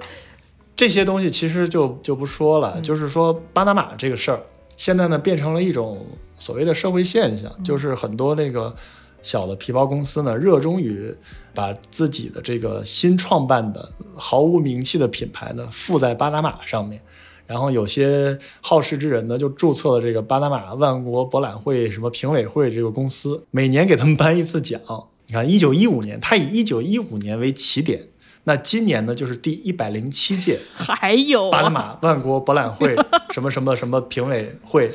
[0.76, 4.40] 这些东西其实就就不说了，就是说巴拿马这个事儿。
[4.76, 6.06] 现在呢，变成了一种
[6.36, 8.76] 所谓的社会现象，就是很多那个
[9.22, 11.14] 小的皮包公司呢，热衷于
[11.54, 17.02] 把自己的这个新创办的毫无名气的品牌呢，附在巴拿马上面，
[17.46, 24.82] 然后有些好事之人呢，就注册了这个巴拿马万国博览会什么评委会这个公司，每年给他们颁一次奖。
[25.28, 28.10] 你看，一九一五年，他以一九一五年为起点。
[28.46, 32.94] 那今年呢，就是第一百零七届， 还有巴拿马万国博览会
[33.34, 34.92] 什么什么什么评委会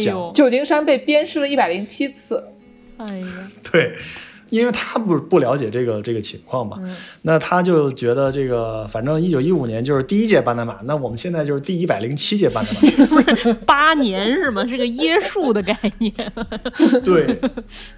[0.00, 2.44] 奖，旧金山被鞭尸了一百零七次。
[2.98, 3.26] 哎呀，
[3.72, 3.96] 对，
[4.50, 6.78] 因为他不不了解这个这个情况嘛，
[7.22, 14.64] 那他就觉得这个反正一九一五年就是第一届巴拿马，那我们现在就是第一百零七届巴拿马，不是八年是吗？
[14.64, 16.14] 是个椰树的概念。
[17.02, 17.36] 对，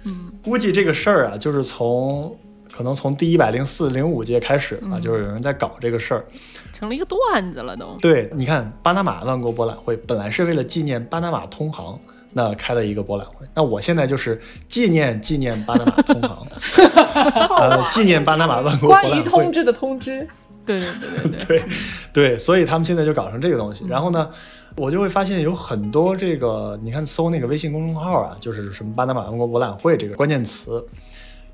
[0.05, 2.35] 嗯，估计这个事儿啊，就是从。
[2.75, 6.25] 可能从第一百零四、零五届开始啊，就是有人在搞这个事儿，
[6.73, 7.97] 成了一个段子了都。
[8.01, 11.97] 对，你看巴拿马万国博览会本来是为了纪念巴拿马通航，
[12.33, 13.47] 那开了一个博览会。
[13.53, 16.45] 那我现在就是纪念纪念巴拿马通航，
[17.61, 19.09] 呃，纪念巴拿马万国博览会。
[19.09, 20.27] 关于通知的通知。
[20.65, 21.63] 对对对对对
[22.11, 23.85] 对，所以他们现在就搞成这个东西。
[23.87, 24.29] 然后呢，
[24.75, 30.83] 我就会发现有很多这个，你看搜那个微信公众号啊，就是什么巴拿马万国博览会这个关键词。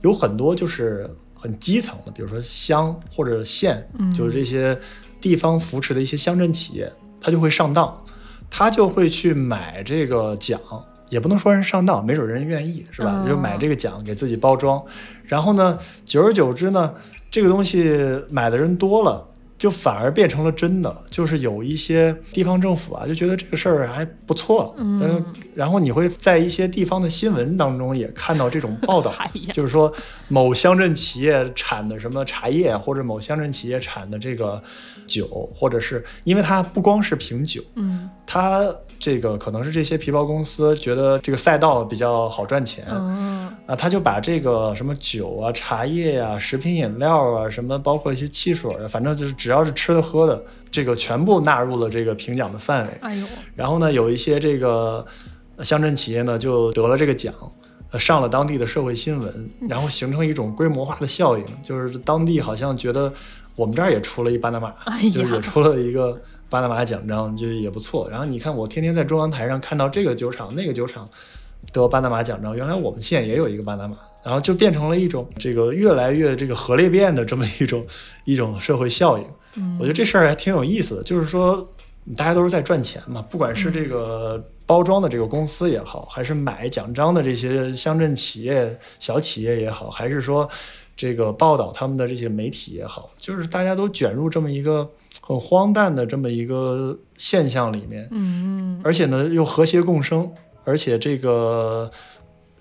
[0.01, 4.77] 有很多就是很基层的，比如说乡或者县，就是这些
[5.19, 7.95] 地方扶持的一些乡镇企业，他就会上当，
[8.49, 10.59] 他就会去买这个奖，
[11.09, 13.25] 也不能说人上当，没准人愿意是吧？
[13.27, 14.83] 就买这个奖给自己包装，
[15.23, 16.93] 然后呢，久而久之呢，
[17.29, 19.27] 这个东西买的人多了。
[19.61, 25.23] 就反而变成了真的，就是有一些地方政府啊，就觉得这个事儿还不错，嗯，
[25.53, 29.13] 然后你会在一些地方的新闻当中也看到这种报道，
[29.53, 29.93] 就是说
[30.29, 34.59] 某乡镇企业产的什么茶叶，或者某乡镇企业产的这个
[35.05, 38.73] 酒，或者是因为它不光是品酒，嗯，它。
[39.03, 52.93] 这个可能是这些皮包公司觉得这个赛道比较好赚钱，啊，他就把这个什么酒啊、茶叶呀、食品饮料啊，什么包括一些汽水啊，反正就是只要是吃的喝的，这个全部纳入了这个评奖的范围。
[53.01, 55.05] 哎呦，然后呢，有一些这个
[55.61, 57.33] 乡镇企业呢就得了这个奖，
[57.99, 63.13] 上了当地的社会新闻，然后形成一种规模化的效应，就是当地好像觉得
[63.55, 64.73] 我们这儿也出了一巴拿马，
[65.13, 66.19] 就是也出了一个。
[66.51, 71.07] 巴拿马奖章就也不错，然后你看我天天在中央台上看到这个酒厂那个酒厂
[71.71, 77.85] 得巴拿马奖章，原来我们县也有一个巴拿马，然后就变成了一种这个越来越这个核裂变的这么一种
[78.25, 79.23] 一种社会效应。
[79.79, 81.67] 我觉得这事儿还挺有意思的，就是说
[82.15, 90.49] 大家都是在赚钱嘛，不管是这个包装的这个公司也好，还是买奖章的这些乡镇企业、小企业也好，还是说
[90.95, 94.89] 这个报道他们的这些媒体也好，就是大家都卷入这么一个
[95.21, 100.31] 很荒诞的这么一个现象里面，嗯，而且呢又和谐共生，
[100.63, 101.91] 而且这个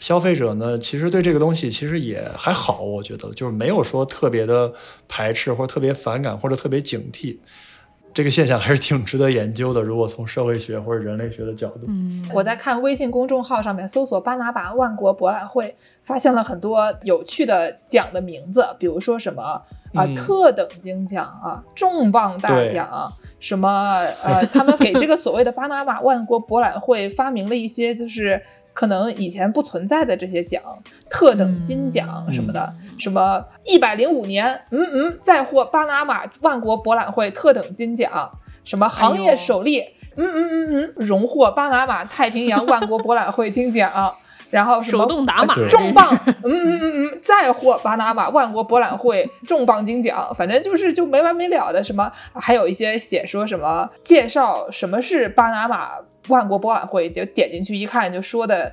[0.00, 4.72] 消费者呢其实对这个东西其实也还好，我觉得就是没有说特别的
[5.06, 7.38] 排斥或者特别反感或者特别警惕。
[8.12, 9.80] 这个现象还是挺值得研究的。
[9.80, 19.42] 如果从社会学或者人类学的角度，嗯，我在看微信公众号上面搜索“巴拿马万国博览会”，发现了很多有趣的奖的名字，比如说什么
[19.94, 28.40] 啊、嗯特等金奖啊、重磅大奖，什么呃， 他们给这个所谓的巴拿马万国博览会发明了一些就是
[28.72, 30.62] 可能以前不存在的这些奖，
[31.10, 38.30] 特等金奖什么的，什么一百零五年，嗯嗯，再获巴拿马万国博览会特等金奖，
[38.64, 39.82] 什么行业首例，
[40.16, 44.14] 嗯嗯嗯嗯，荣获巴拿马太平洋万国博览会金奖。
[44.50, 55.92] 然后什么手动打码重磅，嗯嗯嗯嗯，再获巴拿马万国博览会重磅金奖，反正就是就没完没了的什么，还有一些写说什么介绍什么是巴拿马
[56.28, 58.72] 万国博览会，就点进去一看就说的，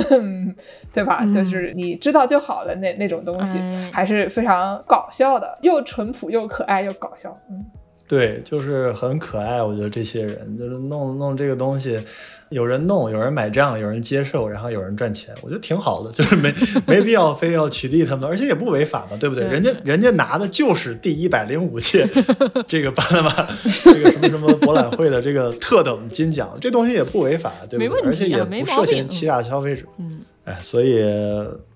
[0.92, 1.20] 对吧？
[1.22, 7.64] 嗯就是你知道就好了那那种东西，哎还是非常搞笑的，又淳朴又可爱又搞笑，嗯。
[8.08, 9.62] 对，就是很可爱。
[9.62, 11.96] 我觉得这些人就是弄弄这个东西，
[12.50, 16.52] 有人弄，有人买账，有人接受，然后有人赚钱，我觉得挺好的，就是没
[16.86, 19.44] 没必要非要取缔他们，而且也不违法嘛，对不对？
[19.44, 22.08] 对人家人家拿的就是第一百零五届
[22.66, 23.48] 这个巴拿马
[23.84, 28.08] 这个什么什么博览会的这个特等金奖，这东西也不违法，对不对？
[28.08, 29.84] 而且也不涉嫌欺诈消费者。
[29.98, 31.04] 嗯哎，所以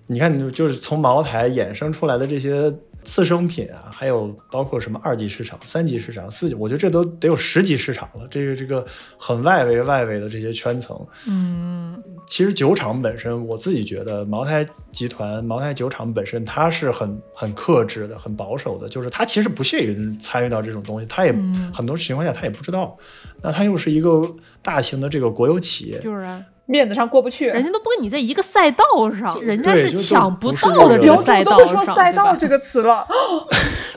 [0.07, 2.73] 你看，你就是从茅台衍生出来的这些
[3.05, 8.27] 次生品啊，还有包括什么二级市场、三级市场、四级，我觉得这都得有十级市场了。
[8.29, 8.85] 这个这个
[9.17, 22.97] 很外围外围的这些圈层，嗯其实酒厂本身，我自己觉得茅台集团、茅台酒厂本身它是很很克制的、很保守的，就是它其实不屑于参与到这种东西，它也、嗯很多情况下它也不知道。
[23.41, 33.05] 那它又是一个大型的这个国有企业，就是啊，面子上过不去，人家都不跟你在一个赛道上，人家是抢不到的这个赛道都会说，赛道这个词了，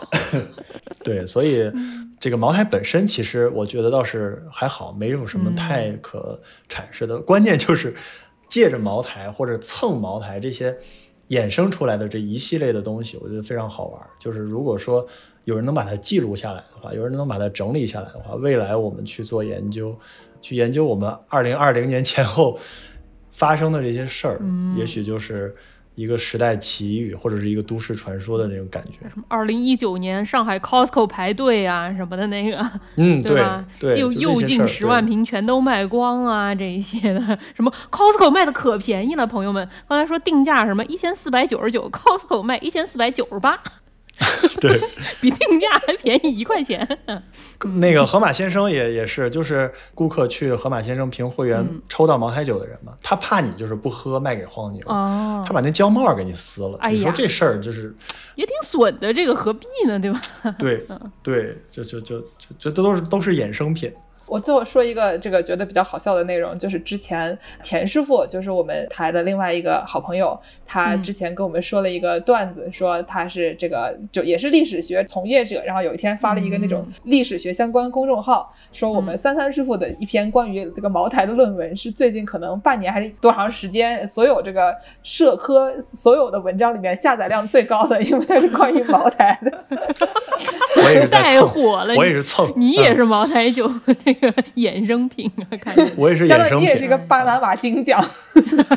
[1.02, 1.70] 对，所以
[2.20, 7.18] 这个茅台本身其实我觉得倒是还好，没有什么太可阐释的。
[7.18, 7.94] 关键就是
[8.48, 10.76] 借着茅台或者蹭茅台这些
[11.30, 14.02] 衍生出来的这一系列的东西，我觉得非常好玩。
[14.18, 15.06] 就是如果说
[15.44, 19.96] 有人能把它记录下来的话，有人能把它整理下来的话，未来我们去做研究，
[20.40, 22.58] 去研究我们二零二零年前后
[23.30, 25.54] 发生的这些事儿，嗯也许就是
[25.94, 29.08] 一个时代奇遇或者是一个都市传说的那种感觉。
[29.08, 33.64] 什么二零一九年上海 Costco 排队啊什么的那个，嗯， 对吧？
[33.80, 37.20] 对，就又进些事儿对十万瓶全都卖光啊，这一些的，
[37.52, 43.60] 什么 Costco 卖的可便宜了，朋友们，刚才说定价什么一千四百九十九，Costco 卖一千四百九十八，
[44.60, 44.80] 对，
[45.20, 46.86] 比定价还便宜一块钱。
[47.78, 56.76] 那个河马先生也也是，就是顾客去河马先生凭会员嗯抽到茅台酒的人嘛，他怕你就是不喝卖给黄牛，哦他把那胶帽给你撕了。
[56.80, 57.94] 哎你说这事儿就是
[58.34, 60.20] 也挺损的，这个何必呢，对吧？
[60.58, 62.20] 对嗯对，这这这
[62.58, 63.92] 这这都是都是衍生品。
[64.28, 71.02] 我最后说一个这个觉得比较好笑的内容，就是之前田师傅，就是我们台的另外一个好朋友，他嗯。
[71.08, 89.64] 之前跟我们说了一个段子，说他是这个就也是历史学从业者，然后有一天发了一个那种历史学相关公众号，说我们三三师傅的一篇关于这个茅台的论文是最近可能半年还是多长时间，所有这个社科所有的文章里面下载量最高的，因为它是关于茅台的。
[90.84, 95.90] 我也是在带蹭，火了，我也是蹭，嗯你也是茅台酒的这个衍生品啊， 看着。
[95.96, 96.88] 我也是相衍生品你也是一。
[96.88, 98.00] 个巴拿马金奖，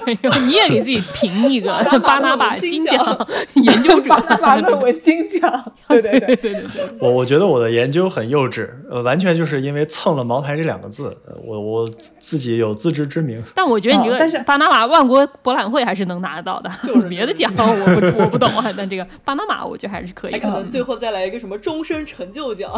[0.06, 1.72] 哎呦，你也给自己评一个
[2.04, 3.28] 巴拿马金奖
[3.64, 5.74] 研究者巴，拿马论文金奖。
[5.88, 6.36] 对对对。
[6.36, 11.90] 对对对对，我我觉得我的研究很幼稚，呃，完全就是因为蹭了茅台这两个字，呃我我
[12.20, 13.42] 自己有自知之明。
[13.56, 20.60] 但我觉得你这哦但是个巴拿马万国博览会还是能拿得到的，就是别的奖我不我不懂啊，但这个巴拿马我觉得还是可以还可的。
[20.60, 22.70] 能最后再来一个什么终身成就奖，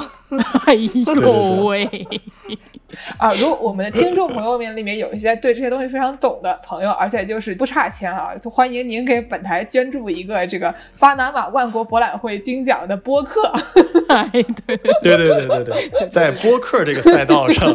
[0.66, 1.88] 哎呦喂，
[3.18, 13.52] 啊，如果我们的听众朋友们里面有一些对这些东西非常懂的朋友，而且就是不差钱啊，就欢迎您给本台捐助一个这个巴拿马万国博览会金奖的播客。
[14.10, 17.74] 哎对对对对对在播客这个赛道上，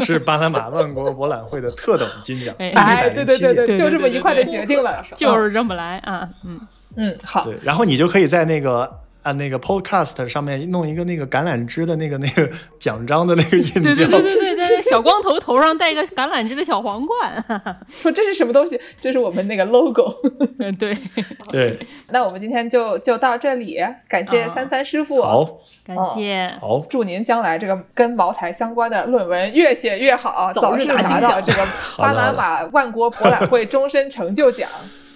[0.00, 2.70] 是巴拿马万国博览会的特等金奖，哎。
[3.10, 5.02] 对对对对，就这么愉快的决定了。
[5.14, 6.60] 就是这么来啊，嗯，
[6.96, 17.44] 嗯，好，对，然后你就可以在那个按那个 Podcast 上面弄一个那个橄榄枝的那个 那个奖章的那个音对对对对，对对，在那小光头头上戴一个橄榄枝的小皇冠，
[17.88, 18.80] 说 这是什么东西？
[19.00, 20.14] 这是我们那个 logo。
[20.58, 20.96] 嗯， 对，
[21.50, 21.78] 对，
[22.10, 23.78] 那我们今天就就到这里，
[24.08, 25.20] 感谢啊三三师傅。
[25.20, 26.50] 好，感谢。
[26.60, 31.58] 好，祝您将来这个跟茅台相关的论文越写越好，早日早日拿金奖拿到这个
[31.98, 34.68] 巴拿马万国博览会终身成就奖。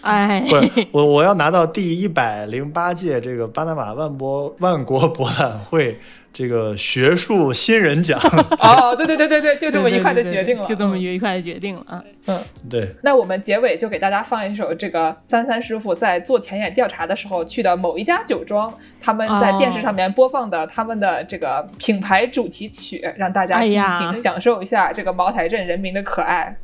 [0.05, 5.99] 哎，不，我我要拿到第一百零八届这个巴拿马万博万国博览会
[6.33, 8.21] 这个学术新人奖。
[8.59, 12.05] 哦，对对对对对，就这么愉快的决定了，就这么愉快的决定了啊！
[12.27, 12.39] 嗯。
[12.69, 26.57] 对，那我们结尾就给大家放一首这个三三师傅在做田野调查的时候去的某一家酒庄，他们在电视上面播放的他们的这个品牌主题曲，让大家听一听，享受一下这个茅台镇人民的可爱。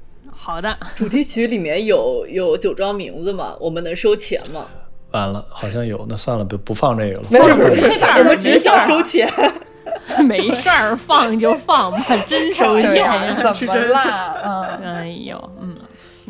[0.42, 3.54] 好的，主题曲里面有有酒庄名字吗？
[3.60, 4.66] 我们能收钱吗？
[5.10, 7.24] 完了，好像有，那算了，不不放这个了。
[7.30, 9.30] 没事没事，我们只想收钱。
[10.26, 14.34] 没事儿，放就放吧，真收钱，怎么啦？
[14.42, 14.62] 嗯。
[14.82, 15.76] 哎呦，嗯，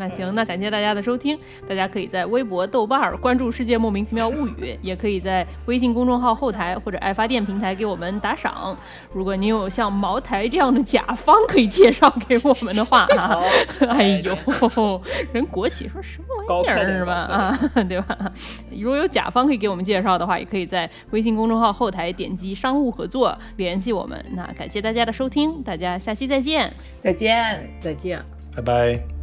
[0.00, 8.74] 那行，那感谢大家的收听，大家可以在微博、豆瓣儿关注“世界莫名其妙物语”，也可以在微信公众号后台或者爱发电平台给我们打赏。
[9.12, 13.42] 如果您有像茅台这样的甲方可以介绍给我们的话啊，
[13.90, 15.02] 哎呦，
[15.32, 17.12] 人国企说什么玩意儿是吧？
[17.12, 18.32] 啊，对吧？
[18.70, 24.24] 如果有甲方可以给我们介绍的话，也可以在微信公众号后台点击商务合作联系我们。
[24.32, 26.72] 那感谢大家的收听，大家下期再见。
[27.02, 27.70] 再见。
[27.78, 28.22] 再见。
[28.56, 29.19] 拜拜。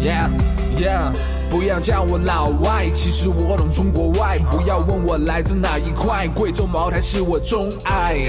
[0.00, 0.28] Yeah
[0.76, 1.12] Yeah，
[1.48, 4.36] 不要叫我老外，其实我懂中国外。
[4.50, 8.24] 不要问我来自哪一块，贵州茅台是我钟爱。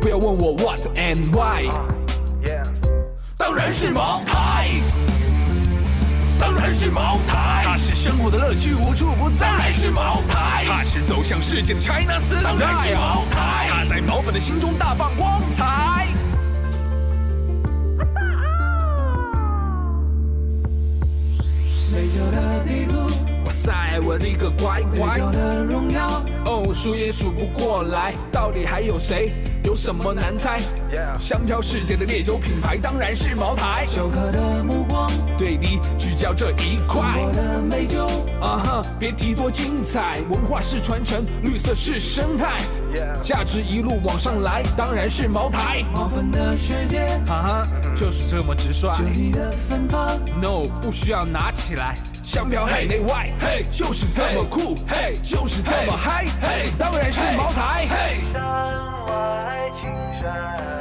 [0.00, 1.68] 不要问我 what and why，
[3.36, 4.68] 当然是茅台。
[6.38, 9.46] 当然是茅台，它是生活的乐趣，无处不在。
[9.46, 12.34] 当然是茅台，它是走向世界的 China S。
[12.42, 16.06] 当然是茅台，它在毛粉的心中大放光彩。
[21.90, 23.06] 美酒的地图，
[23.46, 25.14] 哇塞，我的个乖乖！
[25.14, 26.04] 美酒的荣耀，
[26.46, 29.32] 哦，数也数不过来，到底还有谁？
[29.62, 30.58] 有什么难猜？
[31.16, 33.86] 香飘世界的烈酒品牌当然是茅台。
[33.86, 35.08] 酒客的目光，
[35.38, 37.02] 对的，聚焦这一块。
[37.16, 38.06] 我的美酒，
[38.40, 42.60] 啊哈，别提多精彩，文化是传承，绿色是生态，
[43.22, 45.84] 价值一路往上来，当然是茅台。
[45.94, 48.90] 毛粉的世界，哈哈，就是这么直率。
[48.98, 51.94] 这里的芬芳，no，不需要拿起来。
[52.22, 58.20] 香飘海内外，嘿，就是这么酷，嘿，就是这么嗨，嘿，当然是茅台，嘿。
[58.32, 58.42] 山
[59.06, 59.90] 外青
[60.20, 60.75] 山